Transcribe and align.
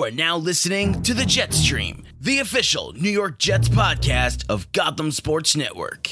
You 0.00 0.06
are 0.06 0.10
now 0.10 0.38
listening 0.38 1.02
to 1.02 1.12
the 1.12 1.24
Jetstream, 1.24 2.04
the 2.18 2.38
official 2.38 2.94
New 2.94 3.10
York 3.10 3.38
Jets 3.38 3.68
podcast 3.68 4.46
of 4.48 4.72
Gotham 4.72 5.10
Sports 5.10 5.54
Network. 5.54 6.06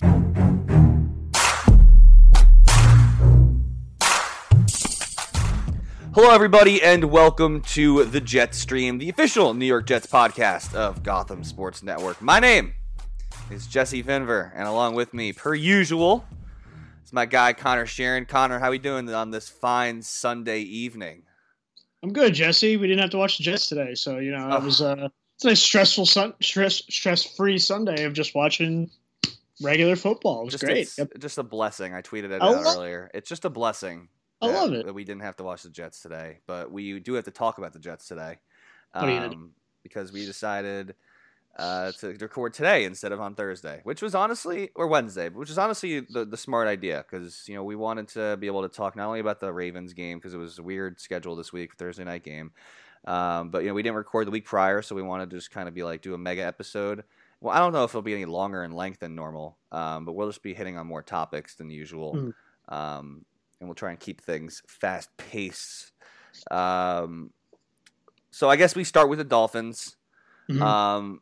Hello, 6.12 6.30
everybody, 6.30 6.82
and 6.82 7.04
welcome 7.04 7.62
to 7.62 8.04
the 8.04 8.20
Jetstream, 8.20 8.98
the 8.98 9.08
official 9.08 9.54
New 9.54 9.64
York 9.64 9.86
Jets 9.86 10.06
podcast 10.06 10.74
of 10.74 11.02
Gotham 11.02 11.42
Sports 11.42 11.82
Network. 11.82 12.20
My 12.20 12.40
name 12.40 12.74
is 13.50 13.66
Jesse 13.66 14.04
Finver, 14.04 14.52
and 14.54 14.68
along 14.68 14.96
with 14.96 15.14
me, 15.14 15.32
per 15.32 15.54
usual, 15.54 16.26
is 17.06 17.14
my 17.14 17.24
guy 17.24 17.54
Conor 17.54 17.86
Sharon. 17.86 18.26
Conor, 18.26 18.58
how 18.58 18.66
are 18.66 18.72
we 18.72 18.78
doing 18.78 19.08
on 19.08 19.30
this 19.30 19.48
fine 19.48 20.02
Sunday 20.02 20.60
evening? 20.60 21.22
I'm 22.02 22.12
good, 22.12 22.34
Jesse. 22.34 22.76
We 22.76 22.86
didn't 22.86 23.00
have 23.00 23.10
to 23.10 23.18
watch 23.18 23.38
the 23.38 23.44
Jets 23.44 23.66
today, 23.66 23.94
so 23.94 24.18
you 24.18 24.30
know 24.30 24.56
it 24.56 24.62
was 24.62 24.80
uh, 24.80 25.08
it's 25.34 25.44
a 25.44 25.48
nice 25.48 25.62
stressful 25.62 26.06
sun, 26.06 26.34
stress 26.40 26.82
stress 26.88 27.24
free 27.24 27.58
Sunday 27.58 28.04
of 28.04 28.12
just 28.12 28.34
watching 28.34 28.90
regular 29.60 29.96
football. 29.96 30.42
It 30.42 30.44
was 30.44 30.52
just, 30.52 30.64
great. 30.64 30.90
Yep. 30.96 31.18
just 31.18 31.38
a 31.38 31.42
blessing. 31.42 31.94
I 31.94 32.02
tweeted 32.02 32.30
it 32.30 32.42
I 32.42 32.46
out 32.46 32.76
earlier. 32.76 33.10
It's 33.14 33.28
just 33.28 33.44
a 33.44 33.50
blessing. 33.50 34.08
I 34.40 34.48
that- 34.48 34.54
love 34.54 34.72
it. 34.72 34.86
That 34.86 34.94
we 34.94 35.04
didn't 35.04 35.22
have 35.22 35.36
to 35.36 35.44
watch 35.44 35.64
the 35.64 35.70
Jets 35.70 36.00
today, 36.00 36.38
but 36.46 36.70
we 36.70 37.00
do 37.00 37.14
have 37.14 37.24
to 37.24 37.32
talk 37.32 37.58
about 37.58 37.72
the 37.72 37.80
Jets 37.80 38.06
today. 38.06 38.38
What 38.92 39.04
are 39.04 39.10
you 39.10 39.16
gonna 39.16 39.30
do? 39.30 39.36
Um, 39.36 39.50
because 39.82 40.12
we 40.12 40.24
decided 40.24 40.94
uh, 41.58 41.90
to 41.92 42.08
record 42.20 42.54
today 42.54 42.84
instead 42.84 43.10
of 43.12 43.20
on 43.20 43.34
Thursday, 43.34 43.80
which 43.84 44.00
was 44.00 44.14
honestly 44.14 44.70
or 44.74 44.86
Wednesday, 44.86 45.28
which 45.28 45.50
is 45.50 45.58
honestly 45.58 46.00
the, 46.00 46.24
the 46.24 46.36
smart 46.36 46.68
idea 46.68 47.04
because 47.10 47.44
you 47.48 47.54
know 47.54 47.64
we 47.64 47.74
wanted 47.76 48.08
to 48.08 48.36
be 48.36 48.46
able 48.46 48.62
to 48.62 48.68
talk 48.68 48.94
not 48.96 49.06
only 49.06 49.20
about 49.20 49.40
the 49.40 49.52
Ravens 49.52 49.92
game 49.92 50.18
because 50.18 50.34
it 50.34 50.38
was 50.38 50.58
a 50.58 50.62
weird 50.62 51.00
schedule 51.00 51.34
this 51.36 51.52
week, 51.52 51.74
Thursday 51.76 52.04
night 52.04 52.22
game, 52.22 52.52
um, 53.06 53.50
but 53.50 53.62
you 53.62 53.68
know 53.68 53.74
we 53.74 53.82
didn't 53.82 53.96
record 53.96 54.26
the 54.26 54.30
week 54.30 54.44
prior, 54.44 54.82
so 54.82 54.94
we 54.94 55.02
wanted 55.02 55.30
to 55.30 55.36
just 55.36 55.50
kind 55.50 55.68
of 55.68 55.74
be 55.74 55.82
like 55.82 56.00
do 56.02 56.14
a 56.14 56.18
mega 56.18 56.42
episode. 56.42 57.02
Well, 57.40 57.54
I 57.54 57.58
don't 57.60 57.72
know 57.72 57.84
if 57.84 57.90
it'll 57.90 58.02
be 58.02 58.14
any 58.14 58.24
longer 58.24 58.64
in 58.64 58.72
length 58.72 59.00
than 59.00 59.14
normal, 59.14 59.58
um, 59.72 60.04
but 60.04 60.12
we'll 60.12 60.28
just 60.28 60.42
be 60.42 60.54
hitting 60.54 60.76
on 60.76 60.86
more 60.86 61.02
topics 61.02 61.54
than 61.54 61.70
usual, 61.70 62.14
Mhm. 62.14 62.32
um, 62.74 63.24
and 63.60 63.68
we'll 63.68 63.74
try 63.76 63.90
and 63.90 63.98
keep 64.00 64.20
things 64.20 64.62
fast 64.66 65.08
paced. 65.16 65.92
Um, 66.50 67.32
so 68.30 68.48
I 68.48 68.56
guess 68.56 68.76
we 68.76 68.84
start 68.84 69.08
with 69.08 69.18
the 69.18 69.24
Dolphins. 69.24 69.96
Mhm. 70.50 70.62
Um, 70.62 71.20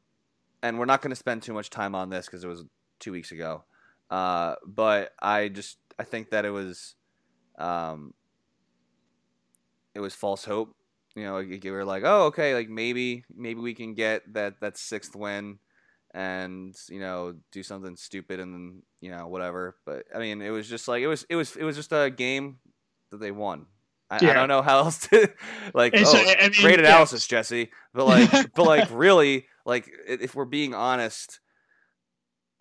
and 0.67 0.79
we're 0.79 0.85
not 0.85 1.03
going 1.03 1.11
to 1.11 1.17
spend 1.17 1.43
too 1.43 1.53
much 1.53 1.71
time 1.71 1.95
on 1.95 2.11
this 2.11 2.27
because 2.27 2.43
it 2.43 2.49
was 2.49 2.65
two 2.99 3.13
weeks 3.13 3.33
ago. 3.33 3.65
Uh, 4.11 4.55
but 4.67 5.13
I 5.21 5.49
just 5.49 5.79
I 5.99 6.05
think 6.05 6.31
that 6.31 6.45
it 6.45 6.51
was, 6.51 6.95
um, 7.59 8.15
it 9.95 10.01
was 10.01 10.15
false 10.15 10.45
hope. 10.45 10.75
You 11.15 11.25
know, 11.25 11.37
we 11.37 11.71
were 11.71 11.85
like, 11.85 12.03
oh, 12.05 12.25
okay, 12.27 12.55
like 12.55 12.69
maybe 12.69 13.25
maybe 13.35 13.61
we 13.61 13.75
can 13.75 13.95
get 13.95 14.33
that 14.35 14.61
that 14.61 14.77
sixth 14.77 15.17
win, 15.17 15.59
and 16.13 16.75
you 16.91 17.01
know 17.01 17.35
do 17.53 17.63
something 17.63 17.97
stupid 17.97 18.41
and 18.41 18.53
then 18.53 18.83
you 19.01 19.11
know 19.11 19.27
whatever. 19.29 19.77
But 19.87 20.05
I 20.15 20.19
mean, 20.19 20.43
it 20.43 20.51
was 20.51 20.69
just 20.69 20.89
like 20.89 21.03
it 21.03 21.07
was 21.07 21.25
it 21.31 21.37
was 21.37 21.57
it 21.57 21.65
was 21.65 21.77
just 21.77 21.93
a 21.93 22.11
game 22.11 22.59
that 23.11 23.19
they 23.19 23.31
won. 23.31 23.67
I, 24.11 24.17
I 24.17 24.33
don't 24.35 24.49
know 24.49 24.63
how 24.63 24.79
else 24.79 25.09
to 25.09 25.29
like. 25.75 25.93
Oh, 25.97 26.03
uh, 26.03 26.35
I 26.39 26.43
mean, 26.43 26.53
great 26.61 26.79
yeah. 26.81 26.87
analysis, 26.87 27.27
Jesse. 27.27 27.71
But 27.93 28.07
like, 28.07 28.53
but 28.55 28.65
like, 28.67 28.89
really, 28.93 29.47
like, 29.65 29.91
if 30.07 30.35
we're 30.35 30.45
being 30.45 30.75
honest, 30.75 31.41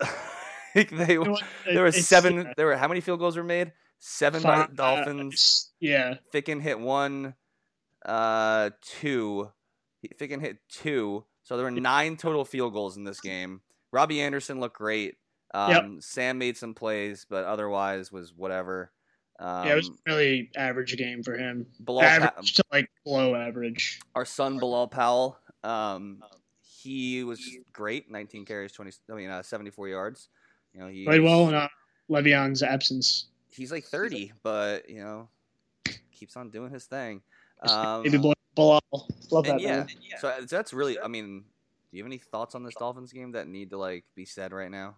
like 0.74 0.90
they 0.90 1.16
It 1.18 1.42
there 1.66 1.82
were 1.82 1.92
seven. 1.92 2.36
yeah, 2.36 2.52
There 2.56 2.66
were 2.66 2.76
how 2.76 2.88
many 2.88 3.00
field 3.00 3.20
goals 3.20 3.36
were 3.36 3.44
made? 3.44 3.72
Seven 3.98 4.42
by 4.42 4.66
the 4.66 4.74
Dolphins. 4.74 5.70
uh, 5.72 5.76
yeah, 5.80 6.14
Ficken 6.34 6.60
hit 6.60 6.78
one, 6.78 7.34
uh, 8.04 8.70
two. 8.82 9.50
Ficken 10.20 10.40
hit 10.40 10.58
two. 10.68 11.24
So 11.44 11.56
there 11.56 11.64
were 11.64 11.70
nine 11.70 12.16
total 12.16 12.44
field 12.44 12.72
goals 12.72 12.96
in 12.96 13.04
this 13.04 13.20
game. 13.20 13.60
Robbie 13.92 14.20
Anderson 14.20 14.60
looked 14.60 14.76
great. 14.76 15.14
Um, 15.54 15.70
Yep. 15.70 15.84
Sam 16.00 16.38
made 16.38 16.56
some 16.56 16.74
plays, 16.74 17.24
but 17.28 17.44
otherwise 17.44 18.10
was 18.12 18.32
whatever. 18.34 18.92
Um, 19.38 19.66
yeah, 19.66 19.72
it 19.72 19.76
was 19.76 19.88
a 19.88 19.92
really 20.06 20.50
average 20.56 20.96
game 20.96 21.22
for 21.22 21.36
him. 21.36 21.66
Bilal 21.80 22.00
Pa- 22.00 22.06
average 22.06 22.54
to 22.54 22.64
like 22.72 22.88
below 23.04 23.34
average. 23.34 24.00
our 24.14 24.24
son 24.24 24.58
Bilal 24.58 24.88
Powell, 24.88 25.38
um, 25.62 26.22
he 26.60 27.22
was 27.24 27.40
great. 27.72 28.10
19 28.10 28.44
carries, 28.44 28.72
20. 28.72 28.92
I 29.10 29.14
mean, 29.14 29.28
uh, 29.28 29.42
74 29.42 29.88
yards. 29.88 30.28
You 30.72 30.80
know, 30.80 30.88
he 30.88 31.04
Played 31.04 31.22
well 31.22 31.48
in 31.48 31.54
uh, 31.54 31.68
Le'Veon's 32.10 32.62
absence. 32.62 33.26
he's 33.50 33.72
like 33.72 33.84
30, 33.84 34.32
but 34.42 34.88
you 34.88 35.02
know, 35.02 35.28
keeps 36.12 36.36
on 36.36 36.50
doing 36.50 36.70
his 36.70 36.84
thing. 36.84 37.22
Um, 37.62 38.02
Maybe 38.02 38.18
Bilal. 38.18 38.34
Bilal. 38.54 38.80
Love 39.30 39.46
that 39.46 39.60
yeah, 39.60 39.76
man. 39.78 39.88
so 40.18 40.28
uh, 40.28 40.42
that's 40.46 40.74
really. 40.74 41.00
I 41.00 41.08
mean, 41.08 41.42
do 41.90 41.96
you 41.96 42.02
have 42.02 42.06
any 42.06 42.18
thoughts 42.18 42.54
on 42.54 42.62
this 42.62 42.74
Dolphins 42.74 43.14
game 43.14 43.32
that 43.32 43.48
need 43.48 43.70
to 43.70 43.78
like 43.78 44.04
be 44.14 44.26
said 44.26 44.52
right 44.52 44.70
now? 44.70 44.96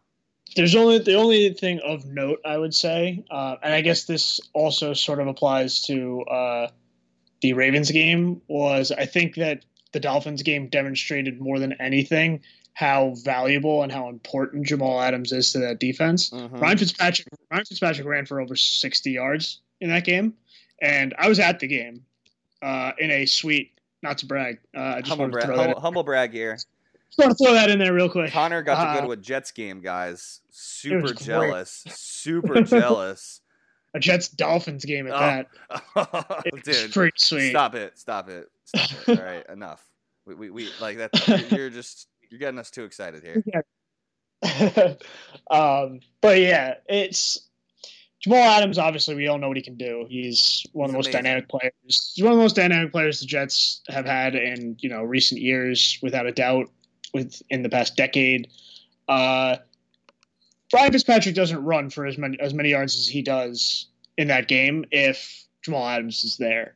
There's 0.56 0.74
only 0.74 0.98
the 0.98 1.14
only 1.14 1.52
thing 1.52 1.80
of 1.84 2.06
note 2.06 2.40
I 2.44 2.58
would 2.58 2.74
say, 2.74 3.24
uh, 3.30 3.56
and 3.62 3.72
I 3.72 3.80
guess 3.80 4.04
this 4.04 4.40
also 4.54 4.92
sort 4.94 5.20
of 5.20 5.26
applies 5.26 5.82
to 5.82 6.22
uh, 6.22 6.68
the 7.40 7.52
Ravens 7.52 7.90
game. 7.90 8.40
Was 8.48 8.90
I 8.90 9.06
think 9.06 9.36
that 9.36 9.64
the 9.92 10.00
Dolphins 10.00 10.42
game 10.42 10.68
demonstrated 10.68 11.40
more 11.40 11.58
than 11.58 11.74
anything 11.74 12.40
how 12.74 13.14
valuable 13.24 13.82
and 13.82 13.90
how 13.90 14.08
important 14.08 14.64
Jamal 14.64 15.00
Adams 15.00 15.32
is 15.32 15.52
to 15.52 15.58
that 15.58 15.80
defense. 15.80 16.30
Mhm. 16.30 16.60
Ryan 16.60 16.78
Fitzpatrick 16.78 17.26
Ryan 17.50 17.64
Fitzpatrick 17.64 18.06
ran 18.06 18.24
for 18.24 18.40
over 18.40 18.54
60 18.54 19.10
yards 19.10 19.60
in 19.80 19.90
that 19.90 20.04
game, 20.04 20.34
and 20.80 21.12
I 21.18 21.28
was 21.28 21.40
at 21.40 21.58
the 21.58 21.66
game 21.66 22.04
uh, 22.62 22.92
in 22.98 23.10
a 23.10 23.26
suite. 23.26 23.72
Not 24.00 24.18
to 24.18 24.26
brag, 24.26 24.60
uh, 24.76 24.80
I 24.80 25.00
just 25.00 25.08
Humble, 25.08 25.28
brag, 25.28 25.46
humble, 25.46 25.80
humble 25.80 26.02
brag 26.04 26.32
here. 26.32 26.56
Just 27.08 27.18
want 27.18 27.36
to 27.36 27.44
throw 27.44 27.54
that 27.54 27.70
in 27.70 27.78
there 27.78 27.92
real 27.94 28.08
quick. 28.08 28.30
Conor 28.32 28.62
got 28.62 28.82
to 28.82 28.90
Uh, 28.90 29.00
go 29.00 29.06
to 29.06 29.12
a 29.12 29.16
Jets 29.16 29.50
game, 29.52 29.80
guys. 29.80 30.40
Super 30.50 31.12
jealous. 31.14 31.84
Super 31.88 32.62
jealous. 32.62 33.40
a 33.94 33.98
Jets 34.00 34.28
Dolphins 34.28 34.84
game 34.84 35.06
at 35.08 35.14
Oh, 35.14 36.06
that. 36.12 36.42
It's 36.46 36.62
Dude, 36.82 36.92
pretty 36.92 37.16
sweet. 37.18 37.50
Stop 37.50 37.74
it! 37.74 37.98
Stop 37.98 38.28
it! 38.28 38.48
Stop 38.64 39.08
it! 39.08 39.18
All 39.18 39.24
right, 39.24 39.46
enough. 39.48 39.82
We, 40.26 40.34
we, 40.34 40.50
we 40.50 40.68
like 40.80 40.98
that. 40.98 41.50
You're, 41.50 41.70
just 41.70 42.06
you're 42.30 42.38
getting 42.38 42.58
us 42.58 42.70
too 42.70 42.84
excited 42.84 43.22
here. 43.22 43.42
um, 45.50 46.00
but 46.20 46.38
yeah, 46.38 46.74
it's 46.88 47.48
Jamal 48.20 48.38
Adams. 48.38 48.78
Obviously, 48.78 49.14
we 49.14 49.28
all 49.28 49.38
know 49.38 49.48
what 49.48 49.56
he 49.56 49.62
can 49.62 49.76
do. 49.76 50.06
He's 50.08 50.64
one 50.72 50.86
of 50.90 50.92
the 50.92 50.98
He's 50.98 51.06
most 51.06 51.14
amazing. 51.14 51.22
dynamic 51.24 51.48
players. 51.48 52.12
He's 52.14 52.22
one 52.22 52.32
of 52.32 52.38
the 52.38 52.42
most 52.42 52.56
dynamic 52.56 52.92
players 52.92 53.20
the 53.20 53.26
Jets 53.26 53.80
have 53.88 54.04
had 54.06 54.34
in 54.34 54.76
you 54.80 54.90
know 54.90 55.02
recent 55.02 55.40
years, 55.40 55.98
without 56.02 56.26
a 56.26 56.32
doubt. 56.32 56.68
With 57.14 57.42
in 57.48 57.62
the 57.62 57.68
past 57.68 57.96
decade, 57.96 58.48
uh, 59.08 59.56
Ryan 60.72 60.92
Fitzpatrick 60.92 61.34
doesn't 61.34 61.64
run 61.64 61.90
for 61.90 62.06
as 62.06 62.18
many 62.18 62.38
as 62.40 62.52
many 62.52 62.70
yards 62.70 62.96
as 62.96 63.08
he 63.08 63.22
does 63.22 63.86
in 64.16 64.28
that 64.28 64.48
game 64.48 64.84
if 64.90 65.44
Jamal 65.62 65.86
Adams 65.86 66.24
is 66.24 66.36
there, 66.36 66.74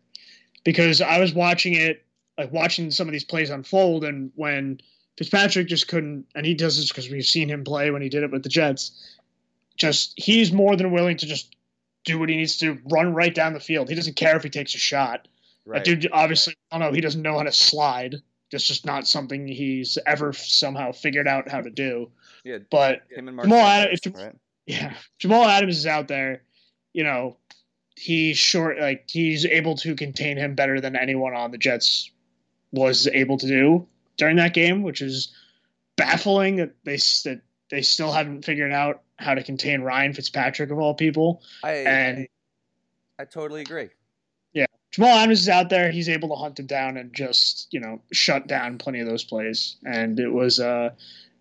because 0.65 1.01
I 1.01 1.19
was 1.19 1.35
watching 1.35 1.75
it, 1.75 2.05
like 2.39 2.53
watching 2.53 2.91
some 2.91 3.09
of 3.09 3.13
these 3.13 3.25
plays 3.25 3.51
unfold, 3.51 4.05
and 4.05 4.33
when 4.35 4.81
Fitzpatrick 5.19 5.69
just 5.69 5.89
couldn't, 5.89 6.27
and 6.35 6.47
he 6.47 6.55
does 6.55 6.77
this 6.77 6.89
because 6.89 7.11
we've 7.11 7.27
seen 7.27 7.49
him 7.49 7.65
play 7.65 7.91
when 7.91 8.03
he 8.03 8.09
did 8.09 8.23
it 8.23 8.31
with 8.31 8.43
the 8.43 8.49
Jets. 8.49 9.19
Just 9.77 10.15
he's 10.17 10.53
more 10.53 10.77
than 10.77 10.93
willing 10.93 11.17
to 11.19 11.27
just 11.27 11.55
do 12.05 12.19
what 12.19 12.29
he 12.29 12.37
needs 12.37 12.59
to, 12.59 12.79
run 12.91 13.15
right 13.15 13.35
down 13.35 13.53
the 13.53 13.61
field. 13.61 13.89
He 13.89 13.95
doesn't 13.95 14.17
care 14.17 14.37
if 14.37 14.43
he 14.43 14.51
takes 14.51 14.75
a 14.75 14.79
shot. 14.79 15.29
Right. 15.65 15.85
That 15.85 16.01
dude 16.01 16.11
obviously, 16.13 16.55
I 16.71 16.79
don't 16.79 16.89
know, 16.89 16.95
he 16.95 17.01
doesn't 17.01 17.23
know 17.23 17.37
how 17.37 17.45
to 17.45 17.53
slide. 17.53 18.17
That's 18.53 18.67
just 18.67 18.85
not 18.85 19.07
something 19.07 19.49
he's 19.49 19.99
ever 20.07 20.33
somehow 20.33 20.93
figured 20.93 21.27
out 21.27 21.49
how 21.49 21.63
to 21.63 21.71
do. 21.71 22.11
Yeah. 22.45 22.59
But 22.71 23.03
Him 23.11 23.29
and 23.29 23.37
Mark 23.37 23.49
Jamal 23.49 23.67
Adams- 23.67 24.01
right? 24.15 24.37
yeah, 24.67 24.95
Jamal 25.19 25.45
Adams 25.45 25.79
is 25.79 25.87
out 25.87 26.07
there. 26.07 26.43
You 26.93 27.05
know, 27.05 27.39
he's 27.97 28.37
short. 28.37 28.79
Like 28.79 29.09
he's 29.09 29.47
able 29.47 29.77
to 29.79 29.97
contain 29.97 30.37
him 30.37 30.55
better 30.55 30.81
than 30.81 30.95
anyone 30.95 31.35
on 31.35 31.51
the 31.51 31.59
Jets 31.59 32.11
was 32.73 33.07
able 33.09 33.39
to 33.39 33.47
do 33.47 33.87
during 34.19 34.37
that 34.37 34.55
game, 34.55 34.83
which 34.83 35.01
is 35.01 35.35
baffling 35.97 36.57
that 36.57 36.75
they 36.85 36.97
that 36.97 37.41
they 37.71 37.83
still 37.83 38.13
haven't 38.13 38.45
figured 38.45 38.73
out 38.73 39.03
how 39.19 39.35
to 39.35 39.43
contain 39.43 39.81
Ryan 39.81 40.13
Fitzpatrick 40.13 40.71
of 40.71 40.79
all 40.79 40.95
people. 40.95 41.43
I 41.65 41.73
And 41.73 42.29
I 43.19 43.25
totally 43.25 43.63
agree. 43.63 43.89
Jamal 44.93 45.09
Adams 45.09 45.41
is 45.41 45.49
out 45.49 45.71
there. 45.71 45.91
He's 45.91 46.09
able 46.09 46.29
to 46.29 46.35
hunt 46.35 46.59
him 46.61 46.67
down 46.67 46.97
and 46.97 47.13
just 47.13 47.67
you 47.71 47.81
know 47.81 48.01
shut 48.13 48.47
down 48.47 48.79
plenty 48.79 49.01
of 49.01 49.09
those 49.09 49.25
plays. 49.25 49.77
And 49.85 50.21
it 50.21 50.29
was 50.29 50.61
uh, 50.61 50.91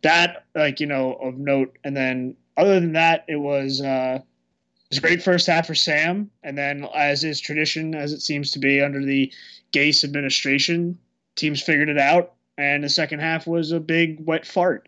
that 0.01 0.45
like 0.55 0.79
you 0.79 0.87
know 0.87 1.13
of 1.15 1.37
note. 1.37 1.77
And 1.83 1.95
then 1.95 2.35
other 2.57 2.79
than 2.79 2.93
that, 2.93 3.25
it 3.27 3.35
was 3.35 3.81
uh, 3.81 4.19
it 4.19 4.89
was 4.89 4.97
a 4.97 5.01
great 5.01 5.21
first 5.21 5.47
half 5.47 5.67
for 5.67 5.75
Sam. 5.75 6.31
And 6.43 6.57
then 6.57 6.87
as 6.95 7.23
is 7.23 7.39
tradition, 7.39 7.93
as 7.93 8.13
it 8.13 8.21
seems 8.21 8.51
to 8.51 8.59
be 8.59 8.81
under 8.81 9.03
the 9.03 9.31
Gase 9.73 10.03
administration, 10.03 10.97
teams 11.35 11.61
figured 11.61 11.89
it 11.89 11.99
out. 11.99 12.33
And 12.57 12.83
the 12.83 12.89
second 12.89 13.19
half 13.19 13.47
was 13.47 13.71
a 13.71 13.79
big 13.79 14.25
wet 14.25 14.45
fart. 14.45 14.87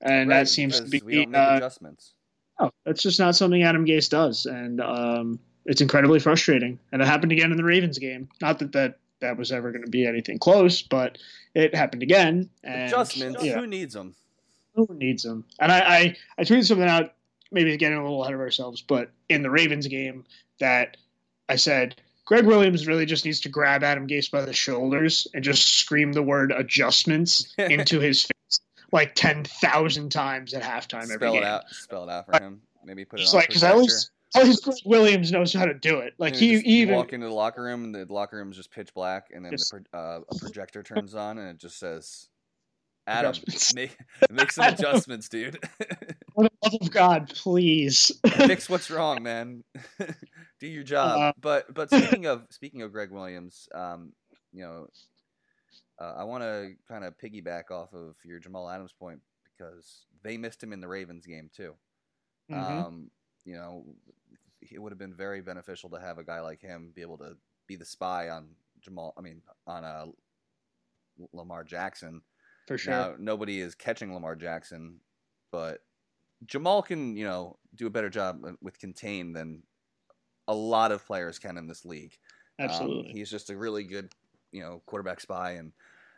And 0.00 0.28
Right, 0.28 0.38
that 0.38 0.48
seems 0.48 0.80
to 0.80 0.86
be 0.86 1.00
we 1.04 1.14
don't 1.16 1.30
make 1.30 1.40
uh, 1.40 1.56
adjustments. 1.56 2.14
Oh, 2.58 2.70
that's 2.84 3.02
just 3.02 3.18
not 3.18 3.34
something 3.34 3.62
Adam 3.62 3.86
Gase 3.86 4.10
does, 4.10 4.46
and 4.46 4.80
um, 4.80 5.40
it's 5.66 5.80
incredibly 5.80 6.18
frustrating. 6.18 6.78
And 6.92 7.02
it 7.02 7.06
happened 7.06 7.32
again 7.32 7.50
in 7.50 7.56
the 7.56 7.64
Ravens 7.64 7.98
game. 7.98 8.28
Not 8.40 8.58
that 8.60 8.72
that 8.72 8.98
that 9.20 9.36
was 9.36 9.52
ever 9.52 9.70
going 9.70 9.84
to 9.84 9.90
be 9.90 10.06
anything 10.06 10.38
close, 10.38 10.82
but 10.82 11.18
it 11.54 11.74
happened 11.74 12.02
again. 12.02 12.50
And, 12.64 12.88
Adjustments. 12.88 13.42
yeah. 13.42 13.58
Who 13.58 13.66
needs 13.66 13.94
them? 13.94 14.14
who 14.74 14.86
needs 14.90 15.22
them? 15.22 15.44
And 15.60 15.70
I, 15.70 15.78
I, 15.78 16.16
I 16.38 16.42
tweeted 16.42 16.66
something 16.66 16.88
out, 16.88 17.12
maybe 17.50 17.76
getting 17.76 17.98
a 17.98 18.02
little 18.02 18.22
ahead 18.22 18.34
of 18.34 18.40
ourselves, 18.40 18.82
but 18.82 19.10
in 19.28 19.42
the 19.42 19.50
Ravens 19.50 19.86
game 19.86 20.24
that 20.60 20.96
I 21.48 21.56
said 21.56 21.96
Gregg 22.24 22.46
Williams 22.46 22.86
really 22.86 23.06
just 23.06 23.24
needs 23.24 23.40
to 23.40 23.48
grab 23.48 23.82
Adam 23.82 24.06
Gase 24.06 24.30
by 24.30 24.42
the 24.42 24.52
shoulders 24.52 25.26
and 25.34 25.42
just 25.42 25.74
scream 25.78 26.12
the 26.12 26.22
word 26.22 26.52
adjustments 26.52 27.52
into 27.58 28.00
his 28.00 28.22
face 28.22 28.60
like 28.92 29.14
ten 29.14 29.44
thousand 29.44 30.10
times 30.10 30.54
at 30.54 30.62
halftime 30.62 31.04
every 31.04 31.16
Spell 31.16 31.34
it 31.34 31.44
out. 31.44 31.62
Spell 31.70 32.04
it 32.04 32.10
out 32.10 32.26
for 32.26 32.42
him. 32.42 32.62
Maybe 32.84 33.04
put 33.04 33.20
it 33.20 33.28
on 33.28 33.34
like 33.34 33.48
because 33.48 33.64
at 33.64 33.74
projector. 33.74 34.11
At 34.34 34.44
least 34.44 34.64
Gregg 34.64 34.76
Williams 34.84 35.30
knows 35.32 35.52
how 35.52 35.64
to 35.66 35.74
do 35.74 35.98
it. 35.98 36.14
Like 36.18 36.34
he 36.36 36.52
just 36.52 36.64
even 36.64 36.94
walk 36.94 37.12
into 37.12 37.26
the 37.26 37.32
locker 37.34 37.62
room 37.62 37.84
and 37.84 37.94
the 37.94 38.06
locker 38.12 38.36
room 38.36 38.50
is 38.50 38.56
just 38.56 38.70
pitch 38.70 38.92
black, 38.94 39.28
and 39.34 39.44
then 39.44 39.52
Just- 39.52 39.70
the 39.72 39.84
pro- 39.90 40.00
uh, 40.00 40.20
a 40.30 40.38
projector 40.38 40.82
turns 40.82 41.14
on 41.14 41.38
and 41.38 41.48
it 41.50 41.58
just 41.58 41.78
says, 41.78 42.28
"Adam, 43.06 43.34
make 43.74 43.96
make 44.30 44.52
some 44.52 44.64
adjustments, 44.72 45.28
dude. 45.28 45.58
for 46.34 46.44
the 46.44 46.50
love 46.64 46.74
of 46.80 46.90
God, 46.90 47.30
please. 47.34 48.10
Fix 48.26 48.68
what's 48.70 48.90
wrong, 48.90 49.22
man. 49.22 49.64
Do 50.60 50.66
your 50.66 50.84
job." 50.84 51.18
Uh, 51.20 51.32
but 51.40 51.72
but 51.74 51.90
speaking 51.90 52.26
of 52.26 52.46
speaking 52.50 52.82
of 52.82 52.92
Gregg 52.92 53.10
Williams, 53.10 53.68
um, 53.74 54.12
you 54.52 54.62
know, 54.62 54.86
uh, 56.00 56.14
I 56.16 56.24
want 56.24 56.42
to 56.42 56.72
kind 56.88 57.04
of 57.04 57.14
piggyback 57.18 57.70
off 57.70 57.92
of 57.92 58.14
your 58.24 58.38
Jamal 58.38 58.68
Adams 58.68 58.92
point 58.98 59.20
because 59.58 60.06
they 60.22 60.36
missed 60.38 60.62
him 60.62 60.72
in 60.72 60.80
the 60.80 60.88
Ravens 60.88 61.26
game 61.26 61.50
too. 61.54 61.74
Mhm. 62.50 62.56
Um, 62.86 63.10
you 63.44 63.54
know, 63.56 63.84
it 64.70 64.78
would 64.78 64.92
have 64.92 64.98
been 64.98 65.14
very 65.14 65.40
beneficial 65.40 65.90
to 65.90 66.00
have 66.00 66.18
a 66.18 66.24
guy 66.24 66.40
like 66.40 66.60
him 66.60 66.92
be 66.94 67.02
able 67.02 67.18
to 67.18 67.36
be 67.66 67.76
the 67.76 67.84
spy 67.84 68.28
on 68.28 68.48
Jamal. 68.80 69.14
I 69.16 69.20
mean, 69.20 69.42
on 69.66 69.84
uh, 69.84 70.06
Lamar 71.32 71.64
Jackson. 71.64 72.22
for 72.66 72.78
sure. 72.78 72.92
Now, 72.92 73.14
nobody 73.18 73.60
is 73.60 73.74
catching 73.74 74.14
Lamar 74.14 74.36
Jackson, 74.36 75.00
but 75.50 75.80
Jamal 76.46 76.82
can, 76.82 77.16
you 77.16 77.24
know, 77.24 77.58
do 77.74 77.86
a 77.86 77.90
better 77.90 78.10
job 78.10 78.44
with 78.60 78.78
contain 78.78 79.32
than 79.32 79.62
a 80.48 80.54
lot 80.54 80.92
of 80.92 81.06
players 81.06 81.38
can 81.38 81.56
in 81.56 81.66
this 81.66 81.84
league. 81.84 82.16
Um, 82.58 82.68
Absolutely. 82.68 83.12
he's 83.12 83.30
just 83.30 83.50
a 83.50 83.56
really 83.56 83.84
good, 83.84 84.12
you 84.50 84.62
know, 84.62 84.82
quarterback 84.86 85.20
spy, 85.20 85.52
and 85.52 85.72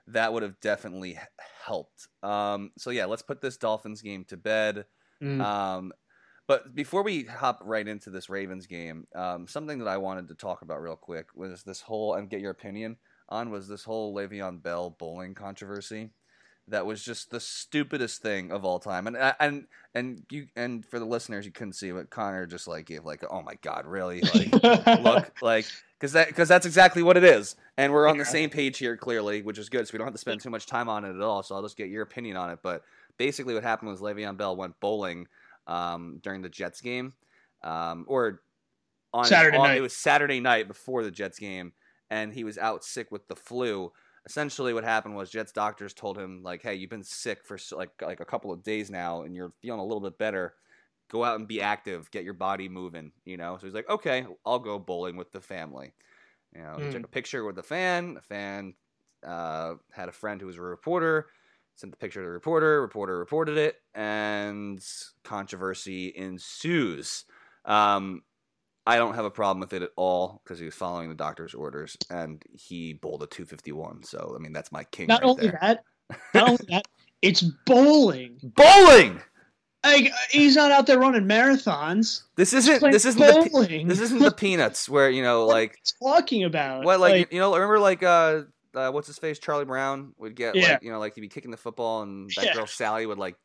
that 0.08 0.32
would 0.32 0.42
have 0.42 0.58
definitely 0.60 1.18
helped. 1.64 2.08
Um, 2.22 2.72
so 2.78 2.90
yeah, 2.90 3.06
let's 3.06 3.22
put 3.22 3.40
this 3.40 3.56
Dolphins 3.56 4.02
game 4.02 4.24
to 4.26 4.36
bed. 4.36 4.86
Mm. 5.22 5.40
Um, 5.40 5.92
but 6.46 6.74
before 6.74 7.02
we 7.02 7.24
hop 7.24 7.60
right 7.64 7.86
into 7.86 8.10
this 8.10 8.28
Ravens 8.28 8.66
game, 8.66 9.06
um, 9.14 9.46
something 9.46 9.78
that 9.78 9.88
I 9.88 9.96
wanted 9.96 10.28
to 10.28 10.34
talk 10.34 10.62
about 10.62 10.82
real 10.82 10.96
quick 10.96 11.28
was 11.34 11.62
this 11.62 11.80
whole 11.80 12.14
and 12.14 12.28
get 12.28 12.40
your 12.40 12.50
opinion 12.50 12.96
on 13.28 13.50
was 13.50 13.66
this 13.66 13.84
whole 13.84 14.14
Le'Veon 14.14 14.62
Bell 14.62 14.90
bowling 14.90 15.34
controversy. 15.34 16.10
That 16.68 16.86
was 16.86 17.04
just 17.04 17.30
the 17.30 17.40
stupidest 17.40 18.22
thing 18.22 18.50
of 18.50 18.64
all 18.64 18.78
time, 18.78 19.06
and 19.06 19.18
and 19.38 19.66
and 19.94 20.22
you 20.30 20.46
and 20.56 20.84
for 20.86 20.98
the 20.98 21.04
listeners, 21.04 21.44
you 21.44 21.52
couldn't 21.52 21.74
see, 21.74 21.92
but 21.92 22.08
Conor 22.08 22.46
just 22.46 22.66
like 22.66 22.86
gave 22.86 23.04
like, 23.04 23.22
oh 23.30 23.42
my 23.42 23.54
god, 23.60 23.84
really? 23.84 24.22
Like, 24.22 25.02
look, 25.02 25.30
like 25.42 25.66
because 26.00 26.12
that 26.12 26.28
because 26.28 26.48
that's 26.48 26.64
exactly 26.64 27.02
what 27.02 27.18
it 27.18 27.24
is, 27.24 27.56
and 27.76 27.92
we're 27.92 28.08
on 28.08 28.16
the 28.16 28.24
same 28.24 28.48
page 28.48 28.78
here 28.78 28.96
clearly, 28.96 29.42
which 29.42 29.58
is 29.58 29.68
good. 29.68 29.86
So 29.86 29.92
we 29.92 29.98
don't 29.98 30.06
have 30.06 30.14
to 30.14 30.18
spend 30.18 30.40
too 30.40 30.48
much 30.48 30.64
time 30.64 30.88
on 30.88 31.04
it 31.04 31.14
at 31.14 31.20
all. 31.20 31.42
So 31.42 31.54
I'll 31.54 31.62
just 31.62 31.76
get 31.76 31.90
your 31.90 32.02
opinion 32.02 32.38
on 32.38 32.50
it. 32.50 32.60
But 32.62 32.82
basically, 33.18 33.52
what 33.52 33.62
happened 33.62 33.90
was 33.90 34.00
Le'Veon 34.00 34.38
Bell 34.38 34.56
went 34.56 34.80
bowling 34.80 35.26
um, 35.66 36.18
during 36.22 36.42
the 36.42 36.48
Jets 36.48 36.80
game, 36.80 37.14
um, 37.62 38.04
or 38.08 38.42
on 39.12 39.24
Saturday 39.26 39.58
on- 39.58 39.64
night. 39.64 39.78
It 39.78 39.82
was 39.82 39.96
Saturday 39.96 40.40
night 40.40 40.68
before 40.68 41.04
the 41.04 41.10
Jets 41.10 41.38
game, 41.38 41.72
and 42.10 42.32
he 42.32 42.44
was 42.44 42.58
out 42.58 42.84
sick 42.84 43.10
with 43.10 43.26
the 43.28 43.36
flu. 43.36 43.92
Essentially, 44.26 44.72
what 44.72 44.84
happened 44.84 45.16
was 45.16 45.30
Jets 45.30 45.52
doctors 45.52 45.94
told 45.94 46.18
him 46.18 46.42
like, 46.42 46.62
"Hey, 46.62 46.74
you've 46.74 46.90
been 46.90 47.02
sick 47.04 47.44
for 47.44 47.58
like 47.72 48.00
like 48.02 48.20
a 48.20 48.24
couple 48.24 48.52
of 48.52 48.62
days 48.62 48.90
now, 48.90 49.22
and 49.22 49.34
you're 49.34 49.52
feeling 49.60 49.80
a 49.80 49.84
little 49.84 50.00
bit 50.00 50.18
better." 50.18 50.56
Go 51.08 51.22
out 51.22 51.38
and 51.38 51.46
be 51.46 51.60
active, 51.60 52.10
get 52.10 52.24
your 52.24 52.32
body 52.34 52.68
moving, 52.68 53.12
you 53.26 53.36
know. 53.36 53.58
So 53.58 53.66
he's 53.66 53.74
like, 53.74 53.88
okay, 53.90 54.26
I'll 54.46 54.58
go 54.58 54.78
bowling 54.78 55.16
with 55.16 55.32
the 55.32 55.40
family. 55.40 55.94
You 56.54 56.62
know, 56.62 56.80
he 56.80 56.88
Mm. 56.88 56.90
took 56.92 57.04
a 57.04 57.08
picture 57.08 57.44
with 57.44 57.56
the 57.56 57.62
fan. 57.62 58.14
The 58.14 58.22
fan 58.22 58.74
uh, 59.22 59.74
had 59.92 60.08
a 60.08 60.12
friend 60.12 60.40
who 60.40 60.46
was 60.46 60.56
a 60.58 60.62
reporter, 60.62 61.30
sent 61.76 61.92
the 61.92 61.96
picture 61.96 62.20
to 62.20 62.26
the 62.26 62.30
reporter. 62.30 62.80
Reporter 62.80 63.18
reported 63.18 63.56
it, 63.56 63.76
and 63.94 64.84
controversy 65.24 66.12
ensues. 66.14 67.24
Um, 67.64 68.22
I 68.86 68.96
don't 68.96 69.14
have 69.14 69.24
a 69.24 69.30
problem 69.30 69.60
with 69.60 69.72
it 69.72 69.82
at 69.82 69.90
all 69.96 70.42
because 70.44 70.58
he 70.58 70.66
was 70.66 70.74
following 70.74 71.08
the 71.08 71.14
doctor's 71.14 71.54
orders 71.54 71.96
and 72.10 72.42
he 72.52 72.92
bowled 72.92 73.22
a 73.22 73.26
251. 73.26 74.02
So 74.02 74.34
I 74.36 74.38
mean, 74.38 74.52
that's 74.52 74.70
my 74.70 74.84
king. 74.84 75.06
not 75.06 75.22
right 75.22 75.28
only 75.28 75.46
there. 75.46 75.58
that, 75.60 75.84
not 76.34 76.48
only 76.50 76.66
that, 76.68 76.86
it's 77.22 77.42
bowling. 77.66 78.38
bowling. 78.42 79.20
Like 79.82 80.12
he's 80.30 80.56
not 80.56 80.70
out 80.70 80.86
there 80.86 80.98
running 80.98 81.24
marathons. 81.24 82.22
This 82.36 82.54
isn't. 82.54 82.90
This 82.90 83.04
isn't. 83.04 83.20
The, 83.20 83.84
this 83.86 84.00
isn't 84.00 84.18
the 84.18 84.30
peanuts 84.30 84.88
where 84.88 85.10
you 85.10 85.22
know, 85.22 85.40
What 85.46 85.54
like 85.54 85.70
are 85.70 85.76
you 85.76 86.12
talking 86.14 86.44
about? 86.44 86.84
What 86.84 87.00
like, 87.00 87.32
you 87.32 87.38
know 87.38 87.52
remember 87.52 87.78
like 87.78 88.02
uh, 88.02 88.42
uh 88.76 88.90
what's 88.90 89.06
his 89.06 89.18
face 89.18 89.38
Charlie 89.38 89.64
Brown 89.64 90.12
would 90.18 90.34
get 90.34 90.54
Yeah. 90.56 90.72
like 90.72 90.82
you 90.82 90.90
know 90.92 90.98
like 90.98 91.14
he'd 91.14 91.20
be 91.22 91.28
kicking 91.28 91.50
the 91.50 91.56
football 91.56 92.02
and 92.02 92.30
that 92.36 92.46
Yeah. 92.46 92.54
girl 92.54 92.66
Sally 92.66 93.06
would 93.06 93.18
like 93.18 93.36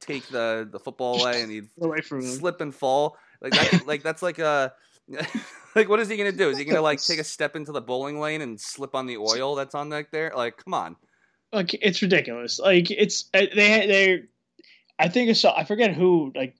take 0.00 0.26
the 0.28 0.68
the 0.70 0.78
football 0.78 1.20
away 1.20 1.42
and 1.42 1.50
he'd 1.50 1.68
away 1.80 2.00
from 2.00 2.20
him. 2.20 2.26
slip 2.26 2.60
and 2.60 2.74
fall 2.74 3.16
like 3.40 3.52
that 3.52 3.86
like 3.86 4.02
that's 4.02 4.22
like 4.22 4.38
a 4.38 4.72
like 5.74 5.88
what 5.88 6.00
is 6.00 6.08
he 6.08 6.16
gonna 6.16 6.32
do 6.32 6.48
is 6.50 6.58
he 6.58 6.64
gonna 6.64 6.80
like 6.80 7.02
take 7.02 7.18
a 7.18 7.24
step 7.24 7.56
into 7.56 7.72
the 7.72 7.80
bowling 7.80 8.20
lane 8.20 8.40
and 8.40 8.60
slip 8.60 8.94
on 8.94 9.06
the 9.06 9.16
oil 9.16 9.54
that's 9.54 9.74
on 9.74 9.88
like 9.88 10.10
there 10.10 10.32
like 10.36 10.56
come 10.56 10.74
on 10.74 10.96
like 11.52 11.74
it's 11.74 12.00
ridiculous. 12.00 12.60
Like 12.60 12.90
it's 12.92 13.28
uh, 13.34 13.40
they 13.54 13.86
they 13.86 14.22
I 15.00 15.08
think 15.08 15.30
I 15.30 15.32
saw 15.32 15.56
I 15.58 15.64
forget 15.64 15.92
who 15.94 16.30
like 16.36 16.54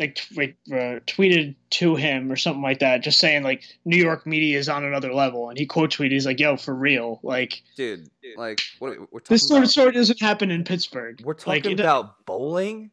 like 0.00 0.16
t- 0.16 0.54
uh, 0.72 0.98
tweeted 1.06 1.54
to 1.70 1.94
him 1.94 2.32
or 2.32 2.36
something 2.36 2.62
like 2.62 2.78
that, 2.80 3.02
just 3.02 3.20
saying 3.20 3.42
like 3.44 3.62
New 3.84 3.96
York 3.98 4.26
media 4.26 4.58
is 4.58 4.68
on 4.68 4.84
another 4.84 5.12
level, 5.14 5.48
and 5.50 5.58
he 5.58 5.66
quote 5.66 5.90
tweeted, 5.90 6.10
he's 6.12 6.26
like, 6.26 6.40
"Yo, 6.40 6.56
for 6.56 6.74
real, 6.74 7.20
like 7.22 7.62
dude 7.76 8.08
like 8.36 8.60
what 8.80 8.88
are 8.88 9.00
we, 9.00 9.06
we're 9.12 9.20
talking 9.20 9.34
this 9.34 9.46
sort 9.46 9.58
about, 9.58 9.64
of 9.66 9.70
story 9.70 9.92
doesn't 9.92 10.20
happen 10.20 10.50
in 10.50 10.64
Pittsburgh. 10.64 11.20
we're 11.24 11.34
like, 11.46 11.62
talking 11.62 11.78
it- 11.78 11.80
about 11.80 12.24
bowling 12.26 12.90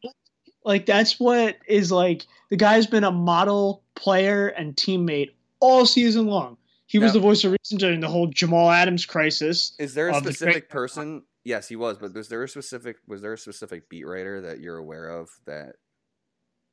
like 0.64 0.84
that's 0.86 1.18
what 1.18 1.56
is 1.66 1.90
like 1.90 2.26
the 2.50 2.56
guy's 2.56 2.86
been 2.86 3.04
a 3.04 3.10
model 3.12 3.82
player 3.94 4.48
and 4.48 4.76
teammate 4.76 5.30
all 5.60 5.86
season 5.86 6.26
long. 6.26 6.56
He 6.86 6.98
was 6.98 7.12
the 7.12 7.20
voice 7.20 7.44
of 7.44 7.52
reason 7.52 7.76
during 7.78 8.00
the 8.00 8.08
whole 8.08 8.26
Jamal 8.28 8.70
Adams 8.70 9.04
crisis. 9.04 9.72
Is 9.78 9.92
there 9.94 10.08
a 10.08 10.12
the 10.12 10.32
specific 10.32 10.52
great- 10.54 10.68
person? 10.70 11.22
Yes, 11.44 11.68
he 11.68 11.76
was. 11.76 11.98
But 11.98 12.14
was 12.14 12.28
there 12.28 12.42
a 12.42 12.48
specific? 12.48 12.96
Was 13.06 13.20
there 13.22 13.32
a 13.34 13.38
specific 13.38 13.88
beat 13.88 14.06
writer 14.06 14.40
that 14.42 14.60
you're 14.60 14.76
aware 14.78 15.08
of 15.08 15.28
that 15.46 15.76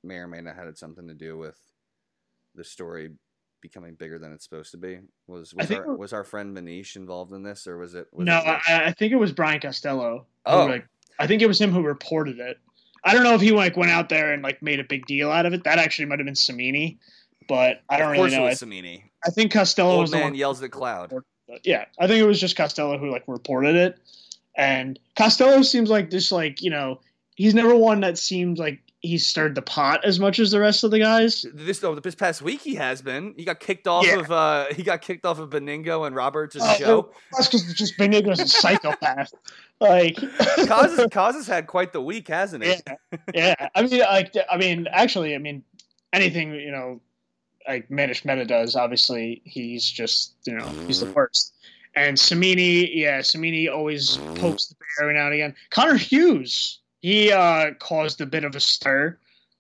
may 0.06 0.16
or 0.18 0.28
may 0.28 0.42
not 0.42 0.56
had 0.56 0.78
something 0.78 1.08
to 1.08 1.14
do 1.14 1.38
with 1.38 1.58
the 2.56 2.64
story 2.64 3.10
becoming 3.62 3.96
bigger 3.96 4.20
than 4.20 4.32
it's 4.32 4.44
supposed 4.44 4.72
to 4.72 4.78
be? 4.78 5.00
Was 5.28 5.54
was 5.54 5.72
our, 5.72 5.86
we're- 5.88 5.98
was 5.98 6.14
our 6.14 6.24
friend 6.24 6.56
Manish 6.56 6.96
involved 6.96 7.34
in 7.34 7.44
this, 7.44 7.68
or 7.68 7.78
was 7.78 7.96
it? 7.96 8.08
Was 8.14 8.26
no, 8.26 8.38
it 8.38 8.60
I, 8.68 8.86
I 8.86 8.92
think 8.94 9.12
it 9.12 9.18
was 9.18 9.32
Brian 9.32 9.60
Costello. 9.60 10.26
who, 10.46 10.52
Oh. 10.52 10.66
like, 10.68 10.88
I 11.20 11.28
think 11.28 11.42
it 11.42 11.48
was 11.48 11.60
him 11.60 11.72
who 11.72 11.82
reported 11.82 12.40
it. 12.40 12.58
I 13.04 13.14
don't 13.14 13.24
know 13.24 13.36
if 13.36 13.42
he 13.42 13.52
like 13.52 13.78
went 13.78 13.92
out 13.92 14.10
there 14.10 14.34
and 14.34 14.42
like 14.44 14.62
made 14.62 14.80
a 14.80 14.84
big 14.84 15.06
deal 15.06 15.30
out 15.32 15.46
of 15.46 15.54
it. 15.54 15.64
That 15.64 15.78
actually 15.80 16.06
might 16.06 16.20
have 16.20 16.26
been 16.26 16.36
Cimini, 16.36 16.98
but 17.48 17.82
I 17.90 17.98
don't 17.98 18.08
of 18.08 18.12
really 18.14 18.32
know. 18.32 18.46
it 18.46 18.50
was 18.50 18.60
Cimini. 18.60 19.12
I 19.26 19.30
think 19.30 19.52
Costello 19.52 19.92
Old 19.92 20.02
was 20.02 20.12
the 20.12 20.18
man 20.18 20.24
one. 20.28 20.36
yells 20.36 20.62
at 20.64 20.72
cloud. 20.72 21.14
Yeah, 21.64 21.86
I 22.00 22.08
think 22.08 22.20
it 22.22 22.26
was 22.26 22.40
just 22.40 22.56
Costello 22.56 22.98
who 22.98 23.12
like 23.12 23.24
reported 23.28 23.76
it, 23.76 24.00
and 24.58 25.00
Costello 25.16 25.62
seems 25.62 25.90
like 25.92 26.10
this 26.10 26.32
like 26.32 26.62
you 26.64 26.72
know 26.72 27.00
he's 27.36 27.54
never 27.54 27.76
one 27.76 28.00
that 28.02 28.18
seems 28.18 28.58
like 28.60 28.80
he 29.06 29.18
stirred 29.18 29.56
the 29.56 29.62
pot 29.62 30.04
as 30.04 30.20
much 30.20 30.40
as 30.40 30.52
the 30.52 30.60
rest 30.60 30.84
of 30.84 30.92
the 30.92 31.00
guys. 31.00 31.46
This 31.54 31.84
oh, 31.84 31.96
this 31.96 32.16
past 32.16 32.42
week 32.42 32.62
he 32.62 32.76
has 32.76 33.02
been. 33.02 33.34
He 33.38 33.46
got 33.46 33.60
kicked 33.60 33.88
off 33.88 34.06
Yeah. 34.06 34.20
of 34.20 34.32
uh 34.32 34.66
he 34.74 34.84
got 34.84 35.02
kicked 35.02 35.26
off 35.26 35.40
of 35.40 35.50
Benigno 35.50 36.08
and 36.08 36.16
Roberts' 36.16 36.58
Oh, 36.60 36.74
show. 36.76 37.12
That's 37.32 37.48
because 37.48 37.74
just 37.74 37.98
Benigno's 37.98 38.40
a 38.40 38.48
psychopath. 38.48 39.34
Like 39.82 40.16
Cause 40.68 41.36
has, 41.36 41.48
had 41.48 41.68
quite 41.68 41.92
the 41.92 42.02
week, 42.02 42.30
hasn't 42.30 42.64
yeah, 42.64 42.80
it? 43.12 43.20
yeah. 43.34 43.68
I 43.76 43.82
mean, 43.82 44.00
like, 44.00 44.34
I 44.50 44.56
mean, 44.56 44.88
actually, 44.90 45.36
I 45.36 45.38
mean, 45.38 45.64
anything 46.14 46.54
you 46.54 46.72
know, 46.72 47.02
like 47.68 47.90
Manish 47.90 48.24
Mehta 48.24 48.46
does. 48.46 48.78
Obviously, 48.78 49.42
he's 49.44 49.84
just 49.86 50.34
you 50.46 50.54
know 50.54 50.66
he's 50.88 51.02
the 51.02 51.12
worst. 51.12 51.54
And 51.94 52.18
Cimini, 52.18 52.96
yeah, 52.96 53.22
Cimini 53.22 53.68
always 53.68 54.18
pokes 54.36 54.68
the 54.68 54.76
bear 54.76 55.04
every 55.10 55.14
now 55.14 55.26
and 55.26 55.34
again. 55.34 55.56
Connor 55.70 55.96
Hughes, 55.98 56.80
he 57.06 57.32
uh, 57.32 57.72
caused 57.76 58.20
a 58.20 58.26
bit 58.26 58.44
of 58.44 58.56
a 58.56 58.60
stir, 58.60 59.16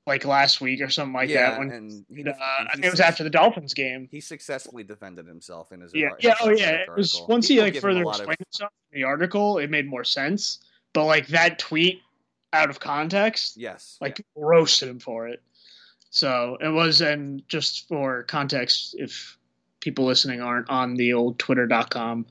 like 0.07 0.25
last 0.25 0.61
week 0.61 0.81
or 0.81 0.89
something 0.89 1.13
like 1.13 1.29
yeah, 1.29 1.51
that. 1.51 1.59
When 1.59 1.69
and 1.69 1.91
he, 2.09 2.23
uh, 2.23 2.33
he 2.33 2.71
think 2.73 2.85
it 2.85 2.89
was 2.89 2.99
after 2.99 3.23
the 3.23 3.29
Dolphins 3.29 3.75
game. 3.75 4.07
He 4.09 4.19
successfully 4.19 4.83
defended 4.83 5.27
himself 5.27 5.71
in 5.71 5.81
his 5.81 5.93
Yeah, 5.93 6.09
yeah, 6.21 6.33
oh 6.41 6.49
yeah. 6.49 6.71
It 6.71 6.89
was 6.97 7.13
article. 7.13 7.27
once 7.27 7.47
he 7.47 7.61
like 7.61 7.73
give 7.73 7.83
him 7.83 7.89
a 7.89 7.93
further 7.93 8.05
lot 8.05 8.15
of- 8.15 8.21
explained 8.21 8.39
himself 8.51 8.71
in 8.91 8.99
the 8.99 9.03
article, 9.05 9.59
it 9.59 9.69
made 9.69 9.87
more 9.87 10.03
sense. 10.03 10.65
But 10.93 11.05
like 11.05 11.27
that 11.27 11.59
tweet 11.59 11.99
out 12.51 12.71
of 12.71 12.79
context, 12.79 13.57
Yes, 13.57 13.99
like 14.01 14.15
people 14.15 14.41
roasted 14.41 14.89
him 14.89 14.97
for 14.97 15.27
it. 15.27 15.43
So 16.09 16.57
it 16.61 16.69
was, 16.69 17.01
and 17.01 17.47
just 17.47 17.87
for 17.87 18.23
context, 18.23 18.95
if 18.97 19.37
people 19.81 20.05
listening 20.05 20.41
aren't 20.41 20.67
on 20.71 20.95
the 20.95 21.13
old 21.13 21.37
Twitter.com, 21.37 22.25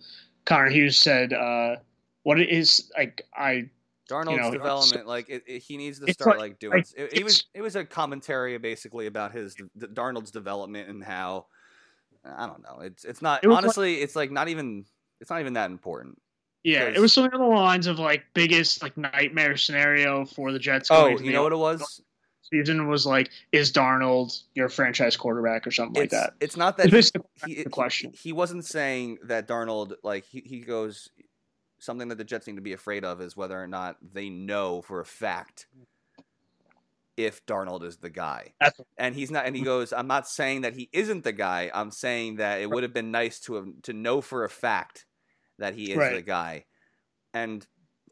Connor 0.45 0.71
Hughes 0.71 0.99
said, 0.99 1.33
uh, 1.33 1.77
"What 2.25 2.41
it 2.41 2.49
is 2.49 2.91
like 2.99 3.23
I." 3.37 3.71
Darnold's 4.11 4.31
You 4.33 4.37
know, 4.39 4.51
development, 4.51 5.07
like 5.07 5.29
it, 5.31 5.45
it- 5.47 5.61
he 5.63 5.77
needs 5.77 5.99
to 6.01 6.13
start 6.13 6.39
like- 6.39 6.51
like, 6.53 6.59
doing. 6.59 6.73
like, 6.79 6.87
it, 6.97 7.19
it 7.21 7.25
was 7.25 7.47
it 7.55 7.63
was 7.63 7.77
a 7.77 7.85
commentary 7.85 8.57
basically 8.59 9.07
about 9.07 9.33
his 9.33 9.57
the, 9.77 9.87
Darnold's 9.89 10.31
development 10.31 10.89
and 10.89 11.03
how 11.03 11.47
I 12.25 12.47
don't 12.47 12.63
know. 12.63 12.81
It's 12.81 13.05
it's 13.05 13.23
not 13.23 13.43
was 13.45 13.51
like- 13.55 13.59
honestly. 13.65 13.95
it's 13.97 14.15
like 14.17 14.31
not 14.31 14.49
even 14.49 14.85
it's 15.21 15.31
not 15.31 15.41
even 15.41 15.55
that 15.55 15.71
important. 15.71 16.21
Yeah, 16.63 16.85
it 16.85 16.99
was 16.99 17.13
something 17.13 17.39
on 17.39 17.47
the 17.51 17.55
lines 17.55 17.87
of 17.87 17.99
like 17.99 18.25
biggest 18.33 18.83
like 18.83 18.97
nightmare 18.97 19.57
scenario 19.57 20.25
for 20.25 20.51
the 20.51 20.59
Jets. 20.59 20.89
Oh, 20.91 21.09
you 21.09 21.33
know 21.33 21.43
what 21.43 21.53
it 21.53 21.57
was? 21.57 22.01
season 22.53 22.87
was 22.89 23.07
like, 23.07 23.31
is 23.53 23.73
Darnold 23.73 24.43
your 24.55 24.69
franchise 24.69 25.17
quarterback 25.17 25.67
or 25.67 25.71
something 25.71 26.03
like 26.03 26.11
that? 26.11 26.35
it's 26.41 26.57
not 26.59 26.77
that 26.77 26.91
he, 26.93 27.01
the 27.01 27.23
he- 27.47 27.65
question. 27.65 28.13
He, 28.15 28.33
wasn't 28.33 28.65
saying 28.67 29.19
that 29.25 29.49
Darnold 29.49 29.95
like 30.03 30.25
he, 30.25 30.41
he 30.45 30.61
goes 30.61 31.09
something 31.85 32.09
that 32.09 32.19
the 32.19 32.25
Jets 32.25 32.47
need 32.47 32.57
to 32.57 32.63
be 32.63 32.73
afraid 32.73 33.05
of 33.05 33.21
is 33.21 33.37
whether 33.37 33.61
or 33.61 33.67
not 33.67 33.97
they 34.13 34.31
know 34.31 34.83
for 34.83 35.01
a 35.01 35.05
fact 35.05 35.67
if 37.17 37.45
Darnold 37.47 37.85
is 37.85 37.99
the 37.99 38.11
guy. 38.11 38.55
That's- 38.61 38.81
And 38.97 39.15
he's 39.15 39.31
not 39.31 39.47
and 39.47 39.55
he 39.55 39.63
goes, 39.63 39.93
I'm 39.93 40.09
not 40.09 40.27
saying 40.29 40.63
that 40.63 40.75
he 40.75 40.89
isn't 40.93 41.23
the 41.23 41.33
guy. 41.33 41.71
I'm 41.73 41.91
saying 41.93 42.37
that 42.37 42.61
it 42.61 42.69
would 42.69 42.83
have 42.83 42.93
been 42.93 43.11
nice 43.13 43.39
to 43.41 43.55
have 43.55 43.67
to 43.83 43.93
know 43.93 44.21
for 44.21 44.45
a 44.45 44.49
fact 44.51 45.07
that 45.59 45.75
he 45.75 45.93
is 45.93 45.99
Right. 45.99 46.15
the 46.15 46.23
guy. 46.23 46.65
And 47.33 47.65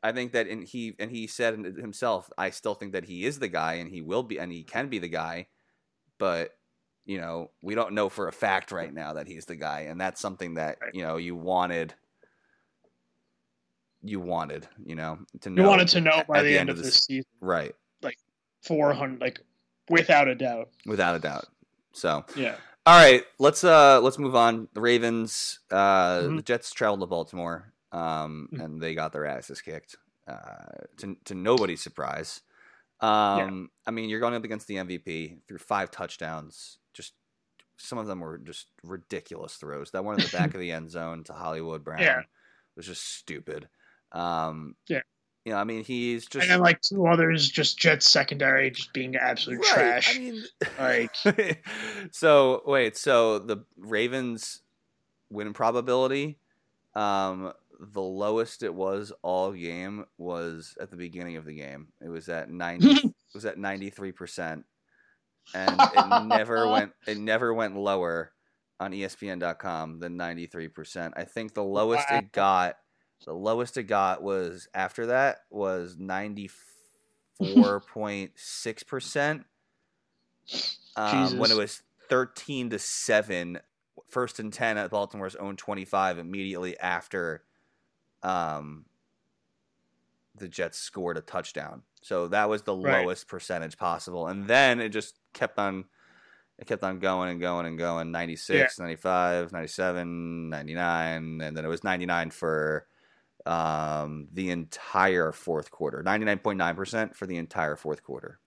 I 0.04 0.12
think 0.12 0.32
that 0.32 0.46
and 0.46 0.62
he 0.64 0.94
and 1.00 1.10
he 1.10 1.26
said 1.26 1.54
himself, 1.54 2.30
I 2.38 2.50
still 2.50 2.74
think 2.74 2.92
that 2.92 3.04
he 3.04 3.24
is 3.24 3.38
the 3.40 3.48
guy 3.48 3.74
and 3.74 3.90
he 3.90 4.00
will 4.02 4.22
be 4.22 4.38
and 4.38 4.52
he 4.52 4.62
can 4.62 4.88
be 4.88 4.98
the 5.00 5.08
guy, 5.08 5.48
but 6.18 6.56
you 7.04 7.20
know, 7.20 7.50
we 7.60 7.74
don't 7.74 7.94
know 7.94 8.08
for 8.08 8.28
a 8.28 8.32
fact 8.32 8.70
right 8.70 8.92
now 8.94 9.14
that 9.14 9.26
he's 9.26 9.46
the 9.46 9.56
guy, 9.56 9.80
and 9.80 10.00
that's 10.00 10.20
something 10.20 10.54
that 10.54 10.78
you 10.92 11.02
know 11.02 11.16
you 11.16 11.34
wanted, 11.34 11.94
you 14.02 14.20
wanted, 14.20 14.66
you 14.84 14.94
know, 14.94 15.18
to 15.40 15.50
You 15.50 15.56
know. 15.56 15.68
wanted 15.68 15.88
to 15.88 16.00
know 16.00 16.22
by 16.28 16.42
the 16.42 16.48
the, 16.50 16.58
end 16.58 16.70
of 16.70 16.76
this- 16.78 17.04
season, 17.04 17.30
right, 17.40 17.74
Like 18.02 18.18
four 18.62 18.92
hundred, 18.92 19.20
like 19.20 19.40
without 19.88 20.28
a 20.28 20.34
doubt. 20.34 20.68
without 20.86 21.14
a 21.16 21.18
doubt. 21.18 21.46
So, 21.92 22.24
Yeah, 22.36 22.56
all 22.86 22.98
right, 23.00 23.24
let's 23.38 23.62
uh 23.64 24.00
let's 24.00 24.18
move 24.18 24.34
on. 24.34 24.68
The 24.72 24.80
Ravens, 24.80 25.60
uh, 25.70 26.20
Mhm. 26.20 26.36
the 26.36 26.42
Jets 26.42 26.72
traveled 26.72 27.00
to 27.00 27.06
Baltimore, 27.06 27.72
um, 27.92 28.48
Mhm. 28.52 28.64
and 28.64 28.80
they 28.82 28.94
got 28.94 29.12
their 29.12 29.26
asses 29.26 29.60
kicked, 29.60 29.96
uh, 30.26 30.84
to 30.98 31.16
to 31.24 31.34
nobody's 31.34 31.82
surprise. 31.82 32.40
Um, 33.00 33.70
I 33.86 33.90
mean, 33.90 34.08
you're 34.08 34.20
going 34.20 34.34
up 34.34 34.44
against 34.44 34.68
the 34.68 34.76
MVP 34.78 35.38
through 35.48 35.58
five 35.58 35.90
touchdowns. 35.90 36.78
Just 36.94 37.14
some 37.76 37.98
of 37.98 38.06
them 38.06 38.20
were 38.20 38.38
just 38.38 38.68
ridiculous 38.84 39.56
throws. 39.56 39.90
That 39.90 40.04
one 40.04 40.14
in 40.14 40.24
the 40.24 40.30
back 40.36 40.54
of 40.54 40.60
the 40.60 40.70
end 40.70 40.90
zone 40.90 41.24
to 41.24 41.32
Hollywood 41.32 41.82
Brown 41.82 42.00
Yeah. 42.00 42.22
was 42.76 42.86
just 42.86 43.04
stupid. 43.16 43.68
Um, 44.12 44.76
Yeah. 44.88 45.00
you 45.44 45.52
know, 45.52 45.58
I 45.58 45.64
mean, 45.64 45.84
he's 45.84 46.26
just 46.26 46.42
and 46.44 46.50
then 46.50 46.60
like 46.60 46.80
two 46.80 47.06
others, 47.06 47.48
just 47.48 47.78
Jets 47.78 48.08
secondary, 48.08 48.70
just 48.70 48.92
being 48.92 49.16
absolute 49.16 49.60
Right, 49.60 50.02
trash. 50.02 50.16
I 50.16 50.18
mean, 50.20 50.42
Like- 50.78 51.16
so 52.12 52.62
wait, 52.66 52.96
so 52.96 53.38
the 53.38 53.64
Ravens 53.76 54.60
win 55.30 55.52
probability, 55.52 56.38
um, 56.94 57.52
the 57.80 58.02
lowest 58.02 58.62
it 58.62 58.74
was 58.74 59.12
all 59.22 59.52
game 59.52 60.04
was 60.18 60.76
at 60.80 60.90
the 60.90 60.96
beginning 60.96 61.36
of 61.36 61.44
the 61.44 61.54
game. 61.54 61.88
It 62.00 62.08
was 62.08 62.28
at 62.28 62.48
ninety. 62.50 62.90
it 62.92 63.14
was 63.34 63.44
at 63.44 63.58
ninety 63.58 63.90
three 63.90 64.12
percent, 64.12 64.64
and 65.54 65.80
it 65.80 66.26
never 66.26 66.68
went. 66.70 66.92
It 67.08 67.18
never 67.18 67.52
went 67.52 67.76
lower 67.76 68.32
on 68.78 68.92
ESPN.com 68.92 69.98
than 69.98 70.16
ninety 70.16 70.46
three 70.46 70.68
percent. 70.68 71.14
I 71.16 71.24
think 71.24 71.54
the 71.54 71.64
lowest 71.64 72.06
Wow. 72.10 72.18
it 72.18 72.30
got. 72.32 72.76
The 73.24 73.32
lowest 73.34 73.76
it 73.76 73.84
got 73.84 74.22
was 74.22 74.68
after 74.74 75.06
that 75.06 75.44
was 75.50 75.96
ninety 75.98 76.50
four 77.38 77.80
point 77.92 78.32
six 78.36 78.82
percent. 78.82 79.46
Um, 80.96 81.38
when 81.38 81.50
it 81.50 81.56
was 81.56 81.82
thirteen 82.08 82.70
to 82.70 82.78
seven, 82.78 83.60
first 84.08 84.38
and 84.40 84.52
ten 84.52 84.76
at 84.76 84.90
Baltimore's 84.90 85.36
own 85.36 85.56
twenty 85.56 85.84
five 85.84 86.18
immediately 86.18 86.78
after, 86.78 87.44
um, 88.22 88.84
the 90.34 90.48
Jets 90.48 90.78
scored 90.78 91.16
a 91.16 91.22
touchdown. 91.22 91.82
So 92.02 92.28
that 92.28 92.48
was 92.48 92.62
the 92.62 92.74
Right. 92.74 93.04
lowest 93.04 93.28
percentage 93.28 93.78
possible, 93.78 94.26
and 94.26 94.46
then 94.46 94.80
it 94.80 94.90
just 94.90 95.18
kept 95.32 95.58
on. 95.58 95.84
It 96.58 96.66
kept 96.66 96.84
on 96.84 96.98
going 97.00 97.30
and 97.30 97.40
going 97.40 97.66
and 97.66 97.78
going 97.78 98.12
96, 98.12 98.78
95, 98.78 99.52
97, 99.52 100.48
99, 100.50 101.40
and 101.40 101.56
then 101.56 101.64
it 101.64 101.68
was 101.68 101.82
99 101.82 102.30
for 102.30 102.86
um, 103.46 104.28
the 104.32 104.50
entire 104.50 105.32
fourth 105.32 105.70
quarter. 105.70 106.02
99.9% 106.02 107.14
for 107.14 107.26
the 107.26 107.36
entire 107.36 107.76
fourth 107.76 108.02
quarter. 108.02 108.38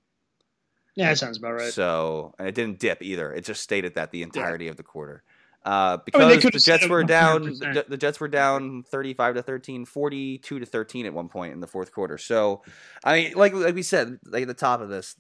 yeah, 0.95 1.09
that 1.09 1.17
sounds 1.17 1.37
about 1.37 1.53
right. 1.53 1.73
So, 1.73 2.33
and 2.39 2.47
it 2.47 2.55
didn't 2.55 2.79
dip 2.79 3.01
either. 3.01 3.33
It 3.33 3.45
just 3.45 3.61
stayed 3.61 3.85
at 3.85 3.95
that 3.95 4.11
the 4.11 4.23
entirety 4.23 4.67
of 4.67 4.77
the 4.77 4.83
quarter. 4.83 5.23
Uh, 5.65 5.97
I 5.97 6.01
because 6.05 6.43
mean, 6.43 6.51
the 6.53 6.59
Jets 6.59 6.87
were 6.87 7.03
down, 7.03 7.43
100%. 7.47 7.73
the, 7.73 7.85
the 7.89 7.97
Jets 7.97 8.19
were 8.19 8.27
down 8.27 8.83
35 8.83 9.35
to 9.35 9.41
13, 9.41 9.85
42 9.85 10.59
to 10.59 10.65
13 10.65 11.05
at 11.07 11.13
one 11.13 11.27
point 11.27 11.53
in 11.53 11.59
the 11.59 11.65
fourth 11.67 11.91
quarter. 11.91 12.19
So, 12.19 12.61
I 13.03 13.15
mean, 13.15 13.33
like 13.35 13.53
like 13.53 13.73
we 13.73 13.81
said, 13.81 14.19
like 14.25 14.43
at 14.43 14.47
the 14.47 14.53
top 14.53 14.79
of 14.81 14.89
this, 14.89 15.15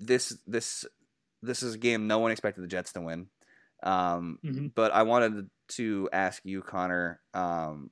this 0.00 0.36
this 0.46 0.86
this 1.42 1.62
is 1.62 1.74
a 1.74 1.78
game 1.78 2.06
no 2.06 2.18
one 2.18 2.30
expected 2.32 2.62
the 2.64 2.68
Jets 2.68 2.92
to 2.94 3.02
win. 3.02 3.26
Um, 3.82 4.38
Mhm. 4.42 4.72
but 4.74 4.92
I 4.92 5.02
wanted 5.02 5.50
to 5.70 6.08
ask 6.12 6.40
you, 6.44 6.62
Conor, 6.62 7.20
um, 7.34 7.90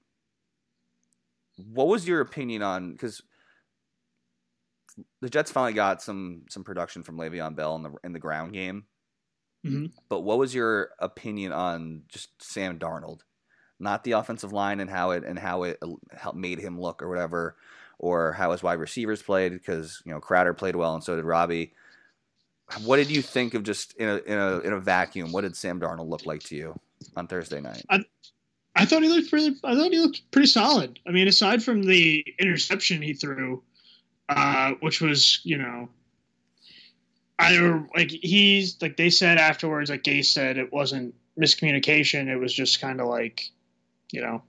what 1.72 1.88
was 1.88 2.06
your 2.06 2.20
opinion 2.20 2.62
on 2.62 2.92
because 2.92 3.22
the 5.20 5.30
Jets 5.30 5.50
finally 5.50 5.72
got 5.72 6.02
some 6.02 6.42
some 6.48 6.64
production 6.64 7.02
from 7.02 7.16
Le'Veon 7.16 7.54
Bell 7.56 7.76
in 7.76 7.82
the 7.82 7.92
in 8.04 8.12
the 8.12 8.18
ground 8.18 8.52
game. 8.52 8.84
Mhm. 9.64 9.92
But 10.08 10.20
what 10.20 10.38
was 10.38 10.54
your 10.54 10.90
opinion 10.98 11.52
on 11.52 12.02
just 12.08 12.30
Sam 12.42 12.78
Darnold, 12.78 13.20
not 13.78 14.04
the 14.04 14.12
offensive 14.12 14.52
line 14.52 14.80
and 14.80 14.88
how 14.90 15.10
it 15.10 15.24
and 15.24 15.38
how 15.38 15.64
it 15.64 15.78
how 16.16 16.30
it 16.30 16.36
made 16.36 16.58
him 16.58 16.80
look 16.80 17.02
or 17.02 17.08
whatever, 17.08 17.56
or 17.98 18.32
how 18.32 18.52
his 18.52 18.62
wide 18.62 18.78
receivers 18.78 19.22
played 19.22 19.52
because 19.52 20.02
you 20.04 20.12
know 20.12 20.20
Crowder 20.20 20.54
played 20.54 20.76
well 20.76 20.94
and 20.94 21.04
so 21.04 21.16
did 21.16 21.24
Robbie. 21.24 21.74
What 22.84 22.96
did 22.96 23.10
you 23.10 23.20
think 23.20 23.54
of 23.54 23.64
just 23.64 23.94
in 23.94 24.08
a 24.08 24.16
in 24.18 24.38
a 24.38 24.58
in 24.60 24.72
a 24.72 24.80
vacuum? 24.80 25.32
What 25.32 25.42
did 25.42 25.56
Sam 25.56 25.80
Darnold 25.80 26.08
look 26.08 26.24
like 26.24 26.42
to 26.44 26.56
you 26.56 26.78
on 27.16 27.26
Thursday 27.26 27.60
night? 27.60 27.84
I 27.90 28.04
thought 28.84 29.02
he 29.02 29.08
looked 29.08 29.30
pretty. 29.30 29.56
I 29.64 29.74
thought 29.74 29.92
he 29.92 29.98
looked 29.98 30.30
pretty 30.30 30.48
solid. 30.48 30.98
I 31.06 31.10
mean, 31.10 31.28
aside 31.28 31.62
from 31.62 31.82
the 31.82 32.24
interception 32.38 33.02
he 33.02 33.14
threw, 33.14 33.62
uh, 34.28 34.72
which 34.80 35.00
was 35.00 35.40
you 35.44 35.58
know, 35.58 35.88
I 37.38 37.58
like 37.96 38.10
he's 38.10 38.80
like 38.80 38.96
they 38.96 39.10
said 39.10 39.38
afterwards. 39.38 39.90
Like 39.90 40.02
Gase 40.02 40.26
said, 40.26 40.56
it 40.56 40.72
wasn't 40.72 41.14
miscommunication. 41.38 42.28
It 42.28 42.36
was 42.36 42.52
just 42.52 42.80
kind 42.80 43.00
of 43.00 43.08
like, 43.08 43.50
you 44.12 44.20
know, 44.20 44.42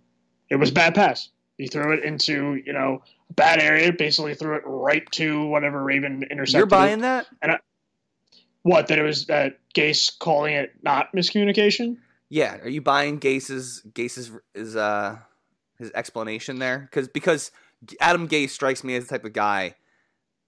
it 0.50 0.58
was 0.58 0.72
bad 0.72 0.94
pass. 0.94 1.30
He 1.58 1.68
threw 1.68 1.94
it 1.94 2.04
into 2.04 2.62
you 2.66 2.74
know 2.74 3.02
a 3.30 3.34
bad 3.34 3.60
area. 3.60 3.92
Basically, 3.92 4.36
threw 4.36 4.56
it 4.56 4.64
right 4.66 5.10
to 5.12 5.46
whatever 5.48 5.84
Raven 5.84 6.24
intercepted. 6.30 6.54
You're 6.54 6.68
it. 6.68 6.70
buying 6.70 7.00
that? 7.00 7.28
And 7.42 7.58
what? 8.64 8.88
That 8.88 9.00
it 9.00 9.04
was 9.04 9.26
that 9.28 9.60
Gase 9.74 10.18
calling 10.20 10.54
it 10.54 10.74
not 10.84 11.12
miscommunication. 11.14 11.98
Yeah, 12.32 12.60
are 12.60 12.70
you 12.70 12.82
buying 12.82 13.20
Gase's 13.20 13.82
Gase's 13.94 14.32
is 14.56 14.78
uh 14.78 15.18
his 15.78 15.92
explanation 15.94 16.60
there? 16.60 16.80
Because 16.80 17.10
because 17.10 17.52
Adam 18.00 18.30
Gase 18.30 18.52
strikes 18.52 18.86
me 18.86 18.96
as 18.96 19.04
the 19.06 19.10
type 19.10 19.26
of 19.26 19.34
guy 19.34 19.76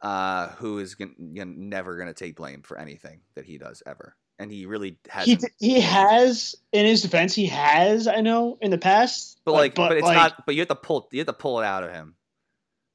uh 0.02 0.48
who 0.52 0.80
is 0.80 0.96
gon- 0.96 1.16
you 1.34 1.44
know, 1.44 1.52
never 1.54 1.98
going 1.98 2.08
to 2.08 2.14
take 2.14 2.38
blame 2.38 2.62
for 2.62 2.80
anything 2.80 3.20
that 3.36 3.44
he 3.44 3.58
does 3.58 3.84
ever, 3.86 4.16
and 4.40 4.50
he 4.50 4.66
really 4.66 4.98
hasn't. 5.10 5.44
he 5.60 5.82
has 5.82 6.56
in 6.72 6.86
his 6.86 7.02
defense. 7.02 7.36
He 7.36 7.48
has 7.48 8.08
I 8.08 8.22
know 8.22 8.58
in 8.62 8.72
the 8.72 8.78
past, 8.78 9.42
but 9.44 9.52
like, 9.52 9.76
but, 9.76 9.92
it's 9.92 10.04
like, 10.04 10.16
not. 10.16 10.46
But 10.46 10.56
you 10.56 10.62
have 10.62 10.70
to 10.70 10.76
pull 10.76 11.10
you 11.12 11.20
have 11.20 11.28
to 11.28 11.34
pull 11.34 11.60
it 11.60 11.66
out 11.66 11.84
of 11.84 11.92
him. 11.92 12.16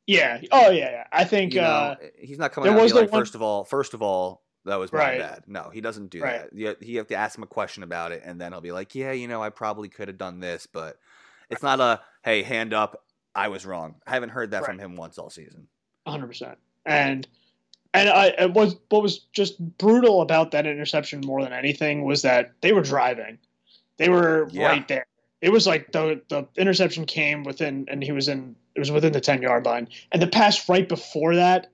Yeah. 0.07 0.41
Oh 0.51 0.71
yeah. 0.71 0.91
yeah. 0.91 1.05
I 1.13 1.25
think. 1.25 1.53
You 1.53 1.61
know, 1.61 1.67
uh, 1.67 1.97
he's 2.19 2.39
not 2.39 2.53
coming 2.53 2.71
there 2.71 2.79
out 2.79 2.83
was 2.83 2.93
the 2.93 3.01
like, 3.03 3.13
one- 3.13 3.21
first 3.21 3.35
of 3.35 3.43
all, 3.43 3.65
first 3.65 3.93
of 3.93 4.01
all, 4.01 4.41
that 4.69 4.79
was 4.79 4.93
my 4.93 4.99
Right. 4.99 5.19
bad. 5.19 5.43
No, 5.47 5.71
he 5.71 5.81
doesn't 5.81 6.09
do 6.11 6.23
Right. 6.23 6.51
that. 6.51 6.53
You, 6.53 6.77
you 6.81 6.99
have 6.99 7.09
to 7.09 7.15
ask 7.17 7.37
him 7.37 7.43
a 7.43 7.49
question 7.49 7.83
about 7.83 8.13
it, 8.13 8.23
and 8.25 8.41
then 8.41 8.53
he'll 8.53 8.61
be 8.61 8.73
like, 8.73 8.95
yeah, 8.95 9.13
you 9.13 9.29
know, 9.29 9.43
I 9.43 9.51
probably 9.51 9.89
could 9.89 10.09
have 10.09 10.19
done 10.19 10.41
this, 10.41 10.67
but 10.67 10.99
it's 11.51 11.63
not 11.63 11.81
a 11.81 12.01
hey, 12.23 12.43
hand 12.43 12.73
up, 12.75 13.05
I 13.35 13.49
was 13.49 13.65
wrong. 13.65 13.97
I 14.07 14.13
haven't 14.13 14.31
heard 14.31 14.51
that 14.53 14.65
from 14.65 14.79
him 14.79 14.97
once 14.97 15.19
all 15.19 15.31
season. 15.31 15.69
hundred 16.07 16.29
percent. 16.29 16.59
And 16.87 17.27
and 17.95 18.09
I 18.09 18.27
it 18.39 18.53
was 18.53 18.77
what 18.89 19.03
was 19.03 19.19
just 19.33 19.59
brutal 19.79 20.23
about 20.23 20.51
that 20.53 20.67
interception 20.67 21.21
more 21.25 21.43
than 21.43 21.53
anything 21.53 22.05
was 22.05 22.23
that 22.23 22.53
they 22.61 22.73
were 22.73 22.83
driving, 22.83 23.39
they 23.97 24.09
were 24.09 24.49
Yeah. 24.51 24.67
right 24.69 24.89
there. 24.89 25.07
It 25.41 25.51
was 25.51 25.67
like 25.67 25.93
the 25.93 26.21
the 26.29 26.49
interception 26.57 27.07
came 27.07 27.45
within, 27.45 27.87
and 27.89 28.03
he 28.03 28.13
was 28.13 28.29
in. 28.29 28.57
It 28.75 28.81
was 28.81 28.91
within 28.91 29.13
the 29.13 29.21
ten 29.21 29.43
yard 29.43 29.65
line, 29.65 29.89
and 30.13 30.21
the 30.21 30.27
pass 30.27 30.69
right 30.69 30.89
before 30.89 31.37
that, 31.37 31.71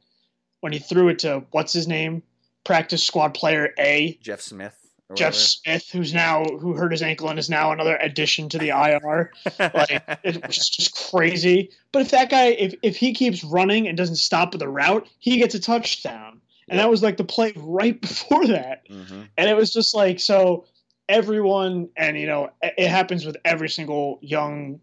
when 0.61 0.73
he 0.73 0.79
threw 0.79 1.09
it 1.09 1.19
to 1.21 1.45
what's 1.51 1.73
his 1.73 1.89
name, 1.89 2.23
practice 2.65 3.05
squad 3.05 3.35
player 3.35 3.75
A. 3.79 4.19
Jeff 4.23 4.41
Smith. 4.41 4.85
Jeff. 5.15 5.35
Smith, 5.35 5.91
who's 5.93 6.15
now 6.15 6.45
who 6.45 6.73
hurt 6.75 6.91
his 6.91 7.03
ankle 7.03 7.29
and 7.29 7.39
is 7.39 7.51
now 7.51 7.73
another 7.73 7.97
addition 7.97 8.49
to 8.49 8.59
the 8.59 8.71
IR. 8.71 9.33
like 9.59 10.03
it's 10.25 10.69
just 10.69 11.11
crazy. 11.11 11.71
But 11.93 12.03
if 12.03 12.11
that 12.11 12.31
guy, 12.31 12.47
if 12.47 12.75
if 12.83 12.97
he 12.97 13.13
keeps 13.13 13.45
running 13.45 13.87
and 13.87 13.97
doesn't 13.97 14.17
stop 14.17 14.53
with 14.53 14.61
the 14.61 14.69
route, 14.69 15.07
he 15.19 15.37
gets 15.37 15.55
a 15.55 15.61
touchdown. 15.61 16.41
And 16.69 16.79
that 16.79 16.89
was 16.89 17.03
like 17.03 17.19
the 17.19 17.25
play 17.25 17.53
right 17.57 18.01
before 18.01 18.47
that. 18.47 18.89
Mhm. 18.89 19.29
And 19.37 19.51
it 19.51 19.57
was 19.57 19.73
just 19.73 19.95
like 19.95 20.19
so 20.21 20.65
everyone 21.09 21.91
and 21.97 22.19
you 22.19 22.27
know 22.27 22.51
it 22.63 22.75
it 22.79 22.89
happens 22.89 23.27
with 23.27 23.37
every 23.45 23.69
single 23.69 24.19
young 24.23 24.81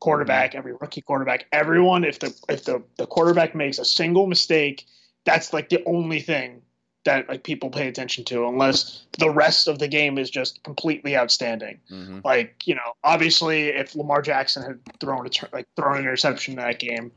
quarterback, 0.00 0.54
every 0.54 0.74
rookie 0.74 1.00
quarterback, 1.00 1.46
everyone 1.52 2.04
if 2.04 2.18
the 2.18 2.34
if 2.48 2.64
the, 2.64 2.82
the 2.98 3.06
quarterback 3.06 3.54
makes 3.54 3.78
a 3.78 3.84
single 3.84 4.26
mistake, 4.26 4.86
that's 5.24 5.52
like 5.52 5.70
the 5.70 5.82
only 5.86 6.20
thing 6.20 6.60
that 7.04 7.28
like 7.28 7.42
people 7.42 7.70
pay 7.70 7.88
attention 7.88 8.24
to 8.24 8.46
unless 8.46 9.02
the 9.18 9.30
rest 9.30 9.66
of 9.68 9.78
the 9.78 9.88
game 9.88 10.18
is 10.18 10.30
just 10.30 10.62
completely 10.62 11.16
outstanding. 11.16 11.80
Mhm. 11.90 12.24
Like, 12.24 12.66
you 12.66 12.74
know, 12.74 12.96
obviously 13.02 13.68
if 13.68 13.94
Lamar 13.94 14.22
Jackson 14.22 14.62
had 14.62 14.78
thrown 15.00 15.26
a 15.26 15.30
like 15.52 15.66
thrown 15.74 15.96
an 15.96 16.02
interception 16.02 16.54
in 16.54 16.58
that 16.60 16.78
game, 16.78 17.10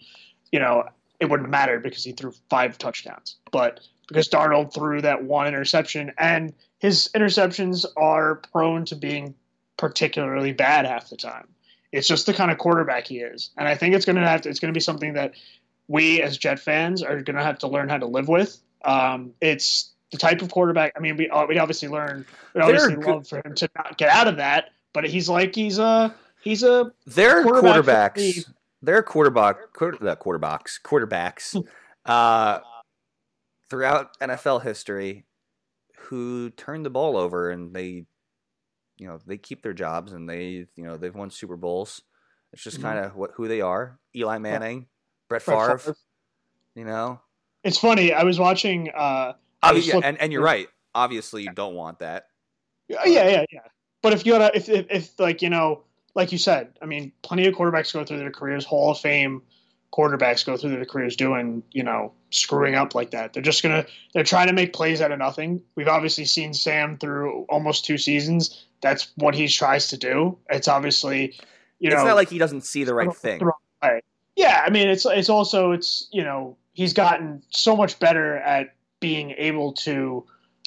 you 0.51 0.59
know, 0.59 0.83
it 1.19 1.29
wouldn't 1.29 1.47
have 1.47 1.51
mattered 1.51 1.83
because 1.83 2.03
he 2.03 2.11
threw 2.11 2.33
five 2.49 2.77
touchdowns. 2.77 3.35
But 3.51 3.79
because 4.07 4.27
Darnold 4.27 4.73
threw 4.73 5.01
that 5.01 5.23
one 5.23 5.47
interception 5.47 6.11
and 6.17 6.53
his 6.79 7.09
interceptions 7.15 7.85
are 7.95 8.35
prone 8.51 8.85
to 8.85 8.95
being 8.95 9.35
particularly 9.77 10.53
bad 10.53 10.85
half 10.85 11.09
the 11.09 11.17
time. 11.17 11.47
It's 11.91 12.07
just 12.07 12.25
the 12.25 12.33
kind 12.33 12.51
of 12.51 12.57
quarterback 12.57 13.07
he 13.07 13.19
is. 13.19 13.51
And 13.57 13.67
I 13.67 13.75
think 13.75 13.95
it's 13.95 14.05
going 14.05 14.17
to 14.17 14.27
have 14.27 14.41
to, 14.41 14.49
it's 14.49 14.59
going 14.59 14.73
to 14.73 14.77
be 14.77 14.81
something 14.81 15.13
that 15.13 15.33
we 15.87 16.21
as 16.21 16.37
Jet 16.37 16.59
fans 16.59 17.01
are 17.01 17.21
going 17.21 17.37
to 17.37 17.43
have 17.43 17.59
to 17.59 17.67
learn 17.67 17.89
how 17.89 17.97
to 17.97 18.05
live 18.05 18.27
with. 18.27 18.59
Um, 18.85 19.33
it's 19.41 19.93
the 20.11 20.17
type 20.17 20.41
of 20.41 20.49
quarterback. 20.51 20.93
I 20.95 20.99
mean, 20.99 21.17
we 21.17 21.29
uh, 21.29 21.45
we 21.47 21.57
obviously 21.59 21.87
learn. 21.89 22.25
We 22.53 22.61
obviously 22.61 22.95
love 22.95 23.27
for 23.27 23.37
him 23.45 23.55
to 23.55 23.69
not 23.75 23.97
get 23.97 24.09
out 24.09 24.27
of 24.27 24.37
that, 24.37 24.71
but 24.93 25.05
he's 25.05 25.27
like 25.27 25.55
he's 25.55 25.79
a 25.79 26.15
he's 26.41 26.63
a 26.63 26.91
Their 27.05 27.43
quarterback 27.43 28.15
quarterbacks, 28.15 28.45
the- 28.45 28.53
their 28.81 29.01
quarterback, 29.03 29.73
quarter, 29.73 29.97
quarterbacks, 29.97 30.79
quarterbacks, 30.83 31.65
uh, 32.05 32.59
throughout 33.69 34.17
NFL 34.19 34.61
history, 34.61 35.25
who 35.97 36.51
turned 36.51 36.85
the 36.85 36.89
ball 36.91 37.17
over 37.17 37.49
and 37.49 37.73
they, 37.75 38.05
you 38.97 39.07
know, 39.07 39.19
they 39.25 39.37
keep 39.37 39.63
their 39.63 39.73
jobs 39.73 40.13
and 40.13 40.29
they, 40.29 40.67
you 40.75 40.83
know, 40.83 40.97
they've 40.97 41.15
won 41.15 41.31
Super 41.31 41.57
Bowls. 41.57 42.01
It's 42.53 42.63
just 42.63 42.77
Mhm. 42.79 42.83
kind 42.83 42.99
of 42.99 43.15
what 43.15 43.31
who 43.35 43.47
they 43.47 43.61
are. 43.61 43.99
Eli 44.15 44.37
Manning, 44.37 44.87
Brett 45.29 45.43
Brett 45.43 45.57
Favre, 45.59 45.77
Favre. 45.79 45.95
you 46.75 46.85
know. 46.85 47.21
It's 47.65 47.77
funny. 47.77 48.13
I 48.13 48.23
was 48.23 48.39
watching. 48.39 48.89
Uh, 48.91 49.33
I 49.61 49.73
was 49.73 49.85
yeah, 49.85 49.93
flipping 49.93 50.09
and 50.09 50.21
and 50.21 50.31
you're 50.31 50.43
right. 50.43 50.69
Obviously, 50.93 51.43
you 51.43 51.51
don't 51.51 51.75
want 51.75 51.99
that. 51.99 52.27
Yeah, 52.87 53.03
yeah, 53.05 53.27
yeah, 53.27 53.45
yeah. 53.51 53.59
But 54.01 54.13
if 54.13 54.25
you 54.25 54.33
gotta, 54.33 54.55
if, 54.55 54.69
if, 54.69 54.85
if 54.89 55.19
like 55.19 55.41
you 55.41 55.49
know, 55.49 55.81
like 56.13 56.31
you 56.31 56.37
said, 56.37 56.77
I 56.81 56.85
mean, 56.85 57.11
plenty 57.23 57.47
of 57.47 57.55
quarterbacks 57.55 57.91
go 57.91 58.05
through 58.05 58.19
their 58.19 58.31
careers. 58.31 58.63
Hall 58.63 58.91
of 58.91 58.99
Fame 58.99 59.41
quarterbacks 59.91 60.45
go 60.45 60.57
through 60.57 60.71
their 60.71 60.85
careers 60.85 61.15
doing, 61.15 61.63
you 61.71 61.81
know, 61.81 62.11
screwing 62.29 62.75
up 62.75 62.93
like 62.95 63.11
that. 63.11 63.33
They're 63.33 63.41
just 63.41 63.63
gonna, 63.63 63.85
they're 64.13 64.23
trying 64.23 64.47
to 64.47 64.53
make 64.53 64.73
plays 64.73 65.01
out 65.01 65.11
of 65.11 65.19
nothing. 65.19 65.61
We've 65.75 65.87
obviously 65.87 66.25
seen 66.25 66.53
Sam 66.53 66.97
through 66.97 67.45
almost 67.49 67.85
two 67.85 67.97
seasons. 67.97 68.65
That's 68.81 69.11
what 69.15 69.33
he 69.33 69.47
tries 69.47 69.87
to 69.89 69.97
do. 69.97 70.37
It's 70.49 70.67
obviously, 70.67 71.35
you 71.79 71.89
know, 71.89 71.95
it's 71.95 72.05
not 72.05 72.15
like 72.15 72.29
he 72.29 72.37
doesn't 72.37 72.65
see 72.65 72.83
the 72.83 72.93
right 72.93 73.15
thing. 73.15 73.41
Yeah, 74.35 74.63
I 74.65 74.69
mean, 74.69 74.89
it's 74.89 75.05
it's 75.05 75.29
also 75.29 75.71
it's 75.71 76.09
you 76.11 76.23
know 76.23 76.57
he's 76.75 76.93
gotten 76.93 77.41
so 77.49 77.75
much 77.75 77.97
better 77.99 78.35
at 78.37 78.75
being 78.99 79.31
able 79.31 79.73
to, 79.73 80.23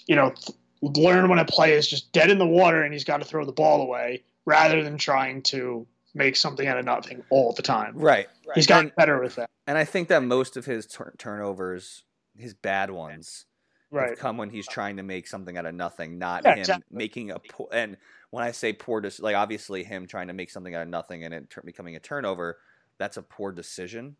you 0.06 0.16
know, 0.16 0.30
th- 0.30 0.56
learn 0.82 1.28
when 1.28 1.38
a 1.38 1.44
play 1.44 1.72
is 1.74 1.86
just 1.88 2.10
dead 2.12 2.30
in 2.30 2.38
the 2.38 2.46
water 2.46 2.82
and 2.82 2.92
he's 2.92 3.04
got 3.04 3.18
to 3.18 3.24
throw 3.24 3.44
the 3.44 3.52
ball 3.52 3.82
away 3.82 4.22
rather 4.46 4.82
than 4.82 4.96
trying 4.98 5.42
to 5.42 5.86
make 6.14 6.34
something 6.34 6.66
out 6.66 6.78
of 6.78 6.84
nothing 6.84 7.22
all 7.30 7.52
the 7.52 7.62
time. 7.62 7.92
Right. 7.96 8.26
He's 8.54 8.66
gotten 8.66 8.86
And- 8.86 8.96
better 8.96 9.20
with 9.20 9.34
that. 9.36 9.50
And 9.66 9.76
I 9.76 9.84
think 9.84 10.08
that 10.08 10.22
most 10.22 10.56
of 10.56 10.64
his 10.64 10.86
tur- 10.86 11.14
turnovers, 11.18 12.04
his 12.36 12.54
bad 12.54 12.90
ones, 12.90 13.44
Right. 13.90 14.10
have 14.10 14.18
come 14.18 14.36
when 14.38 14.48
he's 14.50 14.66
trying 14.66 14.96
to 14.96 15.02
make 15.02 15.26
something 15.26 15.56
out 15.58 15.66
of 15.66 15.74
nothing, 15.74 16.18
not 16.18 16.42
Yeah, 16.44 16.52
him 16.54 16.58
exactly. 16.60 16.96
making 16.96 17.30
a 17.32 17.38
poor. 17.38 17.68
And 17.72 17.96
when 18.30 18.44
I 18.44 18.52
say 18.52 18.72
poor, 18.72 19.00
dis- 19.02 19.20
like 19.20 19.36
obviously 19.36 19.84
him 19.84 20.06
trying 20.06 20.28
to 20.28 20.34
make 20.34 20.50
something 20.50 20.74
out 20.74 20.82
of 20.82 20.88
nothing 20.88 21.24
and 21.24 21.34
it 21.34 21.50
tur- 21.50 21.62
becoming 21.62 21.96
a 21.96 22.00
turnover, 22.00 22.58
that's 22.98 23.16
a 23.18 23.22
poor 23.22 23.52
decision, 23.52 24.16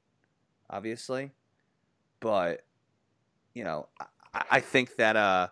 obviously. 0.70 1.30
But 2.20 2.64
you 3.54 3.64
know, 3.64 3.88
I, 4.34 4.44
I 4.52 4.60
think 4.60 4.96
that 4.96 5.16
uh, 5.16 5.48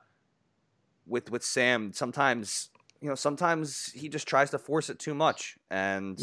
with 1.07 1.31
with 1.31 1.45
Sam, 1.45 1.93
sometimes 1.93 2.71
you 3.01 3.09
know, 3.09 3.15
sometimes 3.15 3.93
he 3.93 4.09
just 4.09 4.27
tries 4.27 4.51
to 4.51 4.59
force 4.59 4.91
it 4.91 4.99
too 4.99 5.15
much, 5.15 5.57
and 5.71 6.21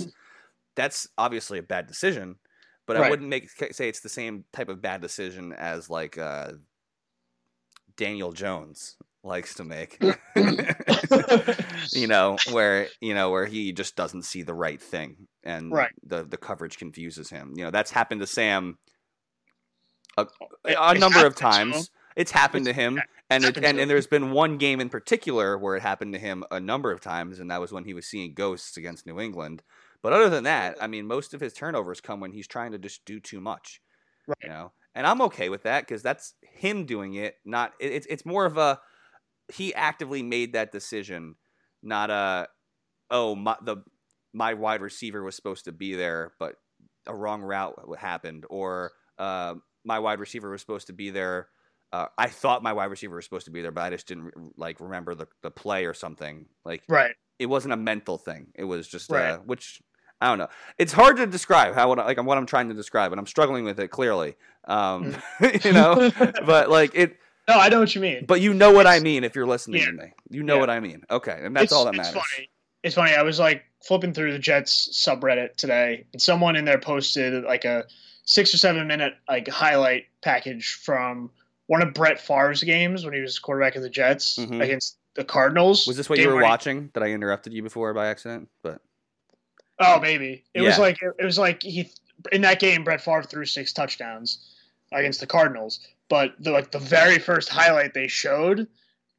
that's 0.76 1.08
obviously 1.18 1.60
a 1.60 1.64
bad 1.64 1.88
decision. 1.88 2.38
But 2.86 2.98
I 2.98 3.10
wouldn't 3.10 3.30
make 3.30 3.50
say 3.50 3.88
it's 3.88 4.02
the 4.02 4.10
same 4.10 4.44
type 4.52 4.68
of 4.68 4.82
bad 4.82 5.00
decision 5.00 5.54
as 5.54 5.90
like 5.90 6.18
uh, 6.18 6.52
Daniel 7.96 8.34
Jones 8.34 8.98
likes 9.24 9.56
to 9.56 9.64
make. 9.64 10.04
you 11.94 12.08
know, 12.08 12.38
where 12.52 12.88
you 13.00 13.14
know 13.14 13.30
where 13.30 13.46
he 13.46 13.72
just 13.72 13.96
doesn't 13.96 14.24
see 14.24 14.42
the 14.42 14.54
right 14.54 14.82
thing, 14.82 15.28
and 15.44 15.72
Right. 15.72 15.92
the 16.06 16.26
the 16.26 16.38
coverage 16.38 16.78
confuses 16.78 17.30
him. 17.30 17.54
You 17.56 17.66
know, 17.66 17.72
that's 17.72 17.92
happened 17.92 18.22
to 18.22 18.28
Sam 18.28 18.78
a, 20.18 20.28
a 20.66 20.94
number 20.96 21.26
of 21.26 21.38
happened 21.38 21.38
to 21.38 21.62
him. 21.62 21.72
times. 21.72 21.92
It's 22.16 22.32
happened 22.32 22.66
to 22.66 22.74
him, 22.74 23.02
and 23.32 23.44
it, 23.44 23.58
and, 23.58 23.80
and 23.80 23.90
there's 23.90 24.06
been 24.06 24.32
one 24.32 24.58
game 24.58 24.80
in 24.80 24.90
particular 24.90 25.58
where 25.58 25.76
it 25.76 25.82
happened 25.82 26.14
to 26.14 26.20
him 26.20 26.44
a 26.52 26.60
number 26.60 26.92
of 26.92 27.02
times, 27.02 27.40
and 27.40 27.50
that 27.50 27.60
was 27.60 27.72
when 27.72 27.86
he 27.86 27.96
was 27.96 28.06
seeing 28.06 28.36
ghosts 28.36 28.78
against 28.78 29.08
New 29.08 29.20
England. 29.20 29.64
But 30.04 30.14
other 30.14 30.30
than 30.30 30.44
that, 30.44 30.78
I 30.80 30.86
mean, 30.86 31.08
most 31.08 31.34
of 31.34 31.42
his 31.42 31.54
turnovers 31.54 32.02
come 32.02 32.20
when 32.20 32.32
he's 32.32 32.48
trying 32.48 32.74
to 32.74 32.78
just 32.78 33.04
do 33.06 33.20
too 33.20 33.42
much. 33.42 33.82
Right. 34.28 34.38
You 34.44 34.50
know, 34.50 34.72
and 34.94 35.08
I'm 35.08 35.22
okay 35.24 35.50
with 35.50 35.64
that 35.64 35.88
because 35.88 36.04
that's 36.04 36.36
him 36.42 36.86
doing 36.86 37.16
it. 37.16 37.36
Not 37.46 37.74
it, 37.80 37.92
it's 37.92 38.08
it's 38.08 38.26
more 38.26 38.46
of 38.46 38.58
a 38.58 38.80
he 39.52 39.74
actively 39.74 40.22
made 40.22 40.54
that 40.54 40.72
decision, 40.72 41.36
not 41.82 42.10
a 42.10 42.48
oh 43.10 43.36
my 43.36 43.56
the 43.64 43.78
my 44.34 44.54
wide 44.54 44.82
receiver 44.82 45.24
was 45.24 45.36
supposed 45.36 45.66
to 45.66 45.72
be 45.72 45.96
there, 45.96 46.34
but 46.40 46.56
a 47.08 47.16
wrong 47.16 47.42
route 47.42 47.80
happened, 47.98 48.46
or 48.50 48.92
uh, 49.18 49.56
my 49.84 50.00
wide 50.00 50.20
receiver 50.20 50.50
was 50.50 50.62
supposed 50.62 50.88
to 50.88 50.94
be 50.94 51.10
there. 51.10 51.48
Uh, 51.92 52.08
I 52.18 52.28
thought 52.28 52.64
my 52.64 52.74
wide 52.74 52.86
receiver 52.90 53.16
was 53.16 53.24
supposed 53.26 53.46
to 53.46 53.52
be 53.52 53.62
there, 53.62 53.72
but 53.72 53.82
I 53.82 53.90
just 53.92 54.08
didn't 54.08 54.32
like 54.58 54.80
remember 54.80 55.14
the, 55.14 55.28
the 55.44 55.52
play 55.52 55.86
or 55.86 55.94
something. 55.94 56.48
Like 56.66 56.84
Right. 56.88 57.14
it 57.38 57.46
wasn't 57.46 57.74
a 57.74 57.78
mental 57.78 58.18
thing. 58.18 58.48
It 58.56 58.64
was 58.64 58.88
just 58.88 59.12
Right. 59.12 59.32
uh, 59.32 59.38
which 59.40 59.82
I 60.20 60.28
don't 60.28 60.38
know. 60.40 60.48
It's 60.78 60.94
hard 60.94 61.18
to 61.18 61.28
describe 61.28 61.76
how 61.76 61.90
what, 61.90 61.98
like 61.98 62.22
what 62.24 62.38
I'm 62.38 62.46
trying 62.46 62.70
to 62.70 62.74
describe, 62.74 63.12
and 63.12 63.20
I'm 63.20 63.28
struggling 63.28 63.66
with 63.66 63.80
it 63.80 63.90
clearly. 63.90 64.36
Um, 64.66 65.16
you 65.64 65.74
know, 65.74 66.12
but 66.46 66.70
like 66.70 66.96
it. 66.96 67.18
No, 67.48 67.56
I 67.60 67.68
know 67.68 67.82
what 67.82 67.94
you 67.94 68.00
mean. 68.00 68.26
But 68.26 68.40
you 68.40 68.54
know 68.54 68.72
what 68.72 68.88
I 68.88 69.00
mean 69.02 69.26
if 69.26 69.36
you're 69.36 69.46
listening 69.46 69.82
yeah. 69.82 69.88
to 69.88 69.92
me. 69.92 70.14
You 70.30 70.44
know 70.44 70.56
Yeah. 70.56 70.60
what 70.62 70.70
I 70.70 70.80
mean. 70.80 71.04
Okay, 71.12 71.38
and 71.44 71.54
that's 71.54 71.66
it's, 71.66 71.74
all 71.74 71.84
that 71.86 71.94
it's 71.96 71.98
matters. 71.98 72.14
Funny. 72.36 72.50
It's 72.84 72.96
funny. 72.96 73.14
I 73.14 73.22
was 73.24 73.38
like 73.38 73.64
flipping 73.86 74.14
through 74.14 74.32
the 74.32 74.40
Jets 74.40 74.90
subreddit 74.94 75.58
today, 75.58 76.06
and 76.14 76.22
someone 76.22 76.56
in 76.56 76.64
there 76.64 76.80
posted 76.80 77.44
like 77.44 77.66
a 77.66 77.84
six 78.24 78.54
or 78.54 78.58
seven 78.58 78.88
minute 78.88 79.14
like 79.30 79.48
highlight 79.48 80.06
package 80.22 80.74
from 80.76 81.30
one 81.68 81.82
of 81.82 81.94
Brett 81.94 82.20
Favre's 82.20 82.64
games 82.64 83.06
when 83.06 83.14
he 83.14 83.22
was 83.22 83.40
quarterback 83.40 83.76
of 83.76 83.82
the 83.84 83.90
Jets 83.90 84.38
Mhm. 84.38 84.62
against 84.64 84.98
the 85.16 85.24
Cardinals. 85.24 85.86
Was 85.88 85.98
this 85.98 86.10
what 86.10 86.16
Game 86.18 86.24
you 86.24 86.30
were 86.30 86.36
winning- 86.36 86.50
watching? 86.50 86.90
That 86.94 87.04
I 87.04 87.08
interrupted 87.08 87.54
you 87.54 87.64
before 87.64 87.94
by 87.94 88.08
accident? 88.08 88.50
But 88.62 88.82
Oh, 89.80 90.00
maybe 90.00 90.44
it 90.54 90.62
was 90.62 90.78
like 90.78 90.98
it 91.02 91.24
was 91.24 91.38
like 91.38 91.64
he 91.64 91.90
in 92.32 92.42
that 92.42 92.60
game. 92.60 92.84
Brett 92.84 93.02
Favre 93.02 93.24
threw 93.24 93.46
six 93.46 93.74
touchdowns 93.74 94.38
against 94.92 95.20
the 95.20 95.28
Cardinals, 95.28 95.80
but 96.10 96.34
the 96.40 96.52
like 96.52 96.72
the 96.72 96.80
very 96.80 97.18
first 97.20 97.50
highlight 97.50 97.94
they 97.94 98.08
showed 98.08 98.68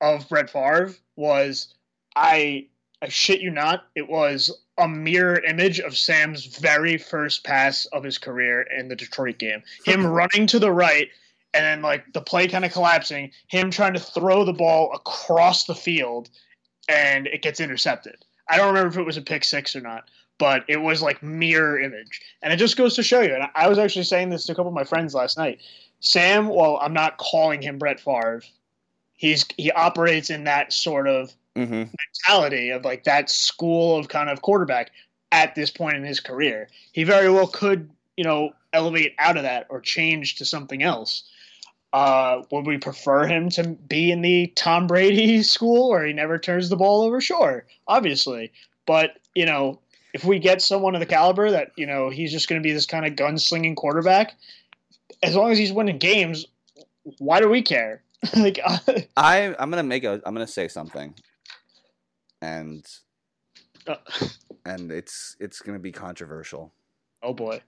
of 0.01 0.29
Brett 0.29 0.49
Favre 0.51 0.95
was 1.17 1.75
I 2.17 2.69
I 3.03 3.09
shit 3.09 3.40
you 3.40 3.51
not, 3.51 3.87
it 3.95 4.09
was 4.09 4.63
a 4.79 4.89
mirror 4.89 5.41
image 5.45 5.81
of 5.81 5.97
Sam's 5.97 6.47
very 6.47 6.99
first 6.99 7.45
pass 7.45 7.87
of 7.87 8.03
his 8.03 8.19
career 8.19 8.63
in 8.63 8.89
the 8.89 8.97
Detroit 8.97 9.39
game. 9.39 9.63
Him 9.85 10.07
running 10.07 10.47
to 10.49 10.59
the 10.59 10.73
right 10.73 11.09
and 11.53 11.65
then 11.65 11.83
like 11.83 12.13
the 12.13 12.21
play 12.21 12.49
kind 12.49 12.65
of 12.65 12.73
collapsing, 12.73 13.31
him 13.47 13.71
trying 13.71 13.95
to 13.95 14.01
throw 14.01 14.45
the 14.45 14.53
ball 14.53 14.93
across 14.93 15.65
the 15.65 15.75
field 15.75 16.29
and 16.89 17.27
it 17.29 17.43
gets 17.43 17.61
intercepted. 17.61 18.17
I 18.49 18.57
don't 18.57 18.69
remember 18.69 18.89
if 18.89 18.99
it 18.99 19.07
was 19.07 19.17
a 19.17 19.23
pick 19.23 19.45
six 19.45 19.75
or 19.77 19.81
not, 19.81 20.11
but 20.39 20.65
it 20.69 20.79
was 20.79 21.01
like 21.01 21.23
mirror 21.23 21.79
image. 21.79 22.21
And 22.43 22.53
it 22.53 22.57
just 22.57 22.77
goes 22.77 22.95
to 22.97 23.03
show 23.03 23.21
you. 23.21 23.35
And 23.35 23.49
I 23.55 23.69
was 23.69 23.79
actually 23.79 24.05
saying 24.05 24.31
this 24.31 24.47
to 24.47 24.53
a 24.53 24.55
couple 24.55 24.69
of 24.69 24.75
my 24.75 24.85
friends 24.85 25.15
last 25.15 25.39
night. 25.39 25.61
Sam, 26.01 26.49
well, 26.49 26.79
I'm 26.83 26.93
not 26.93 27.17
calling 27.17 27.63
him 27.63 27.79
Brett 27.79 28.01
Favre. 28.01 28.43
He's 29.15 29.47
he 29.57 29.71
operates 29.71 30.29
in 30.29 30.45
that 30.45 30.73
sort 30.73 31.09
of 31.09 31.33
mm-hmm. 31.57 31.85
mentality 32.29 32.71
of 32.71 32.85
like 32.85 33.05
that 33.05 33.31
school 33.31 33.97
of 33.97 34.09
kind 34.09 34.29
of 34.29 34.43
quarterback 34.43 34.90
at 35.33 35.55
this 35.55 35.71
point 35.71 35.97
in 35.97 36.05
his 36.05 36.21
career. 36.21 36.69
He 36.93 37.05
very 37.05 37.31
well 37.31 37.47
could, 37.47 37.90
you 38.17 38.25
know, 38.25 38.51
elevate 38.73 39.14
out 39.19 39.37
of 39.37 39.43
that 39.43 39.67
or 39.71 39.81
change 39.81 40.37
to 40.37 40.45
something 40.45 40.83
else. 40.83 41.25
Uh, 41.93 42.43
would 42.51 42.67
we 42.67 42.77
prefer 42.77 43.25
him 43.25 43.49
to 43.49 43.69
be 43.69 44.11
in 44.11 44.21
the 44.21 44.49
Tom 44.57 44.87
Brady 44.87 45.43
school 45.45 45.90
where 45.90 46.05
he 46.05 46.12
never 46.12 46.38
turns 46.38 46.69
the 46.69 46.77
ball 46.77 47.03
over? 47.03 47.21
Sure, 47.21 47.64
obviously. 47.87 48.53
But, 48.87 49.19
you 49.35 49.47
know, 49.47 49.79
if 50.12 50.25
we 50.25 50.38
get 50.38 50.61
someone 50.61 50.95
of 50.95 51.01
the 51.01 51.07
caliber 51.07 51.51
that, 51.51 51.73
you 51.77 51.87
know, 51.87 52.11
he's 52.11 52.33
just 52.33 52.49
going 52.49 52.61
to 52.61 52.67
be 52.67 52.73
this 52.73 52.87
kind 52.87 53.07
of 53.07 53.14
gunslinging 53.14 53.77
quarterback, 53.77 54.35
as 55.23 55.37
long 55.37 55.51
as 55.51 55.59
he's 55.59 55.73
winning 55.73 55.99
games, 55.99 56.47
why 57.19 57.40
do 57.40 57.49
we 57.49 57.62
care? 57.62 58.03
like, 58.37 58.59
I 59.17 59.55
I'm 59.59 59.71
gonna 59.71 59.83
make 59.83 60.05
a 60.05 60.21
I'm 60.25 60.35
gonna 60.35 60.47
say 60.47 60.69
something, 60.69 61.14
and 62.45 62.87
Uh. 63.87 63.97
and 64.65 64.91
it's 64.93 65.37
it's 65.41 65.61
gonna 65.61 65.79
be 65.79 65.93
controversial. 65.93 66.73
oh 67.23 67.33
boy. 67.35 67.63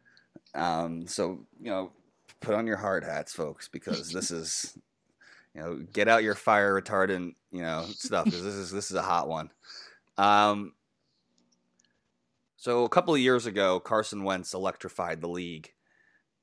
Um, 0.55 1.07
so 1.07 1.47
you 1.61 1.71
know, 1.71 1.93
put 2.41 2.55
on 2.55 2.67
your 2.67 2.77
hard 2.77 3.05
hats, 3.05 3.33
folks, 3.33 3.69
because 3.69 4.11
this 4.11 4.31
is 4.31 4.77
you 5.55 5.61
know 5.61 5.77
get 5.93 6.09
out 6.09 6.23
your 6.23 6.35
fire 6.35 6.81
retardant 6.81 7.35
you 7.51 7.63
know 7.63 7.87
stuff 7.89 8.25
because 8.27 8.43
this 8.43 8.55
is 8.55 8.71
this 8.71 8.91
is 8.91 8.97
a 8.97 9.03
hot 9.03 9.29
one. 9.29 9.51
Um, 10.19 10.73
so 12.57 12.85
a 12.85 12.89
couple 12.89 13.15
of 13.15 13.21
years 13.21 13.47
ago, 13.47 13.81
Carson 13.81 14.25
Wentz 14.25 14.55
electrified 14.55 15.21
the 15.21 15.29
league 15.29 15.73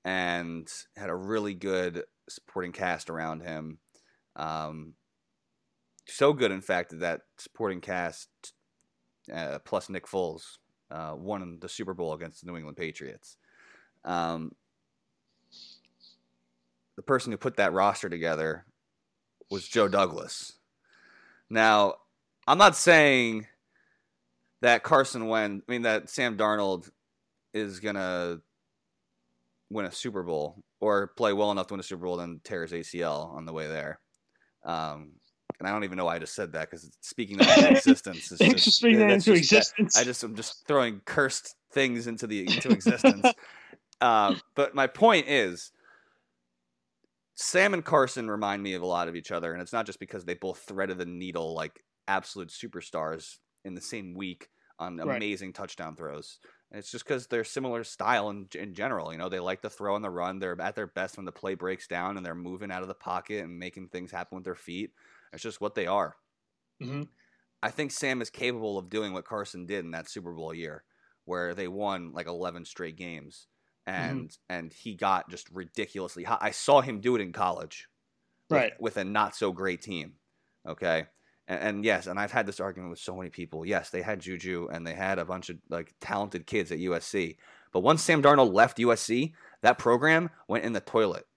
and 0.05 0.71
had 0.95 1.09
a 1.09 1.15
really 1.15 1.53
good 1.53 2.03
supporting 2.29 2.71
cast 2.71 3.09
around 3.09 3.41
him. 3.41 3.79
Um, 4.35 4.93
so 6.07 6.33
good, 6.33 6.51
in 6.51 6.61
fact, 6.61 6.91
that 6.91 6.99
that 6.99 7.21
supporting 7.37 7.81
cast 7.81 8.29
uh, 9.33 9.59
plus 9.59 9.89
Nick 9.89 10.07
Foles 10.07 10.57
uh, 10.91 11.13
won 11.15 11.57
the 11.59 11.69
Super 11.69 11.93
Bowl 11.93 12.13
against 12.13 12.41
the 12.41 12.51
New 12.51 12.57
England 12.57 12.77
Patriots. 12.77 13.37
Um, 14.03 14.51
the 16.95 17.01
person 17.01 17.31
who 17.31 17.37
put 17.37 17.57
that 17.57 17.73
roster 17.73 18.09
together 18.09 18.65
was 19.49 19.67
Joe 19.67 19.87
Douglas. 19.87 20.53
Now, 21.49 21.95
I'm 22.47 22.57
not 22.57 22.75
saying 22.75 23.47
that 24.61 24.83
Carson 24.83 25.27
Wentz, 25.27 25.63
I 25.67 25.71
mean 25.71 25.83
that 25.83 26.09
Sam 26.09 26.37
Darnold 26.37 26.89
is 27.53 27.79
gonna 27.79 28.39
win 29.69 29.85
a 29.85 29.91
Super 29.91 30.23
Bowl 30.23 30.63
or 30.79 31.07
play 31.07 31.33
well 31.33 31.51
enough 31.51 31.67
to 31.67 31.73
win 31.73 31.79
a 31.79 31.83
Super 31.83 32.05
Bowl, 32.05 32.17
then 32.17 32.41
tear 32.43 32.63
his 32.63 32.71
ACL 32.71 33.33
on 33.33 33.45
the 33.45 33.53
way 33.53 33.67
there. 33.67 33.99
Um, 34.63 35.13
and 35.59 35.67
I 35.67 35.71
don't 35.71 35.83
even 35.83 35.97
know 35.97 36.05
why 36.05 36.15
I 36.15 36.19
just 36.19 36.35
said 36.35 36.53
that 36.53 36.69
because 36.69 36.89
speaking 37.01 37.37
that 37.37 37.57
into 37.57 37.71
existence 37.71 38.31
is 38.31 38.39
just, 38.39 38.77
speaking 38.77 38.99
that 38.99 39.11
into 39.11 39.31
that- 39.31 39.37
existence. 39.37 39.97
I 39.97 40.03
just 40.03 40.23
I'm 40.23 40.35
just 40.35 40.67
throwing 40.67 41.01
cursed 41.05 41.55
things 41.71 42.07
into 42.07 42.27
the 42.27 42.41
into 42.41 42.69
existence. 42.69 43.25
uh, 44.01 44.35
but 44.55 44.75
my 44.75 44.87
point 44.87 45.27
is, 45.27 45.71
Sam 47.35 47.73
and 47.73 47.83
Carson 47.83 48.29
remind 48.29 48.61
me 48.61 48.73
of 48.73 48.81
a 48.81 48.87
lot 48.87 49.07
of 49.07 49.15
each 49.15 49.31
other, 49.31 49.53
and 49.53 49.61
it's 49.61 49.73
not 49.73 49.85
just 49.85 49.99
because 49.99 50.25
they 50.25 50.35
both 50.35 50.59
threaded 50.59 50.97
the 50.97 51.05
needle 51.05 51.53
like 51.53 51.83
absolute 52.07 52.49
superstars 52.49 53.37
in 53.65 53.73
the 53.73 53.81
same 53.81 54.13
week 54.13 54.49
on 54.79 54.97
Right. 54.97 55.17
amazing 55.17 55.53
touchdown 55.53 55.95
throws. 55.95 56.39
And 56.71 56.79
it's 56.79 56.91
just 56.91 57.05
because 57.05 57.27
they're 57.27 57.43
similar 57.43 57.83
style 57.83 58.29
in, 58.29 58.47
in 58.55 58.73
general. 58.73 59.11
You 59.11 59.19
know, 59.19 59.29
they 59.29 59.39
like 59.39 59.61
to 59.61 59.69
throw 59.69 59.95
on 59.95 60.01
the 60.01 60.09
run. 60.09 60.39
They're 60.39 60.59
at 60.59 60.75
their 60.75 60.87
best 60.87 61.17
when 61.17 61.25
the 61.25 61.31
play 61.31 61.53
breaks 61.53 61.87
down 61.87 62.17
and 62.17 62.25
they're 62.25 62.35
moving 62.35 62.71
out 62.71 62.81
of 62.81 62.87
the 62.87 62.93
pocket 62.95 63.43
and 63.43 63.57
making 63.57 63.89
things 63.89 64.11
happen 64.11 64.35
with 64.35 64.43
their 64.43 64.55
feet. 64.55 64.91
It's 65.33 65.43
just 65.43 65.61
what 65.61 65.75
they 65.75 65.87
are. 65.87 66.15
Mhm. 66.81 67.07
I 67.61 67.71
think 67.71 67.91
Sam 67.91 68.21
is 68.21 68.29
capable 68.29 68.77
of 68.77 68.89
doing 68.89 69.13
what 69.13 69.25
Carson 69.25 69.65
did 69.65 69.85
in 69.85 69.91
that 69.91 70.09
Super 70.09 70.33
Bowl 70.33 70.53
year, 70.53 70.83
where 71.25 71.53
they 71.55 71.67
won 71.67 72.11
like 72.11 72.27
11 72.27 72.65
straight 72.65 72.95
games, 72.97 73.47
and 73.85 74.35
and 74.49 74.71
he 74.73 74.95
got 74.95 75.29
just 75.29 75.49
ridiculously 75.49 76.23
high. 76.23 76.37
I 76.41 76.51
saw 76.51 76.81
him 76.81 76.99
do 77.01 77.15
it 77.15 77.21
in 77.21 77.31
college, 77.33 77.87
with- 78.49 78.57
Right. 78.59 78.81
with 78.81 78.97
a 78.97 79.03
not 79.03 79.35
so 79.35 79.51
great 79.51 79.81
team. 79.81 80.19
Okay. 80.67 81.07
And, 81.47 81.59
and 81.61 81.85
yes, 81.85 82.07
and 82.07 82.17
I've 82.19 82.31
had 82.31 82.45
this 82.45 82.59
argument 82.61 82.89
with 82.91 82.99
so 82.99 83.15
many 83.17 83.29
people. 83.29 83.65
Yes, 83.65 83.89
they 83.89 84.01
had 84.01 84.21
Juju 84.21 84.69
and 84.71 84.85
they 84.87 84.93
had 84.93 85.19
a 85.19 85.25
bunch 85.25 85.49
of 85.49 85.57
like 85.69 85.93
talented 85.99 86.45
kids 86.47 86.71
at 86.71 86.79
USC. 86.79 87.37
But 87.73 87.81
once 87.81 88.01
Sam 88.01 88.21
Darnold 88.21 88.53
left 88.53 88.77
USC, 88.77 89.33
that 89.61 89.77
program 89.77 90.29
went 90.47 90.63
in 90.63 90.71
the 90.73 90.79
toilet. 90.79 91.27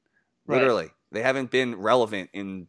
Right. 0.46 0.58
Literally. 0.58 0.90
They 1.10 1.22
haven't 1.22 1.50
been 1.50 1.74
relevant 1.76 2.30
in 2.32 2.68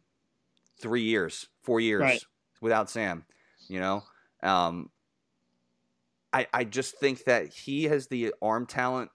three 0.80 1.02
years, 1.02 1.48
four 1.62 1.80
years 1.80 2.00
Right. 2.00 2.24
without 2.60 2.90
Sam. 2.90 3.24
You 3.68 3.80
know? 3.80 4.02
Um 4.42 4.90
I 6.32 6.46
I 6.52 6.64
just 6.64 6.96
think 6.98 7.24
that 7.24 7.48
he 7.48 7.84
has 7.84 8.06
the 8.06 8.34
arm 8.42 8.66
talent 8.66 9.10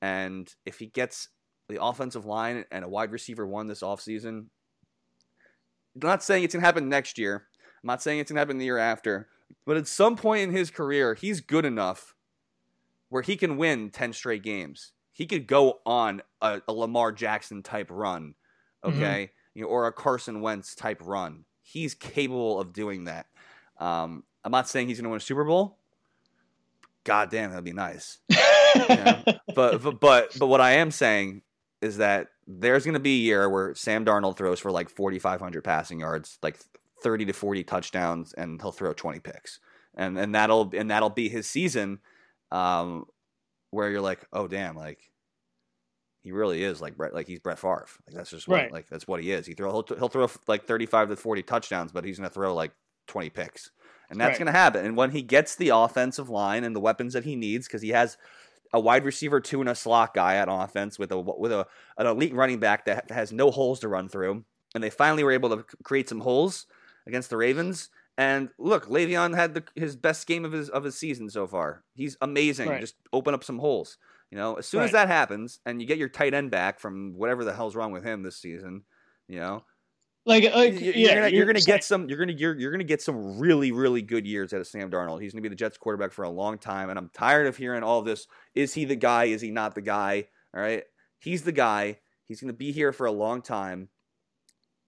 and 0.00 0.52
if 0.66 0.78
he 0.78 0.86
gets 0.86 1.28
the 1.68 1.82
offensive 1.82 2.26
line 2.26 2.64
and 2.70 2.84
a 2.84 2.88
wide 2.88 3.12
receiver 3.12 3.46
one 3.46 3.66
this 3.66 3.82
offseason, 3.82 4.46
I'm 5.94 6.00
not 6.02 6.22
saying 6.22 6.44
it's 6.44 6.54
gonna 6.54 6.66
happen 6.66 6.88
next 6.88 7.18
year. 7.18 7.46
I'm 7.82 7.86
not 7.86 8.02
saying 8.02 8.18
it's 8.20 8.30
gonna 8.30 8.40
happen 8.40 8.58
the 8.58 8.64
year 8.64 8.78
after. 8.78 9.28
But 9.66 9.76
at 9.76 9.86
some 9.86 10.16
point 10.16 10.42
in 10.42 10.50
his 10.52 10.70
career, 10.70 11.14
he's 11.14 11.40
good 11.40 11.64
enough 11.64 12.14
where 13.10 13.22
he 13.22 13.36
can 13.36 13.56
win 13.58 13.90
ten 13.90 14.12
straight 14.12 14.42
games. 14.42 14.92
He 15.12 15.26
could 15.26 15.46
go 15.46 15.80
on 15.84 16.22
a, 16.40 16.62
a 16.66 16.72
Lamar 16.72 17.12
Jackson 17.12 17.62
type 17.62 17.88
run, 17.90 18.34
okay, 18.82 19.30
you 19.54 19.62
know, 19.62 19.68
or 19.68 19.86
a 19.86 19.92
Carson 19.92 20.40
Wentz 20.40 20.74
type 20.74 21.00
run. 21.04 21.44
He's 21.62 21.94
capable 21.94 22.60
of 22.60 22.72
doing 22.72 23.04
that. 23.04 23.26
Um, 23.78 24.24
I'm 24.44 24.52
not 24.52 24.68
saying 24.68 24.88
he's 24.88 24.98
gonna 25.00 25.10
win 25.10 25.18
a 25.18 25.20
Super 25.20 25.44
Bowl. 25.44 25.78
God 27.04 27.30
damn, 27.30 27.50
that'd 27.50 27.64
be 27.64 27.72
nice 27.72 28.18
Yeah. 28.76 29.22
but 29.54 29.82
but 29.82 30.00
but 30.00 30.38
but 30.38 30.46
what 30.46 30.60
I 30.60 30.72
am 30.74 30.90
saying 30.90 31.42
is 31.80 31.96
that 31.96 32.28
there's 32.46 32.84
going 32.84 32.94
to 32.94 33.00
be 33.00 33.16
a 33.16 33.22
year 33.22 33.48
where 33.48 33.74
Sam 33.74 34.04
Darnold 34.04 34.36
throws 34.36 34.60
for 34.60 34.70
like 34.70 34.88
4,500 34.88 35.62
passing 35.64 36.00
yards, 36.00 36.38
like 36.42 36.58
30 37.02 37.26
to 37.26 37.32
40 37.32 37.64
touchdowns, 37.64 38.32
and 38.34 38.60
he'll 38.60 38.72
throw 38.72 38.92
20 38.92 39.18
picks, 39.20 39.58
and 39.96 40.16
and 40.18 40.34
that'll 40.34 40.70
and 40.76 40.90
that'll 40.90 41.10
be 41.10 41.28
his 41.28 41.48
season, 41.48 41.98
um, 42.50 43.04
where 43.70 43.90
you're 43.90 44.00
like, 44.00 44.24
oh 44.32 44.46
damn, 44.46 44.76
like 44.76 45.10
he 46.22 46.32
really 46.32 46.62
is 46.64 46.80
like 46.80 46.96
Brett, 46.96 47.14
like 47.14 47.26
he's 47.26 47.40
Brett 47.40 47.58
Favre, 47.58 47.86
like 48.06 48.16
that's 48.16 48.30
just 48.30 48.48
what, 48.48 48.56
Right. 48.56 48.72
like 48.72 48.88
that's 48.88 49.06
what 49.06 49.20
he 49.20 49.32
is. 49.32 49.46
He 49.46 49.54
throw 49.54 49.70
he'll, 49.72 49.96
he'll 49.98 50.08
throw 50.08 50.28
like 50.46 50.66
35 50.66 51.10
to 51.10 51.16
40 51.16 51.42
touchdowns, 51.42 51.92
but 51.92 52.04
he's 52.04 52.18
going 52.18 52.28
to 52.28 52.34
throw 52.34 52.54
like 52.54 52.72
20 53.08 53.30
picks. 53.30 53.70
And 54.10 54.20
that's 54.20 54.32
Right. 54.32 54.38
going 54.44 54.52
to 54.52 54.58
happen. 54.58 54.84
And 54.84 54.96
when 54.96 55.10
he 55.10 55.22
gets 55.22 55.56
the 55.56 55.70
offensive 55.70 56.28
line 56.28 56.64
and 56.64 56.76
the 56.76 56.80
weapons 56.80 57.12
that 57.14 57.24
he 57.24 57.34
needs, 57.36 57.66
because 57.66 57.82
he 57.82 57.90
has 57.90 58.16
a 58.72 58.80
wide 58.80 59.04
receiver 59.04 59.40
two 59.40 59.60
and 59.60 59.68
a 59.68 59.74
slot 59.74 60.14
guy 60.14 60.36
at 60.36 60.48
offense 60.50 60.98
with 60.98 61.12
a 61.12 61.18
with 61.18 61.52
a 61.52 61.66
an 61.98 62.06
elite 62.06 62.34
running 62.34 62.58
back 62.60 62.84
that 62.86 63.10
has 63.10 63.32
no 63.32 63.50
holes 63.50 63.80
to 63.80 63.88
run 63.88 64.08
through, 64.08 64.44
and 64.74 64.82
they 64.84 64.90
finally 64.90 65.24
were 65.24 65.32
able 65.32 65.50
to 65.50 65.64
create 65.82 66.08
some 66.08 66.20
holes 66.20 66.66
against 67.06 67.28
the 67.30 67.36
Ravens. 67.36 67.90
And 68.18 68.50
look, 68.58 68.86
Le'Veon 68.88 69.34
had 69.34 69.54
the, 69.54 69.64
his 69.74 69.96
best 69.96 70.26
game 70.26 70.44
of 70.44 70.52
his 70.52 70.68
of 70.68 70.84
his 70.84 70.96
season 70.98 71.28
so 71.30 71.46
far. 71.46 71.82
He's 71.94 72.16
amazing. 72.20 72.68
Right. 72.68 72.80
Just 72.80 72.94
open 73.12 73.34
up 73.34 73.42
some 73.44 73.58
holes. 73.58 73.96
You 74.32 74.38
know, 74.38 74.54
as 74.54 74.66
soon 74.66 74.82
as 74.82 74.92
that 74.92 75.08
happens, 75.08 75.60
and 75.66 75.78
you 75.78 75.86
get 75.86 75.98
your 75.98 76.08
tight 76.08 76.32
end 76.32 76.50
back 76.50 76.80
from 76.80 77.12
whatever 77.18 77.44
the 77.44 77.52
hell's 77.52 77.76
wrong 77.76 77.92
with 77.92 78.02
him 78.02 78.22
this 78.22 78.38
season, 78.38 78.84
you 79.28 79.38
know, 79.38 79.62
like, 80.24 80.44
like 80.54 80.80
you're, 80.80 80.94
yeah, 80.94 81.16
gonna, 81.16 81.28
you're 81.28 81.44
gonna 81.44 81.60
get 81.60 81.84
some. 81.84 82.08
You're 82.08 82.18
gonna 82.18 82.32
you're, 82.32 82.58
you're 82.58 82.70
gonna 82.70 82.82
get 82.82 83.02
some 83.02 83.38
really 83.38 83.72
really 83.72 84.00
good 84.00 84.26
years 84.26 84.54
out 84.54 84.60
of 84.60 84.66
Sam 84.66 84.90
Darnold. 84.90 85.20
He's 85.20 85.34
gonna 85.34 85.42
be 85.42 85.50
the 85.50 85.54
Jets 85.54 85.76
quarterback 85.76 86.12
for 86.12 86.22
a 86.22 86.30
long 86.30 86.56
time, 86.56 86.88
and 86.88 86.98
I'm 86.98 87.10
tired 87.12 87.46
of 87.46 87.58
hearing 87.58 87.82
all 87.82 88.00
this. 88.00 88.26
Is 88.54 88.72
he 88.72 88.86
the 88.86 88.96
guy? 88.96 89.24
Is 89.24 89.42
he 89.42 89.50
not 89.50 89.74
the 89.74 89.82
guy? 89.82 90.28
All 90.56 90.62
right, 90.62 90.84
he's 91.18 91.42
the 91.42 91.52
guy. 91.52 91.98
He's 92.26 92.40
gonna 92.40 92.54
be 92.54 92.72
here 92.72 92.94
for 92.94 93.04
a 93.04 93.12
long 93.12 93.42
time. 93.42 93.90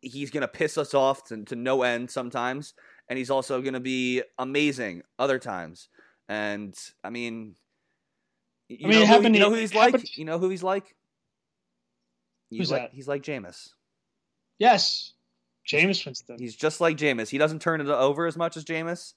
He's 0.00 0.30
gonna 0.30 0.48
piss 0.48 0.78
us 0.78 0.94
off 0.94 1.22
to, 1.24 1.44
to 1.44 1.54
no 1.54 1.82
end 1.82 2.10
sometimes, 2.10 2.72
and 3.10 3.18
he's 3.18 3.30
also 3.30 3.60
gonna 3.60 3.78
be 3.78 4.22
amazing 4.38 5.02
other 5.18 5.38
times. 5.38 5.90
And 6.30 6.74
I 7.02 7.10
mean, 7.10 7.56
you 8.68 8.78
I 8.84 8.88
mean, 8.88 8.90
it 8.90 9.00
know, 9.00 9.00
who, 9.00 9.12
happened- 9.12 9.34
you 9.36 9.40
know 9.40 9.50
who 9.50 9.56
he's 9.56 9.74
like. 9.74 10.16
You 10.18 10.24
know 10.24 10.38
who 10.38 10.48
he's 10.48 10.62
like. 10.62 10.94
He's 12.50 12.58
Who's 12.60 12.70
like 12.70 12.82
that? 12.82 12.90
he's 12.94 13.08
like 13.08 13.22
Jameis. 13.22 13.70
Yes, 14.58 15.12
Jameis 15.66 16.04
Winston. 16.04 16.36
He's 16.38 16.54
just 16.54 16.80
like 16.80 16.96
Jameis. 16.96 17.28
He 17.28 17.38
doesn't 17.38 17.60
turn 17.62 17.80
it 17.80 17.88
over 17.88 18.26
as 18.26 18.36
much 18.36 18.56
as 18.56 18.64
Jameis, 18.64 19.14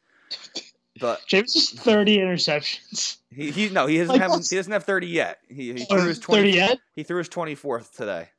but 1.00 1.22
James 1.28 1.56
is 1.56 1.70
thirty 1.72 2.18
interceptions. 2.18 3.18
he, 3.30 3.52
he 3.52 3.70
no 3.70 3.86
he 3.86 3.98
doesn't 4.00 4.14
Like, 4.20 4.22
have 4.22 4.32
he 4.50 4.56
doesn't 4.56 4.72
have 4.72 4.86
thirty 4.86 5.08
yet. 5.08 5.38
He, 5.50 5.74
he 5.74 5.84
Or 5.92 6.00
threw 6.00 6.08
his 6.08 6.20
twenty 6.20 6.42
thirty 6.44 6.58
yet? 6.58 6.80
he 6.96 7.04
threw 7.04 7.18
his 7.20 7.30
twenty 7.30 7.54
fourth 7.54 7.96
today, 7.96 8.30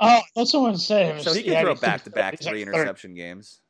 Oh, 0.00 0.20
that's 0.36 0.52
what 0.52 0.68
I'm 0.70 0.76
saying. 0.76 1.22
so 1.22 1.32
he 1.32 1.42
can 1.42 1.52
Yeah, 1.52 1.62
throw 1.62 1.74
back 1.76 2.04
to 2.04 2.10
back 2.10 2.38
three 2.40 2.50
30 2.50 2.62
interception 2.62 3.14
games. 3.14 3.60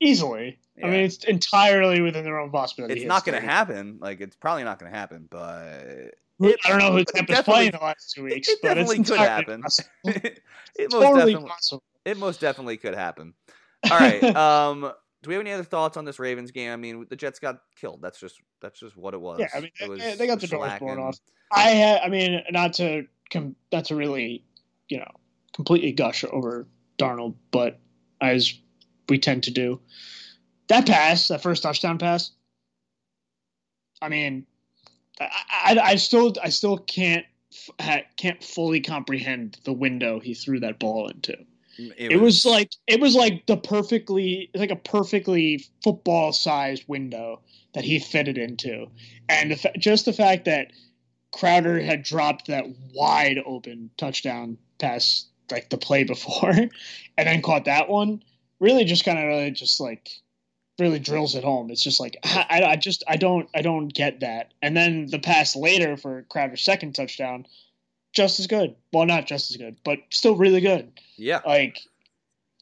easily. 0.00 0.58
I 0.82 0.86
mean, 0.86 1.04
it's 1.04 1.24
entirely 1.24 2.02
within 2.02 2.24
their 2.24 2.38
own 2.38 2.50
possibility. 2.50 2.94
It's 3.00 3.08
not 3.08 3.24
going 3.24 3.40
to 3.40 3.46
happen. 3.46 3.98
Like 4.00 4.20
it's 4.20 4.36
probably 4.36 4.64
not 4.64 4.78
going 4.78 4.92
to 4.92 4.98
happen, 4.98 5.26
but 5.30 6.14
I 6.42 6.54
don't 6.68 6.78
know 6.78 6.92
who 6.92 6.98
it 6.98 7.08
Tampa's 7.08 7.36
definitely- 7.36 7.52
playing 7.52 7.70
the 7.72 7.78
last 7.78 8.12
two 8.14 8.22
weeks, 8.24 8.48
it 8.48 8.58
but 8.62 8.78
it's 8.78 8.90
definitely 8.90 9.04
could 9.04 9.18
happen. 9.18 9.62
it 10.04 10.42
most 10.92 10.92
totally 10.92 11.32
definitely 11.32 11.48
possible. 11.50 11.82
it 12.04 12.16
most 12.16 12.40
definitely 12.40 12.76
could 12.76 12.94
happen. 12.94 13.34
All 13.90 13.98
right. 13.98 14.22
Um, 14.36 14.92
do 15.22 15.30
we 15.30 15.34
have 15.34 15.40
any 15.40 15.50
other 15.52 15.64
thoughts 15.64 15.96
on 15.96 16.04
this 16.04 16.20
Ravens 16.20 16.52
game? 16.52 16.70
I 16.70 16.76
mean, 16.76 17.04
the 17.10 17.16
Jets 17.16 17.40
got 17.40 17.60
killed. 17.74 18.00
That's 18.00 18.20
just 18.20 18.40
that's 18.62 18.78
just 18.78 18.96
what 18.96 19.14
it 19.14 19.20
was. 19.20 19.40
Yeah, 19.40 19.48
I 19.52 19.60
mean, 19.60 19.70
It 19.80 19.88
was 19.88 19.98
they, 19.98 20.14
they 20.14 20.26
got 20.28 20.40
the 20.40 20.46
doors 20.46 20.70
blown 20.78 21.00
off. 21.00 21.18
I 21.52 21.62
had, 21.70 22.02
I 22.02 22.08
mean, 22.08 22.40
not 22.50 22.74
to 22.74 23.04
com- 23.32 23.56
not 23.72 23.86
to 23.86 23.96
really, 23.96 24.44
you 24.88 24.98
know, 24.98 25.10
completely 25.54 25.90
gush 25.90 26.24
over 26.30 26.68
Darnold, 26.98 27.34
but 27.50 27.80
as 28.20 28.54
we 29.08 29.18
tend 29.18 29.42
to 29.44 29.50
do, 29.50 29.80
that 30.68 30.86
pass, 30.86 31.26
that 31.28 31.42
first 31.42 31.64
touchdown 31.64 31.98
pass. 31.98 32.30
I 34.00 34.08
mean, 34.08 34.46
I, 35.20 35.26
I, 35.50 35.78
I 35.80 35.96
still 35.96 36.34
I 36.42 36.48
still 36.48 36.78
can't 36.78 37.26
can't 38.16 38.42
fully 38.42 38.80
comprehend 38.80 39.58
the 39.64 39.72
window 39.72 40.20
he 40.20 40.34
threw 40.34 40.60
that 40.60 40.78
ball 40.78 41.08
into. 41.08 41.36
It, 41.78 42.12
it 42.12 42.16
was, 42.16 42.44
was, 42.44 42.46
like 42.46 42.72
it 42.86 43.00
was 43.00 43.14
like 43.14 43.46
the 43.46 43.56
perfectly 43.56 44.50
like 44.54 44.70
a 44.70 44.76
perfectly 44.76 45.64
football 45.82 46.32
sized 46.32 46.84
window 46.88 47.40
that 47.74 47.84
he 47.84 48.00
fitted 48.00 48.36
into, 48.36 48.86
and 49.28 49.52
the, 49.52 49.72
just 49.78 50.04
the 50.04 50.12
fact 50.12 50.44
that 50.46 50.72
Crowder 51.30 51.80
had 51.80 52.02
dropped 52.02 52.48
that 52.48 52.64
wide 52.92 53.38
open 53.46 53.90
touchdown 53.96 54.58
pass 54.78 55.26
like 55.52 55.70
the 55.70 55.78
play 55.78 56.02
before, 56.02 56.50
and 56.50 56.70
then 57.16 57.42
caught 57.42 57.66
that 57.66 57.88
one, 57.88 58.24
really 58.58 58.84
just 58.84 59.04
kind 59.04 59.18
of 59.18 59.26
really 59.26 59.52
just 59.52 59.78
like 59.78 60.10
really 60.78 60.98
drills 60.98 61.34
it 61.34 61.44
home. 61.44 61.70
It's 61.70 61.82
just 61.82 62.00
like 62.00 62.16
I, 62.24 62.62
I 62.66 62.76
just 62.76 63.04
I 63.08 63.16
don't 63.16 63.48
I 63.54 63.62
don't 63.62 63.88
get 63.88 64.20
that. 64.20 64.52
And 64.62 64.76
then 64.76 65.06
the 65.06 65.18
pass 65.18 65.56
later 65.56 65.96
for 65.96 66.22
Crowder's 66.28 66.62
second 66.62 66.94
touchdown, 66.94 67.46
just 68.12 68.40
as 68.40 68.46
good. 68.46 68.74
Well, 68.92 69.06
not 69.06 69.26
just 69.26 69.50
as 69.50 69.56
good, 69.56 69.76
but 69.84 69.98
still 70.10 70.36
really 70.36 70.60
good. 70.60 70.92
Yeah, 71.16 71.40
like 71.46 71.80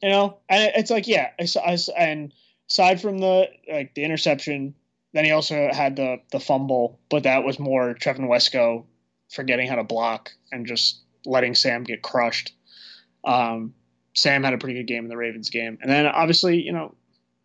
you 0.02 0.08
know, 0.08 0.38
and 0.48 0.72
it's 0.74 0.90
like 0.90 1.06
yeah, 1.06 1.30
I, 1.40 1.46
I, 1.64 1.78
and 1.96 2.32
aside 2.68 3.00
from 3.00 3.18
the 3.18 3.48
like 3.70 3.94
the 3.94 4.04
interception, 4.04 4.74
then 5.12 5.24
he 5.24 5.30
also 5.30 5.70
had 5.72 5.96
the 5.96 6.20
the 6.32 6.40
fumble, 6.40 6.98
but 7.08 7.22
that 7.24 7.44
was 7.44 7.58
more 7.58 7.94
Trevon 7.94 8.28
Wesco 8.28 8.84
forgetting 9.30 9.68
how 9.68 9.76
to 9.76 9.84
block 9.84 10.32
and 10.52 10.66
just 10.66 11.00
letting 11.24 11.54
Sam 11.54 11.82
get 11.82 12.02
crushed. 12.02 12.52
Um, 13.24 13.74
Sam 14.14 14.44
had 14.44 14.54
a 14.54 14.58
pretty 14.58 14.78
good 14.78 14.86
game 14.86 15.04
in 15.04 15.08
the 15.08 15.16
Ravens 15.16 15.50
game, 15.50 15.78
and 15.80 15.90
then 15.90 16.06
obviously 16.06 16.60
you 16.60 16.72
know 16.72 16.94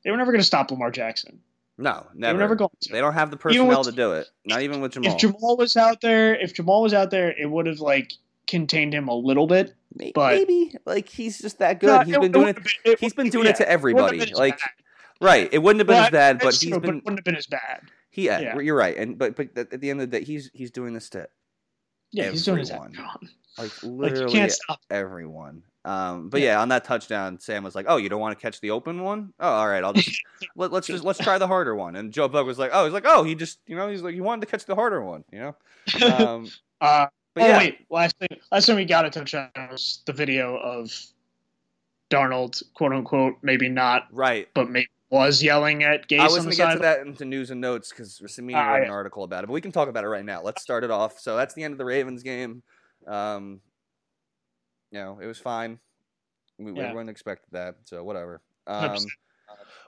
they 0.04 0.12
were 0.12 0.18
never 0.18 0.32
going 0.32 0.42
to 0.42 0.46
stop 0.46 0.72
Lamar 0.72 0.92
Jackson. 0.92 1.40
No, 1.78 2.06
never. 2.14 2.38
They 2.38 2.44
never 2.44 2.56
going 2.56 2.70
to. 2.82 2.92
They 2.92 3.00
don't 3.00 3.14
have 3.14 3.32
the 3.32 3.38
personnel 3.38 3.80
with, 3.80 3.88
to 3.88 3.92
do 3.92 4.14
it. 4.14 4.28
Not 4.46 4.62
even 4.62 4.82
with 4.82 4.94
Jamal. 4.94 5.14
If 5.14 5.20
Jamal 5.20 5.58
was 5.58 5.76
out 5.76 6.02
there, 6.02 6.36
if 6.36 6.54
Jamal 6.54 6.82
was 6.82 6.94
out 6.94 7.10
there, 7.12 7.32
it 7.32 7.50
would 7.50 7.66
have 7.66 7.80
like 7.80 8.14
contained 8.48 8.94
him 8.94 9.08
a 9.08 9.16
little 9.16 9.48
bit. 9.48 9.74
Maybe, 9.96 10.12
but 10.14 10.36
maybe 10.36 10.76
like 10.86 11.10
he's 11.10 11.40
just 11.40 11.60
that 11.60 11.80
good. 11.80 11.88
No, 11.88 12.00
he's 12.02 12.18
been 12.18 12.32
doing 12.32 12.48
it. 12.50 12.58
it 12.86 13.00
he's 13.00 13.14
been 13.14 13.30
doing 13.30 13.46
yeah, 13.46 13.52
it 13.52 13.56
to 13.58 13.70
everybody. 13.70 14.34
Like, 14.34 14.60
right? 15.20 15.50
It 15.52 15.60
wouldn't 15.60 15.80
have 15.80 15.88
been 15.88 15.96
well, 15.96 16.06
as 16.06 16.12
bad, 16.12 16.40
but 16.40 16.54
he's 16.54 16.70
true, 16.70 16.80
been. 16.80 17.00
But 17.00 17.06
wouldn't 17.06 17.20
have 17.20 17.26
been 17.26 17.36
as 17.36 17.48
bad. 17.48 17.82
He, 18.12 18.26
yeah, 18.26 18.40
yeah, 18.40 18.60
you're 18.60 18.76
right. 18.76 18.96
And 18.96 19.18
but 19.18 19.36
but 19.36 19.58
at 19.58 19.82
the 19.82 19.90
end 19.90 20.02
of 20.02 20.12
the 20.12 20.20
day, 20.20 20.26
he's 20.26 20.52
he's 20.54 20.72
doing 20.72 20.94
this 20.94 21.10
to. 21.10 21.28
Yeah, 22.12 22.26
everyone. 22.26 22.34
he's 22.34 22.68
doing 22.68 22.92
this. 22.92 23.12
Like 23.58 23.72
literally 23.84 24.40
like, 24.40 24.52
everyone. 24.90 25.64
Um, 25.84 26.30
but 26.30 26.42
yeah. 26.42 26.54
yeah. 26.54 26.62
on 26.62 26.70
that 26.70 26.84
touchdown, 26.84 27.40
Sam 27.40 27.64
was 27.64 27.74
like, 27.74 27.86
"Oh, 27.90 27.98
you 27.98 28.08
don't 28.08 28.20
want 28.20 28.38
to 28.38 28.42
catch 28.42 28.62
the 28.62 28.72
open 28.72 29.02
one? 29.02 29.34
Oh, 29.40 29.50
all 29.50 29.68
right, 29.68 29.84
I'll 29.84 29.94
just 29.94 30.22
let, 30.56 30.72
us 30.72 30.86
just 30.86 31.04
let's 31.04 31.20
try 31.20 31.38
the 31.38 31.48
harder 31.48 31.76
one." 31.76 31.96
And 31.96 32.14
Joe 32.14 32.28
Buck 32.28 32.46
was 32.46 32.60
like, 32.60 32.72
"Oh, 32.74 32.86
he's 32.86 32.94
like, 32.94 33.06
oh, 33.08 33.24
he 33.24 33.34
just 33.34 33.60
you 33.66 33.76
know 33.76 33.88
he's 33.88 34.02
like 34.02 34.14
he 34.14 34.22
wanted 34.22 34.42
to 34.42 34.48
catch 34.48 34.66
the 34.66 34.76
harder 34.76 35.02
one, 35.02 35.24
you 35.32 35.40
know." 35.40 35.56
Um, 36.06 36.48
uh, 36.82 37.08
but 37.34 37.44
oh, 37.44 37.48
yeah. 37.48 37.58
wait, 37.58 37.86
last 37.90 38.16
thing, 38.18 38.40
last 38.52 38.68
time 38.68 38.76
we 38.76 38.86
got 38.86 39.06
a 39.06 39.10
touchdown 39.10 39.50
was 39.72 40.02
the 40.06 40.14
video 40.14 40.58
of 40.58 40.92
Darnold, 42.12 42.62
quote 42.74 42.94
unquote, 42.94 43.38
maybe 43.42 43.68
not 43.68 44.08
right, 44.12 44.48
but 44.54 44.70
maybe 44.70 44.90
was 45.12 45.44
yelling 45.44 45.84
at 45.84 46.08
Gase. 46.08 46.20
I 46.20 46.24
was 46.24 46.38
going 46.38 46.52
to 46.52 46.56
get 46.56 46.74
to 46.74 46.80
that 46.80 47.00
into 47.02 47.26
news 47.26 47.52
and 47.52 47.60
notes 47.60 47.90
because 47.90 48.22
Cimini 48.26 48.58
uh, 48.58 48.66
wrote 48.66 48.84
an 48.84 48.90
article 48.90 49.24
about 49.24 49.44
it, 49.44 49.48
but 49.48 49.54
we 49.54 49.62
can 49.62 49.72
talk 49.72 49.90
about 49.90 50.06
it 50.06 50.08
right 50.08 50.24
now. 50.24 50.42
Let's 50.42 50.62
start 50.62 50.84
it 50.84 50.92
off. 50.92 51.20
So 51.20 51.36
that's 51.36 51.54
the 51.54 51.64
end 51.64 51.74
of 51.74 51.78
the 51.78 51.86
Ravens 51.86 52.24
game. 52.24 52.64
Um, 53.06 53.60
you 54.92 55.00
know, 55.00 55.20
it 55.22 55.26
was 55.26 55.40
fine. 55.40 55.80
We, 56.58 56.74
yeah. 56.74 56.84
Everyone 56.84 57.10
expected 57.10 57.50
that, 57.54 57.76
so 57.86 58.04
whatever. 58.04 58.42
Um, 58.68 58.98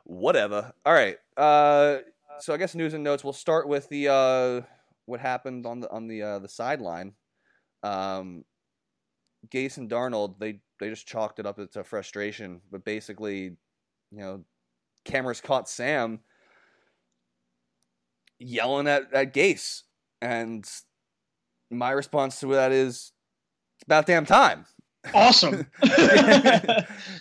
whatever. 0.06 0.74
All 0.86 0.94
right. 0.94 1.18
Uh, 1.38 2.00
so 2.40 2.54
I 2.54 2.58
guess 2.58 2.76
news 2.76 2.94
and 2.94 3.04
notes. 3.04 3.24
We'll 3.24 3.34
start 3.34 3.68
with 3.68 3.88
the 3.90 4.08
uh, 4.10 4.62
what 5.06 5.20
happened 5.20 5.66
on 5.66 5.82
the 5.82 5.92
on 5.92 6.08
the 6.08 6.22
uh, 6.22 6.40
the 6.40 6.50
sideline. 6.50 7.14
Um, 7.84 8.46
Gase 9.50 9.78
and 9.78 9.90
Darnold 9.90 10.40
they 10.40 10.60
they 10.80 10.90
just 10.90 11.08
chalked 11.08 11.40
it 11.40 11.46
up 11.46 11.60
to 11.72 11.84
frustration, 11.84 12.62
but 12.72 12.84
basically, 12.84 13.44
you 14.12 14.20
know, 14.20 14.44
cameras 15.06 15.42
caught 15.42 15.70
Sam 15.70 16.22
yelling 18.40 18.88
at 18.88 19.14
at 19.14 19.34
Gase, 19.34 19.84
and 20.22 20.68
my 21.70 21.92
response 21.92 22.40
to 22.40 22.48
that 22.48 22.72
is, 22.72 23.12
it's 23.76 23.84
about 23.86 24.06
damn 24.06 24.26
time. 24.26 24.66
Awesome. 25.14 25.68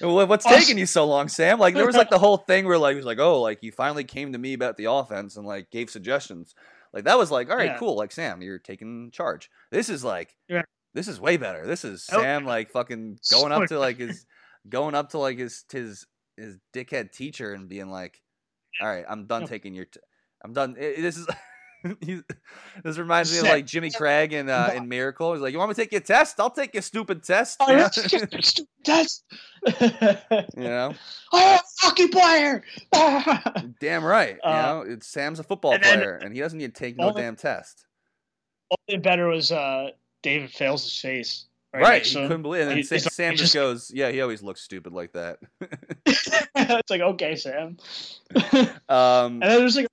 What's 0.00 0.46
awesome. 0.46 0.58
taking 0.58 0.78
you 0.78 0.86
so 0.86 1.06
long, 1.06 1.28
Sam? 1.28 1.58
Like 1.58 1.74
there 1.74 1.86
was 1.86 1.96
like 1.96 2.10
the 2.10 2.18
whole 2.18 2.36
thing 2.36 2.66
where 2.66 2.78
like 2.78 2.92
he 2.92 2.96
was 2.96 3.06
like, 3.06 3.18
oh, 3.18 3.40
like 3.40 3.62
you 3.62 3.72
finally 3.72 4.04
came 4.04 4.32
to 4.32 4.38
me 4.38 4.52
about 4.52 4.76
the 4.76 4.84
offense 4.84 5.36
and 5.36 5.46
like 5.46 5.70
gave 5.70 5.90
suggestions. 5.90 6.54
Like 6.92 7.04
that 7.04 7.18
was 7.18 7.30
like, 7.30 7.50
all 7.50 7.56
right, 7.56 7.72
yeah. 7.72 7.78
cool. 7.78 7.96
Like 7.96 8.12
Sam, 8.12 8.42
you're 8.42 8.58
taking 8.58 9.10
charge. 9.10 9.50
This 9.70 9.88
is 9.88 10.04
like, 10.04 10.36
yeah. 10.48 10.62
this 10.94 11.08
is 11.08 11.20
way 11.20 11.36
better. 11.36 11.66
This 11.66 11.84
is 11.84 12.08
oh. 12.12 12.20
Sam 12.20 12.44
like 12.44 12.70
fucking 12.70 13.18
going 13.30 13.52
up 13.52 13.66
to 13.68 13.78
like 13.78 13.96
his, 13.98 14.26
going 14.68 14.94
up 14.94 15.10
to 15.10 15.18
like 15.18 15.38
his 15.38 15.64
his 15.72 16.06
his 16.36 16.58
dickhead 16.74 17.12
teacher 17.12 17.52
and 17.52 17.68
being 17.68 17.90
like, 17.90 18.20
all 18.80 18.88
right, 18.88 19.04
I'm 19.08 19.26
done 19.26 19.46
taking 19.46 19.74
your, 19.74 19.84
t- 19.84 20.00
I'm 20.44 20.52
done. 20.52 20.76
It, 20.78 21.00
this 21.02 21.16
is. 21.16 21.26
this 22.84 22.98
reminds 22.98 23.32
me 23.32 23.38
of 23.38 23.44
like 23.44 23.66
Jimmy 23.66 23.90
Craig 23.90 24.32
in 24.32 24.48
uh, 24.48 24.72
in 24.74 24.88
Miracle. 24.88 25.32
He's 25.32 25.42
like, 25.42 25.52
"You 25.52 25.58
want 25.58 25.70
me 25.70 25.74
to 25.74 25.80
take 25.80 25.92
your 25.92 26.00
test? 26.00 26.38
I'll 26.38 26.50
take 26.50 26.74
your 26.74 26.82
stupid 26.82 27.22
test." 27.22 27.56
Oh, 27.60 27.70
yeah. 27.76 27.88
stupid 27.88 28.68
test. 28.84 29.24
you 29.80 30.44
know, 30.56 30.94
I'm 31.32 31.58
a 31.58 31.60
hockey 31.80 32.08
player. 32.08 32.62
damn 33.80 34.04
right. 34.04 34.38
Uh, 34.44 34.48
you 34.48 34.54
know, 34.54 34.94
it's 34.94 35.06
Sam's 35.06 35.40
a 35.40 35.42
football 35.42 35.72
and 35.72 35.82
player, 35.82 36.16
and 36.22 36.34
he 36.34 36.40
doesn't 36.40 36.58
need 36.58 36.74
to 36.74 36.78
take 36.78 36.96
no 36.96 37.12
damn 37.12 37.36
test. 37.36 37.84
Only 38.88 39.00
better 39.00 39.28
was 39.28 39.50
uh, 39.50 39.90
David 40.22 40.50
fails 40.50 40.84
his 40.84 40.98
face. 40.98 41.46
Right, 41.74 41.82
right. 41.82 42.06
he 42.06 42.14
couldn't 42.14 42.42
believe 42.42 42.68
it. 42.68 42.72
And 42.72 42.86
Sam, 42.86 42.98
Sam 42.98 43.32
just, 43.32 43.42
just 43.42 43.54
goes, 43.54 43.90
"Yeah, 43.94 44.10
he 44.10 44.20
always 44.20 44.42
looks 44.42 44.60
stupid 44.60 44.92
like 44.92 45.12
that." 45.12 45.38
it's 46.06 46.90
like, 46.90 47.00
okay, 47.00 47.34
Sam. 47.34 47.78
um, 48.34 49.40
and 49.40 49.42
then 49.42 49.58
there's 49.58 49.76
like 49.76 49.86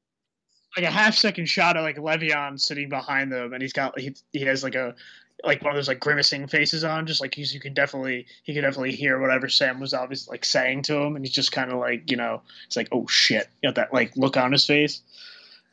like 0.75 0.85
a 0.85 0.91
half 0.91 1.15
second 1.15 1.47
shot 1.47 1.77
of 1.77 1.83
like 1.83 1.97
Le'Veon 1.97 2.59
sitting 2.59 2.89
behind 2.89 3.31
them, 3.31 3.53
and 3.53 3.61
he's 3.61 3.73
got 3.73 3.99
he 3.99 4.15
he 4.33 4.41
has 4.41 4.63
like 4.63 4.75
a 4.75 4.95
like 5.43 5.61
one 5.63 5.71
of 5.71 5.77
those 5.77 5.87
like 5.87 5.99
grimacing 5.99 6.47
faces 6.47 6.83
on, 6.83 7.05
just 7.05 7.21
like 7.21 7.33
he's 7.33 7.53
you 7.53 7.59
can 7.59 7.73
definitely 7.73 8.25
he 8.43 8.53
could 8.53 8.61
definitely 8.61 8.91
hear 8.91 9.19
whatever 9.19 9.49
Sam 9.49 9.79
was 9.79 9.93
obviously 9.93 10.33
like 10.33 10.45
saying 10.45 10.83
to 10.83 10.95
him, 10.95 11.15
and 11.15 11.25
he's 11.25 11.33
just 11.33 11.51
kind 11.51 11.71
of 11.71 11.79
like 11.79 12.09
you 12.11 12.17
know 12.17 12.41
it's 12.65 12.75
like 12.75 12.89
oh 12.91 13.07
shit, 13.07 13.47
you 13.61 13.69
know 13.69 13.73
that 13.73 13.93
like 13.93 14.15
look 14.15 14.37
on 14.37 14.51
his 14.51 14.65
face. 14.65 15.01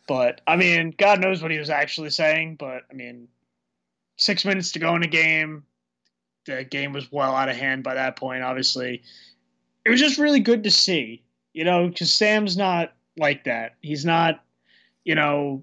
But 0.06 0.40
I 0.46 0.56
mean, 0.56 0.94
God 0.96 1.20
knows 1.20 1.42
what 1.42 1.50
he 1.50 1.58
was 1.58 1.70
actually 1.70 2.10
saying. 2.10 2.56
But 2.56 2.82
I 2.90 2.94
mean, 2.94 3.28
six 4.16 4.44
minutes 4.44 4.72
to 4.72 4.78
go 4.78 4.94
in 4.94 5.02
a 5.02 5.08
game, 5.08 5.64
the 6.46 6.64
game 6.64 6.92
was 6.92 7.10
well 7.10 7.34
out 7.34 7.48
of 7.48 7.56
hand 7.56 7.82
by 7.82 7.94
that 7.94 8.16
point. 8.16 8.42
Obviously, 8.42 9.02
it 9.84 9.90
was 9.90 10.00
just 10.00 10.18
really 10.18 10.40
good 10.40 10.64
to 10.64 10.70
see, 10.70 11.22
you 11.52 11.64
know, 11.64 11.88
because 11.88 12.12
Sam's 12.12 12.56
not 12.56 12.92
like 13.16 13.44
that. 13.44 13.74
He's 13.82 14.04
not 14.04 14.44
you 15.06 15.14
know, 15.14 15.62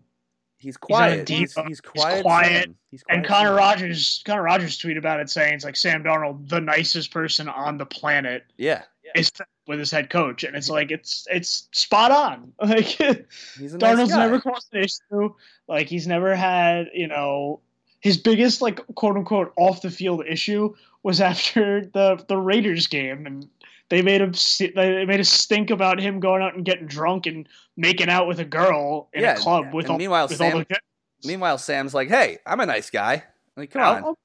he's 0.57 0.77
quiet. 0.77 1.27
He's, 1.27 1.53
he's, 1.53 1.67
he's, 1.67 1.81
quiet. 1.81 2.15
He's 2.15 2.23
quiet. 2.23 2.71
He's 2.89 3.03
quiet. 3.03 3.17
And 3.17 3.27
Connor 3.27 3.53
Rogers, 3.53 4.23
Connor 4.25 4.41
Rogers 4.41 4.79
tweeted 4.79 4.97
about 4.97 5.19
it 5.19 5.29
saying 5.29 5.55
it's 5.55 5.65
like 5.65 5.75
Sam 5.75 6.03
Darnold, 6.03 6.47
the 6.47 6.61
nicest 6.61 7.11
person 7.11 7.49
on 7.49 7.77
the 7.77 7.85
planet. 7.85 8.45
Yeah. 8.57 8.83
Is 9.15 9.31
with 9.67 9.77
his 9.77 9.91
head 9.91 10.09
coach, 10.09 10.43
and 10.43 10.55
it's 10.55 10.69
like 10.69 10.89
it's 10.89 11.27
it's 11.29 11.67
spot 11.71 12.11
on. 12.11 12.53
Like 12.63 12.85
he's 12.85 13.75
Darnold's 13.75 14.09
nice 14.09 14.17
never 14.17 14.41
caused 14.41 14.73
an 14.73 14.83
issue. 14.83 15.33
Like 15.67 15.87
he's 15.87 16.07
never 16.07 16.35
had 16.35 16.89
you 16.93 17.07
know 17.07 17.59
his 17.99 18.17
biggest 18.17 18.61
like 18.61 18.79
quote 18.95 19.15
unquote 19.15 19.53
off 19.55 19.81
the 19.83 19.91
field 19.91 20.25
issue 20.25 20.73
was 21.03 21.21
after 21.31 21.85
the 21.85 22.23
the 22.27 22.37
Raiders 22.37 22.87
game, 22.87 23.27
and 23.27 23.47
they 23.89 24.01
made 24.01 24.21
him 24.21 24.33
they 24.75 25.05
made 25.05 25.19
a 25.19 25.25
stink 25.25 25.69
about 25.69 25.99
him 25.99 26.19
going 26.19 26.41
out 26.41 26.55
and 26.55 26.65
getting 26.65 26.87
drunk 26.87 27.25
and 27.25 27.47
making 27.77 28.09
out 28.09 28.27
with 28.27 28.39
a 28.39 28.45
girl 28.45 29.09
in 29.13 29.21
yeah, 29.21 29.33
a 29.33 29.37
club 29.37 29.73
with 29.73 29.89
all, 29.89 29.97
meanwhile 29.97 30.27
with 30.27 30.37
Sam, 30.37 30.53
all 30.53 30.59
the 30.59 30.79
meanwhile 31.23 31.57
Sam's 31.57 31.93
like, 31.93 32.09
"Hey, 32.09 32.39
I'm 32.45 32.59
a 32.59 32.65
nice 32.65 32.89
guy. 32.89 33.23
Like, 33.55 33.71
come 33.71 33.81
on, 33.81 34.15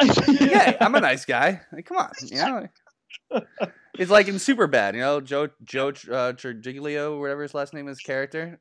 yeah, 0.40 0.76
I'm 0.80 0.94
a 0.94 1.00
nice 1.00 1.24
guy. 1.24 1.60
Like, 1.72 1.86
come 1.86 1.96
on, 1.96 2.10
you 2.22 2.36
know." 2.36 2.68
it's 3.98 4.10
like 4.10 4.28
in 4.28 4.36
Superbad, 4.36 4.94
you 4.94 5.00
know, 5.00 5.20
Joe 5.20 5.48
Joe 5.64 5.88
uh, 5.88 6.32
Trigilio, 6.32 7.18
whatever 7.18 7.42
his 7.42 7.54
last 7.54 7.74
name 7.74 7.88
is, 7.88 7.98
character. 7.98 8.60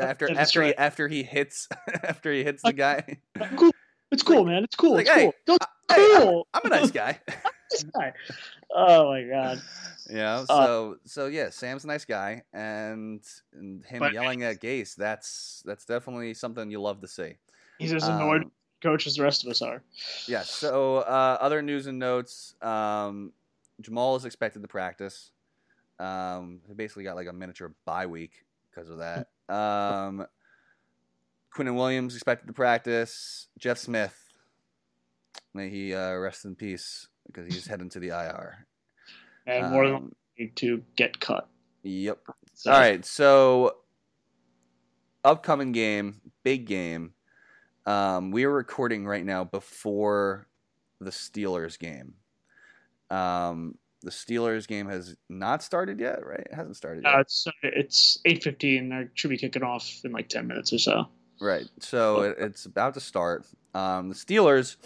After 0.00 0.30
after 0.38 0.62
he, 0.62 0.74
after 0.74 1.08
he 1.08 1.22
hits 1.22 1.68
after 2.02 2.32
he 2.32 2.44
hits 2.44 2.62
the 2.62 2.72
guy. 2.72 3.18
Cool. 3.56 3.72
It's 4.10 4.22
cool, 4.22 4.44
man. 4.44 4.64
It's 4.64 4.76
cool. 4.76 4.98
It's, 4.98 5.08
like, 5.08 5.18
cool. 5.18 5.56
Hey, 5.88 6.16
cool. 6.18 6.46
I, 6.52 6.54
I'm, 6.54 6.62
I'm 6.64 6.72
a 6.72 6.80
nice 6.80 6.90
guy. 6.90 7.18
Nice 8.74 8.86
guy. 8.86 8.96
Oh 8.96 9.10
my 9.10 9.22
god. 9.22 9.62
Yeah. 10.10 10.34
Uh, 10.34 10.46
so 10.46 10.92
uh, 10.92 10.96
so 11.04 11.26
yeah, 11.26 11.50
Sam's 11.50 11.84
a 11.84 11.86
nice 11.86 12.04
guy, 12.04 12.42
and, 12.52 13.22
and 13.54 13.84
him 13.84 14.02
yelling 14.12 14.42
at 14.42 14.60
Gase, 14.60 14.94
that's 14.94 15.62
that's 15.64 15.84
definitely 15.84 16.34
something 16.34 16.70
you 16.70 16.80
love 16.80 17.00
to 17.00 17.08
see. 17.08 17.34
He's 17.78 17.92
as 17.92 18.06
annoyed 18.06 18.44
um, 18.44 18.52
coach 18.82 19.06
as 19.06 19.16
the 19.16 19.22
rest 19.22 19.44
of 19.44 19.50
us 19.50 19.62
are. 19.62 19.82
Yeah. 20.26 20.42
So 20.42 20.98
uh, 20.98 21.38
other 21.40 21.62
news 21.62 21.86
and 21.86 21.98
notes. 21.98 22.54
Um, 22.62 23.32
Jamal 23.80 24.16
is 24.16 24.24
expected 24.24 24.62
to 24.62 24.68
practice. 24.68 25.30
Um, 25.98 26.60
they 26.68 26.74
basically 26.74 27.04
got 27.04 27.16
like 27.16 27.28
a 27.28 27.32
miniature 27.32 27.72
bye 27.84 28.06
week 28.06 28.44
because 28.70 28.90
of 28.90 28.98
that. 28.98 29.28
Um, 29.48 30.24
Quinnen 31.54 31.74
Williams 31.74 32.14
expected 32.14 32.46
to 32.46 32.54
practice. 32.54 33.48
Jeff 33.58 33.76
Smith, 33.76 34.16
may 35.52 35.68
he 35.68 35.94
uh, 35.94 36.14
rest 36.14 36.46
in 36.46 36.54
peace 36.54 37.08
because 37.32 37.52
he's 37.52 37.66
heading 37.66 37.88
to 37.90 38.00
the 38.00 38.08
IR. 38.08 38.66
And 39.46 39.70
more 39.72 39.86
than 39.86 39.94
Um, 39.96 40.12
likely 40.38 40.52
to 40.56 40.82
get 40.96 41.18
cut. 41.20 41.48
Yep. 41.82 42.18
So, 42.54 42.70
All 42.70 42.78
right, 42.78 43.04
so 43.04 43.76
upcoming 45.24 45.72
game, 45.72 46.20
big 46.44 46.66
game. 46.66 47.14
Um, 47.86 48.30
we 48.30 48.44
are 48.44 48.50
recording 48.50 49.06
right 49.06 49.24
now 49.24 49.44
before 49.44 50.46
the 51.00 51.10
Steelers 51.10 51.78
game. 51.78 52.14
Um, 53.10 53.76
the 54.02 54.10
Steelers 54.10 54.66
game 54.68 54.88
has 54.88 55.16
not 55.28 55.62
started 55.62 55.98
yet, 56.00 56.24
right? 56.24 56.40
It 56.40 56.54
hasn't 56.54 56.76
started 56.76 57.04
yet. 57.04 57.14
Uh, 57.14 57.20
it's 57.20 57.46
it's 57.62 58.18
eight 58.24 58.42
fifteen. 58.42 58.92
I 58.92 59.08
should 59.14 59.30
be 59.30 59.36
kicking 59.38 59.62
off 59.62 60.00
in 60.04 60.12
like 60.12 60.28
ten 60.28 60.46
minutes 60.46 60.72
or 60.72 60.78
so. 60.78 61.08
Right. 61.40 61.66
So 61.80 62.22
it, 62.22 62.36
it's 62.38 62.66
about 62.66 62.94
to 62.94 63.00
start. 63.00 63.46
Um, 63.74 64.08
the 64.08 64.14
Steelers 64.14 64.76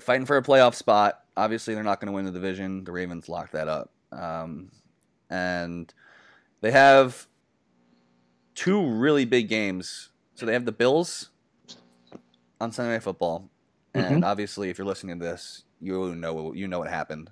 fighting 0.00 0.26
for 0.26 0.36
a 0.36 0.42
playoff 0.42 0.74
spot. 0.74 1.20
Obviously, 1.36 1.74
they're 1.74 1.82
not 1.82 2.00
going 2.00 2.06
to 2.06 2.12
win 2.12 2.24
the 2.24 2.30
division. 2.30 2.84
The 2.84 2.92
Ravens 2.92 3.28
locked 3.28 3.52
that 3.52 3.68
up. 3.68 3.90
Um, 4.12 4.70
and 5.30 5.92
they 6.60 6.70
have 6.70 7.26
two 8.54 8.86
really 8.86 9.24
big 9.24 9.48
games. 9.48 10.10
So 10.34 10.46
they 10.46 10.52
have 10.52 10.64
the 10.64 10.72
Bills 10.72 11.30
on 12.60 12.72
Sunday 12.72 12.92
Night 12.92 13.02
Football, 13.02 13.48
and 13.94 14.24
obviously, 14.24 14.70
if 14.70 14.78
you're 14.78 14.86
listening 14.86 15.20
to 15.20 15.24
this, 15.24 15.64
you 15.80 16.14
know 16.14 16.52
you 16.52 16.66
know 16.66 16.80
what 16.80 16.88
happened. 16.88 17.30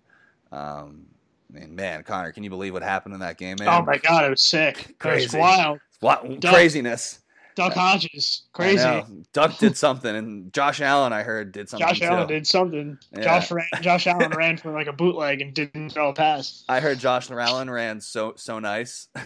Um, 0.53 1.07
I 1.51 1.61
mean, 1.61 1.75
man, 1.75 2.03
Conor, 2.05 2.33
can 2.33 2.45
you 2.45 2.51
believe 2.51 2.73
what 2.73 2.83
happened 2.83 3.15
in 3.15 3.21
that 3.21 3.39
game, 3.39 3.57
man? 3.59 3.69
Oh 3.69 3.85
my 3.85 3.99
god, 3.99 4.25
it 4.25 4.31
was 4.31 4.43
sick. 4.43 4.79
It 4.79 4.87
was 4.89 4.97
Crazy. 4.99 5.39
wild. 5.39 5.81
What 6.01 6.41
craziness! 6.45 7.21
Duck 7.55 7.75
Hodges, 7.75 8.43
crazy. 8.53 9.03
Duck 9.33 9.59
did 9.59 9.77
something, 9.77 10.15
and 10.15 10.53
Josh 10.53 10.81
Allen, 10.81 11.13
I 11.13 11.23
heard, 11.23 11.53
did 11.53 11.69
something 11.69 11.87
Josh 11.87 11.99
too. 12.01 12.07
Allen 12.07 12.29
did 12.29 12.47
something. 12.47 12.99
Yeah. 13.15 13.23
Josh 13.23 13.51
ran, 13.51 13.67
Josh 13.83 14.07
Allen 14.07 14.31
ran 14.31 14.57
for 14.57 14.73
like 14.73 14.87
a 14.87 14.93
bootleg 14.93 15.41
and 15.41 15.53
didn't 15.55 15.91
throw 15.91 16.09
a 16.11 16.15
pass. 16.15 16.65
I 16.69 16.81
heard 16.81 16.99
Josh 16.99 17.31
Allen 17.31 17.69
ran 17.71 18.01
so 18.01 18.35
so 18.37 18.59
nice. 18.59 19.09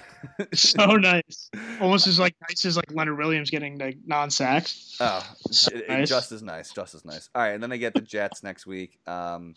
So 0.52 0.96
nice, 0.96 1.50
almost 1.80 2.06
as 2.06 2.18
like 2.18 2.34
nice 2.48 2.64
as 2.66 2.76
like 2.76 2.92
Leonard 2.92 3.16
Williams 3.16 3.48
getting 3.50 3.78
like 3.78 3.96
non 4.06 4.28
sacks. 4.30 4.96
oh, 5.00 5.24
So 5.50 5.74
it- 5.74 5.88
nice. 5.88 6.08
just 6.08 6.32
as 6.32 6.42
nice, 6.42 6.72
just 6.72 6.94
as 6.94 7.04
nice. 7.04 7.30
All 7.34 7.42
right, 7.42 7.50
and 7.54 7.62
then 7.62 7.70
they 7.70 7.78
get 7.78 7.94
the 7.94 8.00
Jets 8.02 8.42
next 8.42 8.66
week. 8.66 8.98
Um, 9.06 9.54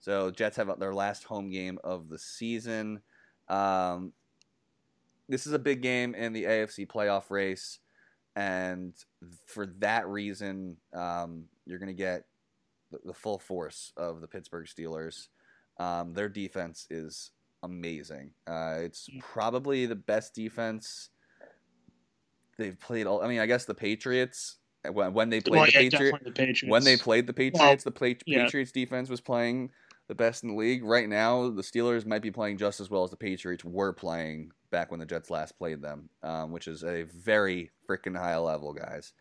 so 0.00 0.30
Jets 0.30 0.56
have 0.56 0.78
their 0.78 0.92
last 0.92 1.24
home 1.24 1.50
game 1.50 1.78
of 1.84 2.08
the 2.08 2.18
season. 2.18 3.00
Um, 3.48 4.12
this 5.28 5.46
is 5.46 5.52
a 5.52 5.58
big 5.58 5.82
game 5.82 6.14
in 6.14 6.32
the 6.32 6.44
AFC 6.44 6.86
playoff 6.86 7.30
race, 7.30 7.78
and 8.36 8.94
for 9.46 9.66
that 9.78 10.06
reason, 10.08 10.76
um, 10.94 11.44
you're 11.66 11.78
going 11.78 11.88
to 11.88 11.92
get 11.94 12.24
the, 12.90 12.98
the 13.04 13.14
full 13.14 13.38
force 13.38 13.92
of 13.96 14.20
the 14.20 14.28
Pittsburgh 14.28 14.66
Steelers. 14.66 15.28
Um, 15.78 16.12
their 16.14 16.28
defense 16.28 16.86
is 16.90 17.30
amazing. 17.62 18.30
Uh, 18.46 18.76
it's 18.80 19.08
probably 19.20 19.86
the 19.86 19.96
best 19.96 20.34
defense 20.34 21.10
they've 22.58 22.78
played. 22.78 23.06
All 23.06 23.22
I 23.22 23.28
mean, 23.28 23.40
I 23.40 23.46
guess 23.46 23.64
the 23.64 23.74
Patriots 23.74 24.58
when, 24.92 25.12
when 25.12 25.28
they 25.30 25.40
played 25.40 25.56
Well, 25.56 25.66
the 25.66 25.72
yeah, 25.72 25.78
Patriots 25.90 26.18
the 26.24 26.30
Patriots. 26.30 26.64
when 26.64 26.84
they 26.84 26.96
played 26.96 27.26
the 27.26 27.32
Patriots, 27.32 27.84
the 27.84 27.90
Pla- 27.90 28.14
yeah. 28.26 28.44
Patriots 28.44 28.72
defense 28.72 29.08
was 29.08 29.20
playing 29.20 29.70
the 30.08 30.14
best 30.14 30.42
in 30.42 30.50
the 30.50 30.56
league. 30.56 30.84
Right 30.84 31.08
now, 31.08 31.50
the 31.50 31.62
Steelers 31.62 32.06
might 32.06 32.22
be 32.22 32.30
playing 32.30 32.58
just 32.58 32.80
as 32.80 32.90
well 32.90 33.04
as 33.04 33.10
the 33.10 33.16
Patriots 33.16 33.64
were 33.64 33.92
playing 33.92 34.52
back 34.70 34.90
when 34.90 35.00
the 35.00 35.06
Jets 35.06 35.30
last 35.30 35.58
played 35.58 35.80
them, 35.82 36.08
um, 36.22 36.52
which 36.52 36.68
is 36.68 36.84
a 36.84 37.02
very 37.04 37.70
freaking 37.88 38.16
high 38.16 38.36
level, 38.38 38.72
guys, 38.72 39.12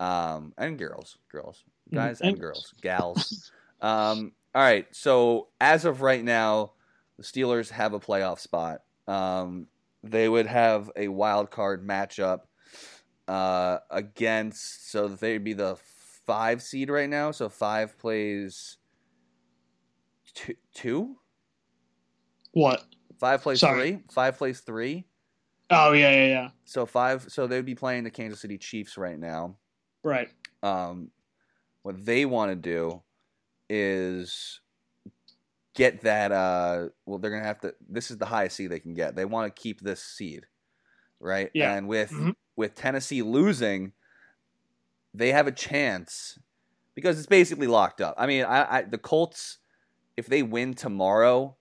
um, 0.00 0.52
and 0.58 0.78
girls, 0.78 1.18
girls, 1.30 1.64
Mhm. 1.90 1.94
guys, 1.94 2.20
and 2.20 2.38
girls, 2.40 2.74
gals. 2.82 3.50
um, 3.80 4.32
all 4.54 4.62
right, 4.62 4.86
so 4.94 5.48
as 5.60 5.84
of 5.84 6.00
right 6.02 6.24
now, 6.24 6.72
the 7.16 7.22
Steelers 7.22 7.70
have 7.70 7.92
a 7.92 8.00
playoff 8.00 8.40
spot. 8.40 8.82
Um, 9.06 9.68
they 10.02 10.28
would 10.28 10.46
have 10.46 10.90
a 10.96 11.08
wild 11.08 11.50
card 11.50 11.86
matchup 11.86 12.42
uh, 13.28 13.78
against, 13.90 14.90
so 14.90 15.08
that 15.08 15.20
they'd 15.20 15.42
be 15.44 15.52
the 15.52 15.76
five 16.26 16.62
seed 16.62 16.90
right 16.90 17.08
now. 17.08 17.30
So 17.30 17.48
five 17.48 17.98
plays 17.98 18.78
two, 20.34 20.54
two? 20.74 21.16
what? 22.52 22.84
Five 23.18 23.42
plays 23.42 23.60
Sorry. 23.60 23.92
three, 23.92 24.02
five 24.10 24.36
plays 24.38 24.60
three. 24.60 25.06
Oh 25.70 25.92
yeah, 25.92 26.10
yeah, 26.12 26.26
yeah. 26.26 26.48
So 26.64 26.86
five, 26.86 27.26
so 27.28 27.46
they'd 27.46 27.64
be 27.64 27.74
playing 27.74 28.04
the 28.04 28.10
Kansas 28.10 28.40
City 28.40 28.58
Chiefs 28.58 28.96
right 28.96 29.18
now. 29.18 29.56
Right. 30.04 30.28
um, 30.62 31.10
what 31.82 32.04
they 32.04 32.24
want 32.24 32.50
to 32.50 32.56
do 32.56 33.02
is 33.68 34.60
get 35.74 36.00
that. 36.02 36.32
Uh, 36.32 36.88
well, 37.04 37.18
they're 37.18 37.30
gonna 37.30 37.44
have 37.44 37.60
to. 37.60 37.74
This 37.88 38.10
is 38.10 38.18
the 38.18 38.26
highest 38.26 38.56
seed 38.56 38.70
they 38.70 38.80
can 38.80 38.94
get. 38.94 39.16
They 39.16 39.24
want 39.24 39.54
to 39.54 39.60
keep 39.62 39.80
this 39.80 40.02
seed, 40.02 40.46
right? 41.20 41.50
Yeah. 41.54 41.74
And 41.74 41.88
with 41.88 42.10
Mhm. 42.10 42.34
with 42.56 42.74
Tennessee 42.74 43.22
losing, 43.22 43.92
they 45.14 45.32
have 45.32 45.46
a 45.46 45.52
chance 45.52 46.38
because 46.94 47.18
it's 47.18 47.26
basically 47.26 47.66
locked 47.66 48.00
up. 48.00 48.14
I 48.18 48.26
mean, 48.26 48.44
I, 48.44 48.78
I 48.78 48.82
the 48.82 48.98
Colts, 48.98 49.58
if 50.16 50.26
they 50.26 50.42
win 50.42 50.74
tomorrow, 50.74 51.56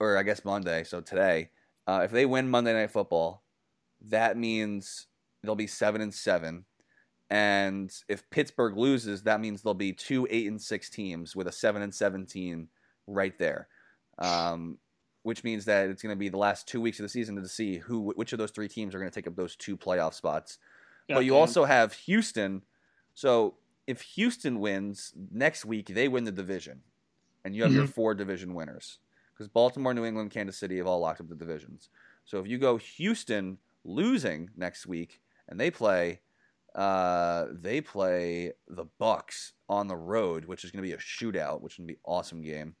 or 0.00 0.16
I 0.16 0.22
guess 0.22 0.44
Monday, 0.44 0.84
so 0.84 1.00
today, 1.00 1.50
uh, 1.86 2.02
if 2.04 2.10
they 2.10 2.26
win 2.26 2.48
Monday 2.48 2.72
Night 2.72 2.90
Football, 2.90 3.42
that 4.08 4.36
means 4.36 5.06
they'll 5.42 5.54
be 5.54 5.66
seven 5.66 6.00
and 6.00 6.12
seven. 6.12 6.64
And 7.30 7.92
if 8.08 8.28
Pittsburgh 8.30 8.76
loses, 8.76 9.22
that 9.22 9.40
means 9.40 9.62
there'll 9.62 9.74
be 9.74 9.92
two 9.92 10.26
eight 10.30 10.46
and 10.46 10.60
six 10.60 10.90
teams 10.90 11.34
with 11.34 11.48
a 11.48 11.52
seven 11.52 11.82
and 11.82 11.94
seventeen 11.94 12.68
right 13.06 13.36
there, 13.38 13.68
um, 14.18 14.78
which 15.22 15.42
means 15.42 15.64
that 15.64 15.88
it's 15.88 16.02
going 16.02 16.14
to 16.14 16.18
be 16.18 16.28
the 16.28 16.36
last 16.38 16.68
two 16.68 16.80
weeks 16.80 17.00
of 17.00 17.04
the 17.04 17.08
season 17.08 17.36
to 17.36 17.48
see 17.48 17.78
who 17.78 18.12
which 18.14 18.32
of 18.32 18.38
those 18.38 18.52
three 18.52 18.68
teams 18.68 18.94
are 18.94 18.98
going 18.98 19.10
to 19.10 19.14
take 19.14 19.26
up 19.26 19.34
those 19.34 19.56
two 19.56 19.76
playoff 19.76 20.14
spots. 20.14 20.58
but 21.08 21.24
you 21.24 21.32
Goddamn. 21.32 21.40
also 21.40 21.64
have 21.64 21.92
Houston. 21.94 22.62
So 23.14 23.54
if 23.86 24.02
Houston 24.02 24.60
wins 24.60 25.12
next 25.32 25.64
week, 25.64 25.88
they 25.88 26.06
win 26.08 26.24
the 26.24 26.32
division, 26.32 26.82
and 27.44 27.56
you 27.56 27.62
have 27.62 27.72
your 27.72 27.86
four 27.86 28.14
division 28.14 28.54
winners 28.54 28.98
because 29.36 29.48
Baltimore, 29.48 29.92
New 29.92 30.04
England, 30.04 30.30
Kansas 30.30 30.56
City 30.56 30.78
have 30.78 30.86
all 30.86 31.00
locked 31.00 31.20
up 31.20 31.28
the 31.28 31.34
divisions. 31.34 31.90
So 32.24 32.38
if 32.40 32.46
you 32.46 32.58
go 32.58 32.78
Houston 32.78 33.58
losing 33.84 34.50
next 34.56 34.86
week, 34.86 35.20
and 35.48 35.60
they 35.60 35.70
play, 35.70 36.20
uh, 36.74 37.46
they 37.52 37.80
play 37.80 38.52
the 38.68 38.86
Bucs 39.00 39.52
on 39.68 39.88
the 39.88 39.96
road, 39.96 40.46
which 40.46 40.64
is 40.64 40.70
going 40.70 40.82
to 40.82 40.88
be 40.88 40.94
a 40.94 40.98
shootout, 40.98 41.60
which 41.60 41.74
is 41.74 41.78
going 41.78 41.88
to 41.88 41.94
be 41.94 41.98
an 41.98 42.00
awesome 42.04 42.42
game. 42.42 42.74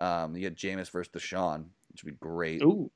Um, 0.00 0.34
you 0.34 0.40
get 0.40 0.56
Jameis 0.56 0.90
versus 0.90 1.12
Deshaun, 1.12 1.66
which 1.90 2.04
would 2.04 2.18
be 2.18 2.26
great. 2.26 2.62
Ooh. 2.62 2.90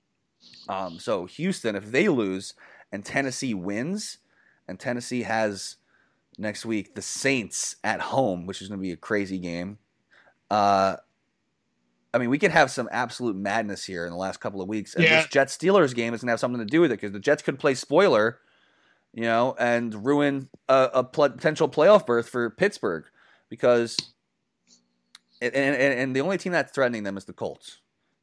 Um, 0.68 0.98
so 0.98 1.26
Houston, 1.26 1.76
if 1.76 1.90
they 1.90 2.08
lose 2.08 2.54
and 2.90 3.04
Tennessee 3.04 3.54
wins, 3.54 4.18
and 4.68 4.78
Tennessee 4.78 5.22
has 5.22 5.76
next 6.38 6.64
week 6.64 6.94
the 6.94 7.02
Saints 7.02 7.76
at 7.84 8.00
home, 8.00 8.46
which 8.46 8.62
is 8.62 8.68
going 8.68 8.80
to 8.80 8.82
be 8.82 8.92
a 8.92 8.96
crazy 8.96 9.38
game. 9.38 9.78
Uh, 10.50 10.96
I 12.14 12.18
mean, 12.18 12.28
we 12.30 12.38
could 12.38 12.50
have 12.50 12.70
some 12.70 12.88
absolute 12.92 13.36
madness 13.36 13.84
here 13.84 14.04
in 14.04 14.10
the 14.10 14.18
last 14.18 14.38
couple 14.40 14.60
of 14.60 14.68
weeks, 14.68 14.94
and 14.94 15.04
Yeah. 15.04 15.22
this 15.22 15.28
Jets 15.30 15.56
Steelers 15.56 15.94
game 15.94 16.12
is 16.14 16.20
going 16.20 16.26
to 16.28 16.32
have 16.32 16.40
something 16.40 16.60
to 16.60 16.66
do 16.66 16.80
with 16.82 16.90
it 16.92 17.00
because 17.00 17.12
the 17.12 17.18
Jets 17.20 17.42
could 17.42 17.58
play 17.58 17.74
spoiler, 17.74 18.38
you 19.14 19.22
know, 19.22 19.54
and 19.58 20.04
ruin 20.04 20.48
a, 20.68 20.90
a 20.94 21.04
pl- 21.04 21.30
potential 21.30 21.68
playoff 21.68 22.04
berth 22.04 22.28
for 22.28 22.50
Pittsburgh 22.50 23.04
because, 23.48 23.96
and, 25.40 25.54
and 25.54 25.74
and 25.76 26.16
the 26.16 26.20
only 26.20 26.38
team 26.38 26.52
that's 26.52 26.72
threatening 26.72 27.02
them 27.02 27.16
is 27.16 27.24
the 27.24 27.32
Colts. 27.32 27.78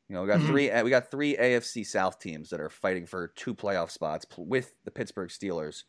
You 0.07 0.15
know, 0.15 0.21
we 0.21 0.27
got 0.27 0.39
Mhm. 0.39 0.47
three. 0.47 0.81
We 0.83 0.89
got 0.89 1.11
three 1.11 1.35
AFC 1.37 1.83
South 1.85 2.19
teams 2.19 2.49
that 2.49 2.59
are 2.59 2.69
fighting 2.69 3.05
for 3.05 3.27
two 3.29 3.53
playoff 3.53 3.91
spots 3.91 4.25
with 4.37 4.73
the 4.85 4.91
Pittsburgh 4.91 5.29
Steelers 5.29 5.83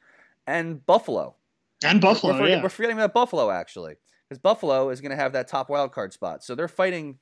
and 0.47 0.85
Buffalo. 0.85 1.37
And 1.85 2.01
Buffalo, 2.01 2.33
We're, 2.35 2.39
forget- 2.41 2.57
yeah. 2.59 2.63
we're 2.63 2.69
forgetting 2.69 2.97
about 2.99 3.15
Buffalo 3.15 3.51
actually, 3.51 3.97
because 4.29 4.39
Buffalo 4.39 4.91
is 4.91 5.01
going 5.01 5.11
to 5.11 5.17
have 5.17 5.33
that 5.33 5.49
top 5.49 5.71
wild 5.71 5.93
card 5.93 6.13
spot, 6.13 6.45
so 6.45 6.55
they're 6.55 6.69
fighting 6.69 7.19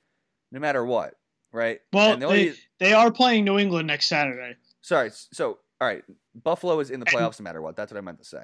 no 0.53 0.61
matter 0.61 0.85
what, 0.85 1.15
right? 1.53 1.81
Well, 1.93 2.13
And 2.15 2.23
the 2.23 2.29
they, 2.29 2.53
they 2.79 2.93
are 2.93 3.11
playing 3.11 3.45
New 3.45 3.59
England 3.59 3.87
next 3.87 4.07
Saturday. 4.07 4.57
sorry. 4.83 5.11
So 5.33 5.59
all 5.81 5.87
right, 5.89 6.03
Buffalo 6.35 6.81
is 6.81 6.91
in 6.91 7.01
the 7.01 7.07
And- 7.07 7.17
playoffs 7.17 7.39
no 7.41 7.45
matter 7.45 7.63
what. 7.63 7.77
That's 7.77 7.93
what 7.93 7.99
I 7.99 8.01
meant 8.03 8.19
to 8.19 8.25
say, 8.25 8.43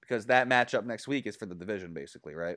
because 0.00 0.26
that 0.26 0.48
matchup 0.48 0.84
next 0.86 1.06
week 1.08 1.26
is 1.26 1.36
for 1.36 1.46
the 1.46 1.54
division, 1.54 1.92
basically, 1.92 2.34
right? 2.34 2.56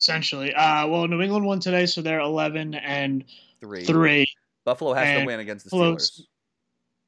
Essentially, 0.00 0.52
uh, 0.54 0.86
well, 0.88 1.06
New 1.08 1.20
England 1.22 1.44
won 1.46 1.60
today, 1.60 1.86
so 1.86 2.02
they're 2.02 2.20
eleven 2.20 2.74
and 2.74 3.24
Three. 3.60 3.84
three. 3.84 4.26
Buffalo 4.64 4.92
has 4.94 5.20
to 5.20 5.24
win 5.26 5.40
against 5.40 5.64
the 5.64 5.70
Buffalo's- 5.70 6.10
Steelers. 6.10 6.26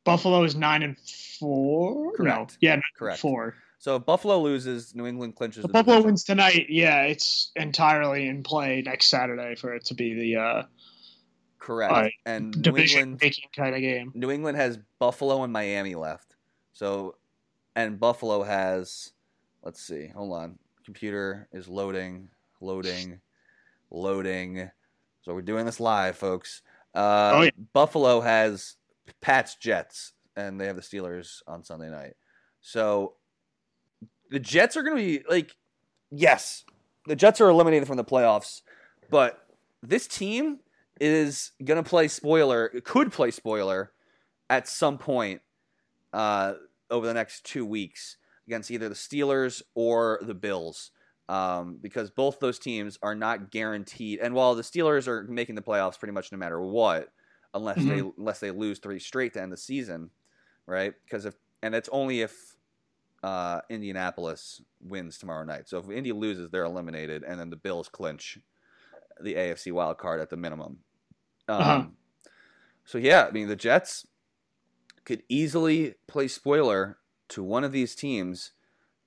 Buffalo 0.04 0.42
is 0.44 0.54
nine 0.54 0.82
and 0.82 0.96
four. 1.38 2.12
No, 2.18 2.32
Correct. 2.34 2.56
yeah, 2.60 2.80
Correct. 2.96 3.18
four. 3.20 3.56
So 3.78 3.96
if 3.96 4.06
Buffalo 4.06 4.38
loses, 4.40 4.94
New 4.94 5.06
England 5.06 5.36
clinches. 5.36 5.64
If 5.64 5.70
Buffalo 5.72 5.96
division. 5.96 6.06
wins 6.06 6.24
tonight, 6.24 6.66
yeah, 6.70 7.02
it's 7.02 7.52
entirely 7.56 8.26
in 8.26 8.42
play 8.42 8.82
next 8.82 9.06
Saturday 9.06 9.54
for 9.54 9.74
it 9.74 9.84
to 9.86 9.94
be 9.94 10.14
the 10.14 10.36
uh, 10.40 10.62
Correct. 11.58 11.92
Right. 11.92 12.12
And 12.24 12.54
New 12.54 12.62
division 12.62 13.18
England, 13.20 13.36
kind 13.54 13.74
of 13.74 13.80
game. 13.80 14.12
New 14.14 14.30
England 14.30 14.56
has 14.56 14.78
Buffalo 14.98 15.42
and 15.42 15.52
Miami 15.52 15.94
left. 15.94 16.36
So, 16.72 17.16
and 17.74 17.98
Buffalo 17.98 18.42
has, 18.42 19.12
let's 19.62 19.80
see, 19.80 20.08
hold 20.08 20.32
on. 20.32 20.58
Computer 20.84 21.48
is 21.52 21.68
loading, 21.68 22.28
loading, 22.60 23.20
loading. 23.90 24.70
So 25.22 25.34
we're 25.34 25.42
doing 25.42 25.66
this 25.66 25.80
live, 25.80 26.16
folks. 26.16 26.62
Uh, 26.94 27.32
Oh, 27.34 27.42
yeah. 27.42 27.50
Buffalo 27.72 28.20
has 28.20 28.76
Pats 29.20 29.56
Jets, 29.56 30.12
and 30.36 30.60
they 30.60 30.66
have 30.66 30.76
the 30.76 30.82
Steelers 30.82 31.42
on 31.46 31.64
Sunday 31.64 31.90
night. 31.90 32.14
So 32.60 33.14
the 34.30 34.40
Jets 34.40 34.76
are 34.76 34.82
going 34.82 34.96
to 34.96 35.02
be 35.02 35.24
like, 35.28 35.56
yes, 36.10 36.64
the 37.06 37.16
Jets 37.16 37.40
are 37.40 37.48
eliminated 37.48 37.86
from 37.86 37.96
the 37.96 38.04
playoffs, 38.04 38.62
but 39.10 39.46
this 39.82 40.06
team 40.06 40.60
is 41.00 41.52
going 41.64 41.82
to 41.82 41.88
play 41.88 42.08
spoiler, 42.08 42.68
could 42.84 43.12
play 43.12 43.30
spoiler 43.30 43.92
at 44.50 44.68
some 44.68 44.98
point 44.98 45.40
uh, 46.12 46.54
over 46.90 47.06
the 47.06 47.14
next 47.14 47.44
two 47.44 47.64
weeks 47.64 48.16
against 48.46 48.70
either 48.70 48.88
the 48.88 48.94
Steelers 48.94 49.62
or 49.74 50.18
the 50.22 50.34
Bills. 50.34 50.90
Um, 51.28 51.78
because 51.82 52.10
both 52.10 52.40
those 52.40 52.58
teams 52.58 52.98
are 53.02 53.14
not 53.14 53.50
guaranteed, 53.50 54.18
and 54.20 54.34
while 54.34 54.54
the 54.54 54.62
Steelers 54.62 55.06
are 55.06 55.24
making 55.24 55.56
the 55.56 55.62
playoffs 55.62 55.98
pretty 55.98 56.14
much 56.14 56.32
no 56.32 56.38
matter 56.38 56.58
what, 56.58 57.10
unless 57.52 57.76
they 57.76 57.98
unless 58.16 58.40
they 58.40 58.50
lose 58.50 58.78
three 58.78 58.98
straight 58.98 59.34
to 59.34 59.42
end 59.42 59.52
the 59.52 59.58
season, 59.58 60.08
right? 60.64 60.94
Because 61.04 61.26
if 61.26 61.34
and 61.62 61.74
it's 61.74 61.90
only 61.92 62.22
if 62.22 62.56
uh, 63.22 63.60
Indianapolis 63.68 64.62
wins 64.80 65.18
tomorrow 65.18 65.44
night. 65.44 65.68
So 65.68 65.78
if 65.78 65.90
Indy 65.90 66.12
loses, 66.12 66.50
they're 66.50 66.64
eliminated, 66.64 67.24
and 67.24 67.38
then 67.38 67.50
the 67.50 67.56
Bills 67.56 67.88
clinch 67.88 68.38
the 69.20 69.34
AFC 69.34 69.72
wild 69.72 69.98
card 69.98 70.20
at 70.20 70.30
the 70.30 70.36
minimum. 70.36 70.78
Um, 71.48 71.60
Uh-huh. 71.60 71.84
So 72.84 72.98
yeah, 72.98 73.26
I 73.26 73.30
mean 73.32 73.48
the 73.48 73.56
Jets 73.56 74.06
could 75.04 75.22
easily 75.28 75.94
play 76.06 76.28
spoiler 76.28 76.98
to 77.30 77.42
one 77.42 77.64
of 77.64 77.72
these 77.72 77.94
teams 77.94 78.52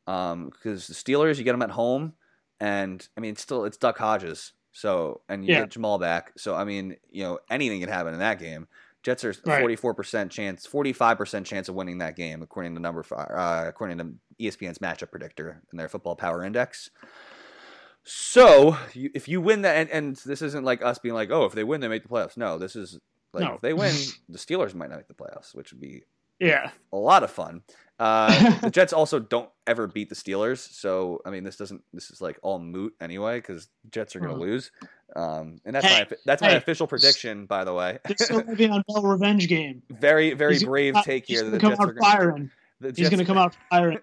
because 0.06 0.88
the 0.88 0.94
Steelers, 0.94 1.38
you 1.38 1.44
get 1.44 1.54
them 1.54 1.62
at 1.62 1.72
home, 1.72 2.14
and 2.60 3.08
I 3.18 3.22
mean, 3.22 3.32
it's 3.32 3.42
still 3.42 3.66
it's 3.66 3.78
Duck 3.78 3.98
Hodges, 3.98 4.54
so 4.72 5.22
and 5.30 5.44
you 5.46 5.52
Yeah. 5.52 5.62
get 5.62 5.70
Jamal 5.70 5.98
back, 6.00 6.34
so 6.38 6.54
I 6.56 6.64
mean, 6.64 6.98
you 7.10 7.24
know, 7.24 7.40
anything 7.50 7.80
can 7.80 7.90
happen 7.90 8.14
in 8.14 8.20
that 8.20 8.40
game. 8.40 8.68
Jets 9.04 9.24
are 9.24 9.34
forty 9.34 9.76
four 9.76 9.96
percent 9.96 10.32
chance, 10.32 10.66
forty 10.68 10.94
five 10.94 11.18
percent 11.18 11.48
chance 11.48 11.70
of 11.70 11.76
winning 11.76 11.98
that 12.00 12.16
game, 12.16 12.44
according 12.44 12.76
to 12.76 12.82
number 12.82 13.02
five, 13.04 13.32
uh, 13.32 13.66
according 13.68 13.98
to 13.98 14.14
ESPN's 14.40 14.78
matchup 14.80 15.10
predictor 15.10 15.64
in 15.72 15.78
their 15.78 15.90
Football 15.90 16.16
Power 16.16 16.44
Index. 16.44 16.92
So 18.04 18.78
you, 18.94 19.12
if 19.14 19.28
you 19.28 19.42
win 19.42 19.62
that, 19.62 19.76
and, 19.78 19.90
and 19.90 20.16
this 20.18 20.42
isn't 20.42 20.64
like 20.66 20.84
us 20.84 21.00
being 21.00 21.16
like, 21.16 21.30
oh, 21.32 21.46
if 21.46 21.54
they 21.54 21.64
win, 21.64 21.82
they 21.82 21.88
make 21.88 22.04
the 22.04 22.10
playoffs. 22.10 22.38
No, 22.38 22.58
this 22.58 22.76
is 22.76 23.00
like 23.34 23.44
No. 23.48 23.56
if 23.56 23.62
they 23.62 23.74
win, 23.74 23.94
the 24.30 24.38
Steelers 24.38 24.74
might 24.74 24.90
not 24.90 24.98
make 24.98 25.08
the 25.08 25.14
playoffs, 25.14 25.54
which 25.54 25.72
would 25.72 25.82
be 25.82 26.04
Yeah. 26.40 26.72
a 26.92 26.98
lot 26.98 27.24
of 27.24 27.30
fun. 27.32 27.62
Uh, 28.00 28.60
the 28.62 28.72
Jets 28.72 28.94
also 28.94 29.20
don't 29.20 29.50
ever 29.68 29.86
beat 29.86 30.10
the 30.10 30.16
Steelers, 30.16 30.58
so 30.74 31.22
I 31.26 31.30
mean, 31.30 31.44
this 31.44 31.56
doesn't. 31.58 31.84
This 31.94 32.10
is 32.10 32.20
like 32.20 32.40
all 32.42 32.58
moot 32.58 32.96
anyway 33.00 33.38
because 33.38 33.68
Jets 33.92 34.16
are 34.16 34.20
going 34.20 34.32
to 34.32 34.38
Mhm. 34.38 34.42
lose, 34.50 34.72
um, 35.16 35.60
and 35.66 35.76
that's 35.76 35.86
Hey, 35.86 36.00
my 36.10 36.18
that's 36.26 36.42
my 36.42 36.52
official 36.54 36.88
prediction, 36.88 37.46
by 37.46 37.64
the 37.64 37.74
way. 37.76 38.00
They're 38.06 38.18
still 38.18 38.38
living 38.48 38.72
on 38.72 38.84
Bell 38.88 39.04
revenge 39.04 39.48
game. 39.48 39.84
very 39.92 40.34
very 40.34 40.54
He's 40.54 40.64
gonna 40.64 40.72
brave 40.72 40.94
come 40.96 41.04
take 41.04 41.26
He's 41.28 41.42
here. 41.42 41.50
going 41.52 41.52
that 41.52 41.60
to 41.60 41.60
The 41.60 41.62
come 41.62 41.72
Jets 41.72 41.80
are 41.80 41.90
out 41.90 41.96
gonna, 41.96 42.12
firing. 42.12 42.52
He's 42.96 43.10
going 43.10 43.20
to 43.20 43.26
come 43.26 43.38
out 43.38 43.56
firing. 43.70 44.00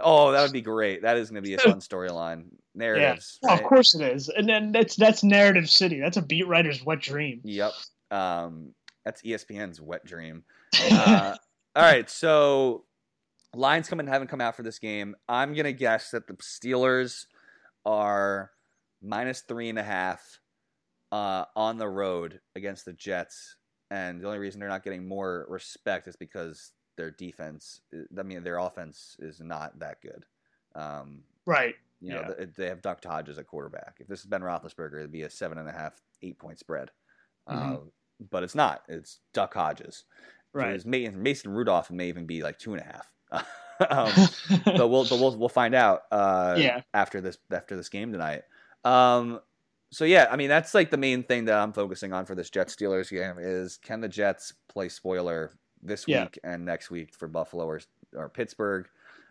oh, 0.00 0.32
that 0.32 0.42
would 0.42 0.52
be 0.52 0.60
great. 0.60 1.02
That 1.02 1.16
is 1.18 1.30
going 1.30 1.40
to 1.40 1.48
be 1.48 1.54
a 1.54 1.58
fun 1.58 1.78
storyline. 1.78 2.46
Narratives. 2.78 3.38
Oh, 3.44 3.54
of 3.54 3.62
course 3.64 3.94
it 3.94 4.02
is. 4.02 4.28
And 4.28 4.48
then 4.48 4.72
that's 4.72 4.96
that's 4.96 5.24
narrative 5.24 5.68
city. 5.68 6.00
That's 6.00 6.16
a 6.16 6.22
beat 6.22 6.46
writer's 6.46 6.84
wet 6.84 7.00
dream. 7.00 7.40
Yep. 7.42 7.72
Um, 8.10 8.72
that's 9.04 9.22
ESPN's 9.22 9.80
wet 9.80 10.04
dream. 10.04 10.44
Uh, 10.90 11.34
all 11.74 11.82
right, 11.82 12.10
so 12.10 12.84
lines 13.54 13.88
come 13.88 14.00
in 14.00 14.06
haven't 14.06 14.28
come 14.28 14.40
out 14.40 14.54
for 14.56 14.62
this 14.62 14.78
game. 14.78 15.14
I'm 15.28 15.54
gonna 15.54 15.72
guess 15.72 16.10
that 16.10 16.26
the 16.26 16.34
Steelers 16.34 17.24
are 17.86 18.50
minus 19.02 19.40
three 19.42 19.68
and 19.68 19.78
a 19.78 19.82
half 19.82 20.40
uh, 21.10 21.44
on 21.56 21.78
the 21.78 21.88
road 21.88 22.40
against 22.54 22.84
the 22.84 22.92
Jets, 22.92 23.56
and 23.90 24.20
the 24.20 24.26
only 24.26 24.38
reason 24.38 24.60
they're 24.60 24.68
not 24.68 24.84
getting 24.84 25.06
more 25.06 25.46
respect 25.48 26.06
is 26.08 26.16
because 26.16 26.72
their 26.96 27.10
defense. 27.10 27.80
I 28.18 28.22
mean, 28.22 28.42
their 28.42 28.58
offense 28.58 29.16
is 29.20 29.40
not 29.40 29.78
that 29.78 30.02
good. 30.02 30.24
Um, 30.74 31.22
Right. 31.46 31.76
You 32.00 32.12
know, 32.12 32.34
Yeah. 32.38 32.46
they 32.56 32.66
have 32.68 32.82
Duck 32.82 33.04
Hodges 33.04 33.38
at 33.38 33.46
quarterback. 33.46 33.96
If 34.00 34.06
this 34.08 34.20
is 34.20 34.26
Ben 34.26 34.40
Roethlisberger, 34.42 34.98
it'd 34.98 35.12
be 35.12 35.22
a 35.22 35.30
seven 35.30 35.58
and 35.58 35.68
a 35.68 35.72
half, 35.72 36.00
eight 36.22 36.38
point 36.38 36.58
spread. 36.58 36.90
Mhm. 37.48 37.74
Uh, 37.76 37.80
but 38.30 38.42
it's 38.42 38.54
not. 38.54 38.82
It's 38.88 39.20
Duck 39.32 39.54
Hodges. 39.54 40.04
Right. 40.52 40.84
Mason, 40.86 41.22
Mason 41.22 41.52
Rudolph 41.52 41.90
may 41.90 42.08
even 42.08 42.26
be 42.26 42.42
like 42.42 42.58
two 42.58 42.74
and 42.74 42.82
a 42.82 42.84
half. 42.84 43.12
um, 43.90 44.28
but 44.64 44.88
we'll 44.88 45.04
but 45.04 45.18
we'll 45.20 45.36
we'll 45.36 45.48
find 45.48 45.74
out. 45.74 46.02
Uh, 46.10 46.54
Yeah. 46.58 46.82
After 46.94 47.20
this 47.20 47.38
after 47.50 47.76
this 47.76 47.88
game 47.88 48.12
tonight. 48.12 48.42
Um. 48.84 49.40
So 49.90 50.04
yeah, 50.04 50.28
I 50.30 50.36
mean 50.36 50.48
that's 50.48 50.74
like 50.74 50.90
the 50.90 50.96
main 50.98 51.22
thing 51.22 51.46
that 51.46 51.58
I'm 51.58 51.72
focusing 51.72 52.12
on 52.12 52.26
for 52.26 52.34
this 52.34 52.50
Jets 52.50 52.76
Steelers 52.76 53.10
game 53.10 53.36
is 53.38 53.78
can 53.78 54.00
the 54.00 54.08
Jets 54.08 54.52
play 54.68 54.88
spoiler 54.88 55.52
this 55.82 56.06
Yeah. 56.06 56.24
week 56.24 56.38
and 56.44 56.64
next 56.66 56.90
week 56.90 57.14
for 57.14 57.26
Buffalo 57.28 57.66
or 57.66 57.80
or 58.14 58.28
Pittsburgh. 58.28 58.86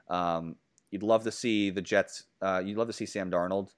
Um, 0.09 0.55
you'd 0.91 1.03
love 1.03 1.23
to 1.23 1.31
see 1.31 1.69
the 1.69 1.81
Jets. 1.81 2.23
Uh, 2.41 2.61
you'd 2.65 2.77
love 2.77 2.87
to 2.87 2.93
see 2.93 3.05
Sam 3.05 3.29
Darnold 3.31 3.69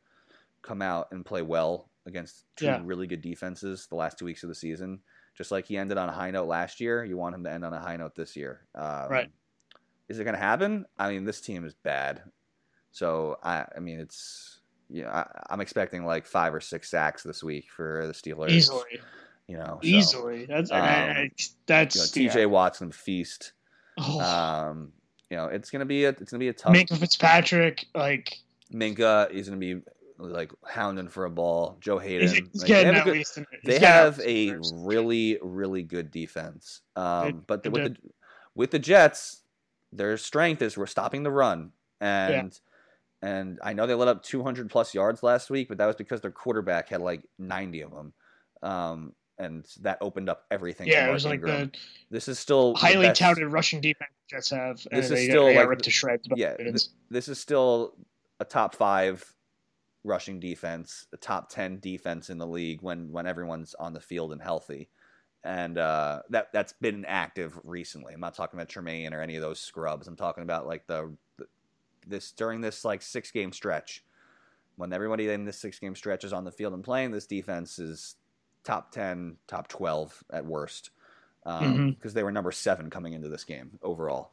come 0.61 0.81
out 0.81 1.07
and 1.11 1.25
play 1.25 1.41
well 1.41 1.89
against 2.05 2.45
two 2.55 2.65
Yeah. 2.65 2.81
really 2.83 3.07
good 3.07 3.21
defenses 3.21 3.87
the 3.87 3.95
last 3.95 4.17
two 4.19 4.25
weeks 4.25 4.43
of 4.43 4.49
the 4.49 4.55
season. 4.55 4.99
Just 5.37 5.51
like 5.51 5.65
he 5.65 5.77
ended 5.77 5.97
on 5.97 6.09
a 6.09 6.11
high 6.11 6.31
note 6.31 6.47
last 6.47 6.79
year, 6.81 7.03
you 7.05 7.15
want 7.17 7.33
him 7.35 7.43
to 7.45 7.51
end 7.51 7.63
on 7.63 7.73
a 7.73 7.79
high 7.79 7.95
note 7.97 8.15
this 8.15 8.35
year. 8.35 8.61
Um, 8.75 9.09
Right. 9.09 9.31
Is 10.09 10.19
it 10.19 10.23
going 10.23 10.33
to 10.35 10.41
happen? 10.41 10.85
I 10.97 11.11
mean, 11.11 11.23
this 11.23 11.39
team 11.39 11.65
is 11.65 11.73
bad. 11.75 12.23
So 12.91 13.37
I, 13.43 13.65
I 13.75 13.79
mean, 13.79 13.99
it's 13.99 14.59
you 14.89 15.03
know, 15.03 15.09
I, 15.09 15.27
I'm 15.51 15.61
expecting 15.61 16.03
like 16.03 16.25
five 16.25 16.53
or 16.53 16.59
six 16.59 16.89
sacks 16.89 17.21
this 17.21 17.43
week 17.43 17.69
for 17.69 18.07
the 18.07 18.13
Steelers. 18.13 18.49
Easily. 18.49 18.99
you 19.47 19.55
know, 19.57 19.79
so, 19.81 19.87
Easily. 19.87 20.45
That's 20.47 20.71
um, 20.71 20.81
I- 20.81 21.09
I- 21.11 21.21
You 21.37 21.45
that's 21.67 21.95
know, 21.95 22.05
T.J. 22.11 22.39
yeah. 22.39 22.45
Watson 22.45 22.91
feast. 22.91 23.53
Oh, 23.99 24.19
Um, 24.19 24.93
you 25.29 25.37
know, 25.37 25.45
it's 25.45 25.69
gonna 25.69 25.85
be 25.85 26.05
a 26.05 26.09
it's 26.09 26.31
gonna 26.31 26.39
be 26.39 26.47
a 26.49 26.53
tough. 26.53 26.73
Minkah 26.73 26.97
Fitzpatrick, 26.97 27.85
like 27.93 28.39
Minkah 28.73 29.31
is 29.31 29.47
gonna 29.47 29.59
be 29.59 29.81
like 30.17 30.51
hounding 30.65 31.07
for 31.07 31.25
a 31.25 31.29
ball. 31.29 31.77
Joe 31.79 31.97
Haden. 31.97 32.27
he's, 32.27 32.37
he's 32.51 32.61
like, 32.61 32.67
getting 32.67 32.93
they 32.93 32.97
have, 32.97 33.07
a 33.07 33.09
good, 33.09 33.17
least. 33.17 33.39
they 33.63 33.79
have 33.79 34.19
a 34.21 34.55
really 34.73 35.39
really 35.41 35.83
good 35.83 36.11
defense. 36.11 36.81
Um, 36.95 37.25
They- 37.25 37.31
but 37.47 37.63
the, 37.63 37.71
with 37.71 37.83
the 37.83 37.97
with 38.55 38.71
the 38.71 38.79
Jets, 38.79 39.41
their 39.93 40.17
strength 40.17 40.61
is 40.61 40.77
we're 40.77 40.87
stopping 40.87 41.23
the 41.23 41.31
run, 41.31 41.71
and 42.01 42.59
and 43.21 43.59
I 43.63 43.73
know 43.73 43.85
they 43.85 43.93
let 43.93 44.07
up 44.07 44.23
200 44.23 44.69
plus 44.69 44.93
yards 44.93 45.23
last 45.23 45.49
week, 45.49 45.67
but 45.67 45.77
that 45.77 45.85
was 45.85 45.95
because 45.95 46.21
their 46.21 46.31
quarterback 46.31 46.89
had 46.89 47.01
like 47.01 47.21
90 47.37 47.81
of 47.81 47.91
them. 47.91 48.13
Um, 48.63 49.13
and 49.39 49.65
that 49.81 49.97
opened 50.01 50.29
up 50.29 50.45
everything. 50.51 50.87
Yeah, 50.87 51.07
it 51.07 51.11
was 51.11 51.25
like 51.25 51.35
Ingram. 51.35 51.71
the 51.73 51.79
this 52.11 52.27
is 52.27 52.37
still 52.39 52.75
highly 52.75 53.07
best- 53.07 53.19
touted 53.19 53.51
rushing 53.51 53.81
defense 53.81 54.11
Jets 54.29 54.51
have, 54.51 54.85
and 54.91 54.99
This 55.01 55.05
is 55.05 55.11
they, 55.11 55.27
still 55.27 55.51
like 55.53 55.67
ripped 55.67 55.85
to 55.85 55.91
shreds. 55.91 56.27
yeah, 56.35 56.53
Ravens. 56.59 56.89
this 57.09 57.27
is 57.27 57.39
still 57.39 57.95
a 58.39 58.45
top 58.45 58.75
five 58.75 59.33
rushing 60.03 60.39
defense, 60.39 61.07
a 61.13 61.17
top 61.17 61.49
ten 61.49 61.79
defense 61.79 62.29
in 62.29 62.37
the 62.37 62.45
league 62.47 62.81
when 62.81 63.11
when 63.11 63.25
everyone's 63.25 63.73
on 63.75 63.93
the 63.93 63.99
field 63.99 64.31
and 64.31 64.41
healthy, 64.41 64.87
and 65.43 65.77
uh, 65.79 66.21
that 66.29 66.53
that's 66.53 66.73
been 66.73 67.05
active 67.05 67.59
recently. 67.63 68.13
I'm 68.13 68.19
not 68.19 68.35
talking 68.35 68.59
about 68.59 68.69
Tremaine 68.69 69.13
or 69.13 69.21
any 69.21 69.35
of 69.35 69.41
those 69.41 69.59
scrubs. 69.59 70.07
I'm 70.07 70.15
talking 70.15 70.43
about 70.43 70.67
like 70.67 70.85
the, 70.85 71.11
the 71.37 71.47
this 72.07 72.31
during 72.31 72.61
this 72.61 72.85
like 72.85 73.01
six 73.01 73.31
game 73.31 73.51
stretch 73.51 74.03
when 74.75 74.93
everybody 74.93 75.27
in 75.29 75.43
this 75.43 75.57
six 75.57 75.79
game 75.79 75.95
stretch 75.95 76.23
is 76.23 76.33
on 76.33 76.43
the 76.45 76.51
field 76.51 76.73
and 76.73 76.83
playing. 76.83 77.11
This 77.11 77.25
defense 77.25 77.79
is 77.79 78.15
top 78.63 78.91
ten, 78.91 79.37
top 79.47 79.67
twelve 79.67 80.23
at 80.31 80.45
worst 80.45 80.91
because 81.43 81.71
Mhm. 81.71 82.13
they 82.13 82.23
were 82.23 82.31
number 82.31 82.51
seven 82.51 82.89
coming 82.89 83.13
into 83.13 83.29
this 83.29 83.43
game 83.43 83.79
overall 83.81 84.31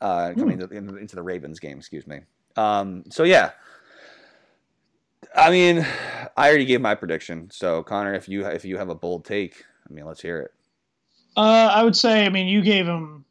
uh, 0.00 0.34
coming 0.36 0.60
into, 0.60 0.96
into 0.96 1.16
the 1.16 1.22
Ravens 1.22 1.58
game. 1.58 1.78
Excuse 1.78 2.06
me. 2.06 2.20
Um, 2.56 3.04
so 3.10 3.24
yeah, 3.24 3.52
I 5.34 5.50
mean, 5.50 5.86
I 6.36 6.48
already 6.48 6.64
gave 6.64 6.80
my 6.80 6.94
prediction. 6.94 7.50
So 7.50 7.82
Conor, 7.82 8.14
if 8.14 8.28
you 8.28 8.46
if 8.46 8.64
you 8.64 8.78
have 8.78 8.88
a 8.88 8.94
bold 8.94 9.24
take, 9.24 9.64
I 9.88 9.92
mean, 9.92 10.04
let's 10.04 10.20
hear 10.20 10.40
it. 10.40 10.52
Uh, 11.36 11.70
I 11.72 11.82
would 11.84 11.96
say, 11.96 12.26
I 12.26 12.30
mean, 12.30 12.48
you 12.48 12.62
gave 12.62 12.86
him, 12.86 13.24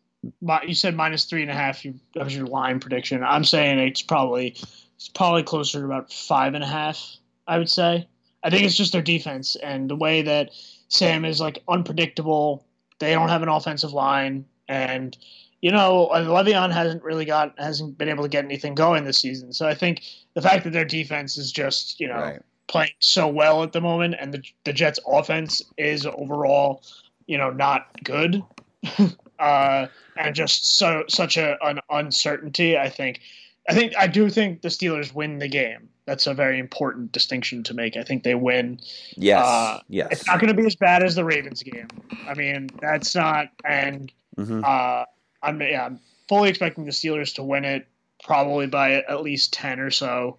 you 0.66 0.74
said 0.74 0.96
minus 0.96 1.26
three 1.26 1.42
and 1.42 1.52
a 1.52 1.54
half. 1.54 1.84
You, 1.84 1.96
that 2.16 2.24
was 2.24 2.36
your 2.36 2.48
line 2.48 2.80
prediction. 2.80 3.22
I'm 3.24 3.44
saying 3.44 3.80
it's 3.80 4.02
probably, 4.02 4.56
it's 4.96 5.10
probably 5.14 5.44
closer 5.44 5.80
to 5.80 5.86
about 5.86 6.12
five 6.12 6.54
and 6.54 6.64
a 6.64 6.68
half. 6.68 7.18
I 7.48 7.58
would 7.58 7.70
say. 7.70 8.08
I 8.44 8.50
think 8.50 8.64
it's 8.64 8.78
just 8.78 8.92
their 8.94 9.02
defense 9.02 9.56
and 9.58 9.90
the 9.90 9.96
way 9.96 10.22
that 10.22 10.52
Sam 10.90 11.26
is 11.26 11.42
like 11.42 11.64
unpredictable. 11.68 12.66
They 13.00 13.12
don't 13.12 13.30
have 13.30 13.44
an 13.44 13.50
offensive 13.50 13.94
line, 13.94 14.46
and 14.68 15.18
you 15.62 15.72
know, 15.72 16.10
Le'Veon 16.14 16.72
hasn't 16.72 17.04
really 17.04 17.26
got 17.26 17.54
hasn't 17.58 17.98
been 17.98 18.10
able 18.10 18.24
to 18.24 18.30
get 18.30 18.46
anything 18.46 18.76
going 18.76 19.04
this 19.04 19.20
season. 19.20 19.54
So 19.54 19.68
I 19.68 19.74
think 19.74 20.04
the 20.34 20.42
fact 20.42 20.64
that 20.64 20.74
their 20.74 20.86
defense 20.86 21.38
is 21.38 21.52
just 21.52 22.00
you 22.00 22.08
know 22.08 22.16
Right. 22.16 22.42
playing 22.68 22.92
so 23.00 23.28
well 23.28 23.64
at 23.64 23.74
the 23.74 23.82
moment, 23.82 24.16
and 24.20 24.34
the 24.34 24.44
the 24.66 24.74
Jets' 24.74 25.00
offense 25.08 25.62
is 25.78 26.06
overall, 26.06 26.84
you 27.26 27.38
know, 27.38 27.50
not 27.50 27.88
good, 28.04 28.44
uh, 29.40 29.88
and 30.16 30.36
just 30.36 30.78
so 30.78 31.04
such 31.08 31.38
a 31.38 31.58
an 31.66 31.80
uncertainty. 31.90 32.78
I 32.78 32.90
think, 32.90 33.22
I 33.68 33.74
think 33.74 33.96
I 33.98 34.08
do 34.08 34.30
think 34.30 34.62
the 34.62 34.70
Steelers 34.70 35.14
win 35.14 35.40
the 35.40 35.48
game. 35.48 35.90
That's 36.08 36.26
a 36.26 36.34
very 36.34 36.58
important 36.58 37.12
distinction 37.12 37.62
to 37.64 37.74
make. 37.76 37.96
I 37.98 38.02
think 38.04 38.24
they 38.24 38.34
win. 38.34 38.80
Yes. 39.16 39.46
Uh, 39.46 39.82
yes. 39.90 40.08
It's 40.12 40.26
not 40.26 40.40
going 40.40 40.48
to 40.48 40.60
be 40.60 40.66
as 40.66 40.76
bad 40.76 41.04
as 41.04 41.14
the 41.16 41.24
Ravens 41.26 41.62
game. 41.62 41.88
I 42.28 42.34
mean, 42.34 42.70
that's 42.82 43.14
not, 43.14 43.50
and 43.66 44.12
Mhm. 44.38 44.64
uh, 44.64 45.06
I'm 45.44 45.62
yeah, 45.62 45.86
I'm 45.86 46.00
fully 46.30 46.50
expecting 46.50 46.86
the 46.86 46.92
Steelers 46.92 47.36
to 47.36 47.44
win 47.44 47.66
it, 47.66 47.86
probably 48.24 48.68
by 48.68 48.94
at 48.94 49.22
least 49.22 49.52
ten 49.54 49.80
or 49.82 49.92
so. 49.92 50.38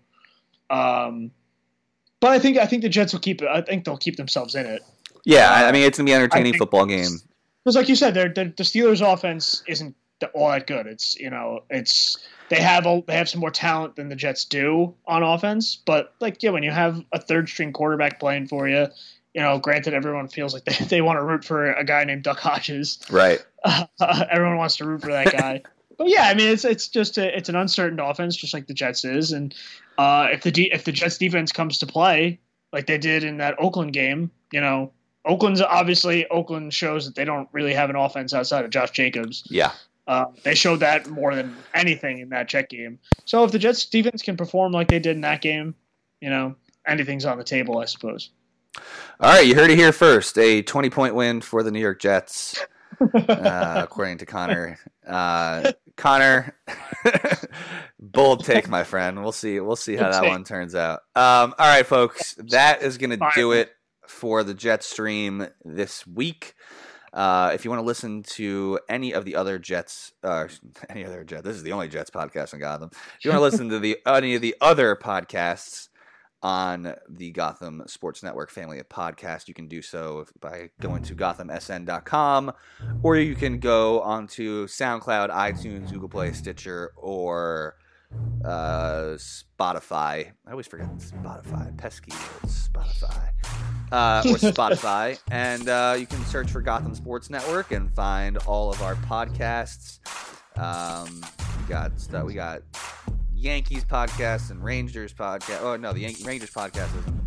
Um, 0.70 1.30
but 2.20 2.30
I 2.32 2.38
think 2.38 2.56
I 2.58 2.66
think 2.66 2.82
the 2.82 2.88
Jets 2.88 3.12
will 3.12 3.20
keep 3.20 3.42
it. 3.42 3.48
I 3.48 3.60
think 3.60 3.84
they'll 3.84 3.96
keep 3.96 4.16
themselves 4.16 4.54
in 4.54 4.66
it 4.66 4.82
Yeah, 5.24 5.50
I 5.50 5.68
I 5.68 5.72
mean 5.72 5.82
it's 5.84 5.98
gonna 5.98 6.06
be 6.06 6.12
an 6.12 6.22
entertaining 6.22 6.54
football 6.58 6.84
game. 6.86 7.10
because, 7.62 7.76
like 7.76 7.88
you 7.88 7.94
said, 7.96 8.14
they're, 8.14 8.28
they're, 8.28 8.52
the 8.56 8.62
Steelers' 8.64 9.00
offense 9.00 9.62
isn't 9.68 9.94
all 10.34 10.50
that 10.50 10.66
good. 10.66 10.86
It's 10.86 11.18
you 11.18 11.30
know, 11.30 11.62
it's 11.70 12.18
they 12.48 12.60
have 12.60 12.86
a, 12.86 13.02
they 13.06 13.14
have 13.14 13.28
some 13.28 13.40
more 13.40 13.50
talent 13.50 13.96
than 13.96 14.08
the 14.08 14.16
Jets 14.16 14.44
do 14.44 14.94
on 15.06 15.22
offense. 15.22 15.76
But 15.76 16.14
like 16.20 16.42
yeah, 16.42 16.50
when 16.50 16.62
you 16.62 16.70
have 16.70 17.04
a 17.12 17.20
third 17.20 17.48
string 17.48 17.72
quarterback 17.72 18.20
playing 18.20 18.48
for 18.48 18.68
you, 18.68 18.86
you 19.34 19.42
know, 19.42 19.58
granted 19.58 19.94
everyone 19.94 20.28
feels 20.28 20.54
like 20.54 20.64
they, 20.64 20.84
they 20.86 21.00
want 21.00 21.18
to 21.18 21.24
root 21.24 21.44
for 21.44 21.72
a 21.72 21.84
guy 21.84 22.04
named 22.04 22.22
Duck 22.22 22.38
Hodges. 22.38 22.98
Right. 23.10 23.44
everyone 24.00 24.56
wants 24.56 24.76
to 24.76 24.84
root 24.84 25.02
for 25.02 25.12
that 25.12 25.32
guy. 25.32 25.62
but 25.96 26.08
yeah, 26.08 26.28
I 26.28 26.34
mean, 26.34 26.48
it's 26.48 26.64
it's 26.64 26.88
just 26.88 27.18
a, 27.18 27.36
it's 27.36 27.48
an 27.48 27.56
uncertain 27.56 28.00
offense, 28.00 28.36
just 28.36 28.54
like 28.54 28.66
the 28.66 28.74
Jets 28.74 29.04
is. 29.04 29.32
And 29.32 29.54
uh, 29.98 30.28
if 30.32 30.42
the 30.42 30.50
de- 30.50 30.72
if 30.72 30.84
the 30.84 30.92
Jets 30.92 31.18
defense 31.18 31.52
comes 31.52 31.78
to 31.78 31.86
play 31.86 32.40
like 32.72 32.86
they 32.86 32.98
did 32.98 33.24
in 33.24 33.38
that 33.38 33.54
Oakland 33.58 33.92
game, 33.92 34.30
you 34.52 34.60
know, 34.60 34.92
Oakland's 35.24 35.60
obviously 35.60 36.26
Oakland 36.28 36.72
shows 36.72 37.04
that 37.06 37.14
they 37.14 37.24
don't 37.24 37.48
really 37.52 37.74
have 37.74 37.90
an 37.90 37.96
offense 37.96 38.32
outside 38.32 38.64
of 38.64 38.70
Josh 38.70 38.90
Jacobs. 38.92 39.44
Yeah. 39.50 39.72
Uh, 40.08 40.24
they 40.42 40.54
showed 40.54 40.80
that 40.80 41.06
more 41.06 41.34
than 41.34 41.54
anything 41.74 42.20
in 42.20 42.30
that 42.30 42.48
check 42.48 42.70
game. 42.70 42.98
So 43.26 43.44
if 43.44 43.52
the 43.52 43.58
Jets 43.58 43.84
defense 43.84 44.22
can 44.22 44.38
perform 44.38 44.72
like 44.72 44.88
they 44.88 44.98
did 44.98 45.16
in 45.16 45.20
that 45.20 45.42
game, 45.42 45.74
you 46.22 46.30
know, 46.30 46.56
anything's 46.86 47.26
on 47.26 47.36
the 47.36 47.44
table, 47.44 47.78
I 47.78 47.84
suppose. 47.84 48.30
All 49.20 49.30
right, 49.30 49.46
you 49.46 49.54
heard 49.54 49.70
it 49.70 49.76
here 49.76 49.92
first. 49.92 50.38
A 50.38 50.62
20 50.62 50.88
point 50.88 51.14
win 51.14 51.42
for 51.42 51.62
the 51.62 51.70
New 51.70 51.80
York 51.80 52.00
Jets, 52.00 52.58
uh, 53.00 53.80
according 53.84 54.18
to 54.18 54.26
Conor. 54.26 54.78
Uh, 55.06 55.72
Conor, 55.96 56.56
bold 57.98 58.46
take, 58.46 58.66
my 58.66 58.84
friend. 58.84 59.20
We'll 59.22 59.32
see. 59.32 59.60
We'll 59.60 59.76
see 59.76 59.96
how 59.96 60.10
that 60.10 60.24
one 60.24 60.44
turns 60.44 60.74
out. 60.74 61.00
Um, 61.16 61.54
all 61.58 61.66
right, 61.66 61.84
folks, 61.84 62.34
that 62.48 62.82
is 62.82 62.96
going 62.96 63.10
to 63.10 63.30
do 63.34 63.52
it 63.52 63.72
for 64.06 64.42
the 64.42 64.54
Jets 64.54 64.86
Stream 64.86 65.48
this 65.64 66.06
week. 66.06 66.54
Uh, 67.12 67.50
if 67.54 67.64
you 67.64 67.70
want 67.70 67.80
to 67.80 67.86
listen 67.86 68.22
to 68.22 68.78
any 68.88 69.12
of 69.12 69.24
the 69.24 69.36
other 69.36 69.58
Jets, 69.58 70.12
uh, 70.22 70.46
any 70.88 71.04
other 71.04 71.24
Jets, 71.24 71.42
this 71.42 71.56
is 71.56 71.62
the 71.62 71.72
only 71.72 71.88
Jets 71.88 72.10
podcast 72.10 72.54
in 72.54 72.60
Gotham. 72.60 72.90
If 72.92 73.24
you 73.24 73.30
want 73.30 73.38
to 73.38 73.44
listen 73.44 73.68
to 73.70 73.78
the 73.78 73.98
any 74.06 74.34
of 74.34 74.42
the 74.42 74.54
other 74.60 74.96
podcasts 74.96 75.88
on 76.40 76.94
the 77.08 77.32
Gotham 77.32 77.82
Sports 77.86 78.22
Network 78.22 78.50
family 78.50 78.78
of 78.78 78.88
podcasts, 78.88 79.48
you 79.48 79.54
can 79.54 79.66
do 79.66 79.82
so 79.82 80.26
by 80.40 80.70
going 80.80 81.02
to 81.04 81.14
gothamsn.com, 81.16 82.52
or 83.02 83.16
you 83.16 83.34
can 83.34 83.58
go 83.58 84.00
onto 84.02 84.66
SoundCloud, 84.68 85.30
iTunes, 85.30 85.92
Google 85.92 86.08
Play, 86.08 86.32
Stitcher, 86.32 86.92
or 86.96 87.74
uh, 88.44 89.16
Spotify. 89.16 90.30
I 90.46 90.50
always 90.50 90.66
forget 90.66 90.88
Spotify. 90.98 91.76
Pesky 91.76 92.12
Spotify. 92.12 93.30
Uh, 93.90 94.22
or 94.26 94.36
Spotify. 94.36 95.18
and 95.30 95.68
uh, 95.68 95.96
you 95.98 96.06
can 96.06 96.22
search 96.26 96.50
for 96.50 96.60
Gotham 96.60 96.94
Sports 96.94 97.30
Network 97.30 97.70
and 97.72 97.90
find 97.94 98.36
all 98.38 98.70
of 98.70 98.82
our 98.82 98.94
podcasts. 98.96 99.98
Um, 100.58 101.24
we 101.60 101.68
got 101.68 101.98
stuff. 102.00 102.24
We 102.24 102.34
got 102.34 102.62
Yankees 103.34 103.84
podcast 103.84 104.50
and 104.50 104.62
Rangers 104.62 105.12
podcast. 105.14 105.62
Oh 105.62 105.76
no, 105.76 105.92
the 105.92 106.00
Yan- 106.00 106.14
Rangers 106.24 106.50
podcast 106.50 106.96
isn't 106.98 107.20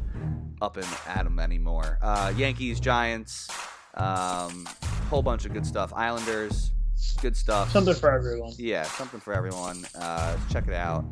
up 0.62 0.78
and 0.78 0.88
at 1.08 1.26
'em 1.26 1.40
anymore. 1.40 1.98
Uh, 2.02 2.34
Yankees, 2.36 2.80
Giants, 2.80 3.48
um, 3.96 4.68
whole 5.10 5.22
bunch 5.24 5.46
of 5.46 5.54
good 5.54 5.66
stuff. 5.66 5.92
Islanders, 5.96 6.72
good 7.22 7.36
stuff. 7.36 7.72
Something 7.72 7.96
for 7.96 8.12
everyone. 8.12 8.52
Yeah, 8.58 8.84
something 8.84 9.20
for 9.20 9.34
everyone. 9.34 9.86
Uh, 10.00 10.38
check 10.52 10.68
it 10.68 10.74
out. 10.74 11.06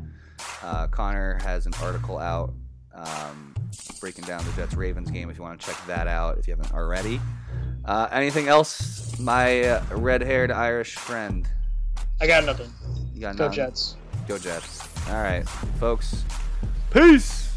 Uh, 0.62 0.86
Conor 0.86 1.38
has 1.42 1.66
an 1.66 1.72
article 1.82 2.18
out 2.18 2.52
um, 2.94 3.49
breaking 4.00 4.24
down 4.24 4.44
the 4.44 4.52
Jets 4.52 4.74
Ravens 4.74 5.10
game 5.10 5.30
if 5.30 5.36
you 5.36 5.42
want 5.42 5.60
to 5.60 5.66
check 5.66 5.76
that 5.86 6.06
out 6.06 6.38
if 6.38 6.46
you 6.48 6.54
haven't 6.54 6.72
already. 6.72 7.20
Uh, 7.84 8.08
anything 8.12 8.48
else, 8.48 9.18
my 9.18 9.62
uh, 9.62 9.84
red 9.96 10.22
haired 10.22 10.50
Irish 10.50 10.96
friend? 10.96 11.48
I 12.20 12.26
got 12.26 12.44
nothing. 12.44 12.70
You 13.14 13.20
got 13.20 13.36
Go 13.36 13.46
none? 13.46 13.52
Jets. 13.54 13.96
Go 14.28 14.38
Jets. 14.38 14.86
All 15.08 15.22
right, 15.22 15.48
folks. 15.78 16.24
Peace. 16.90 17.49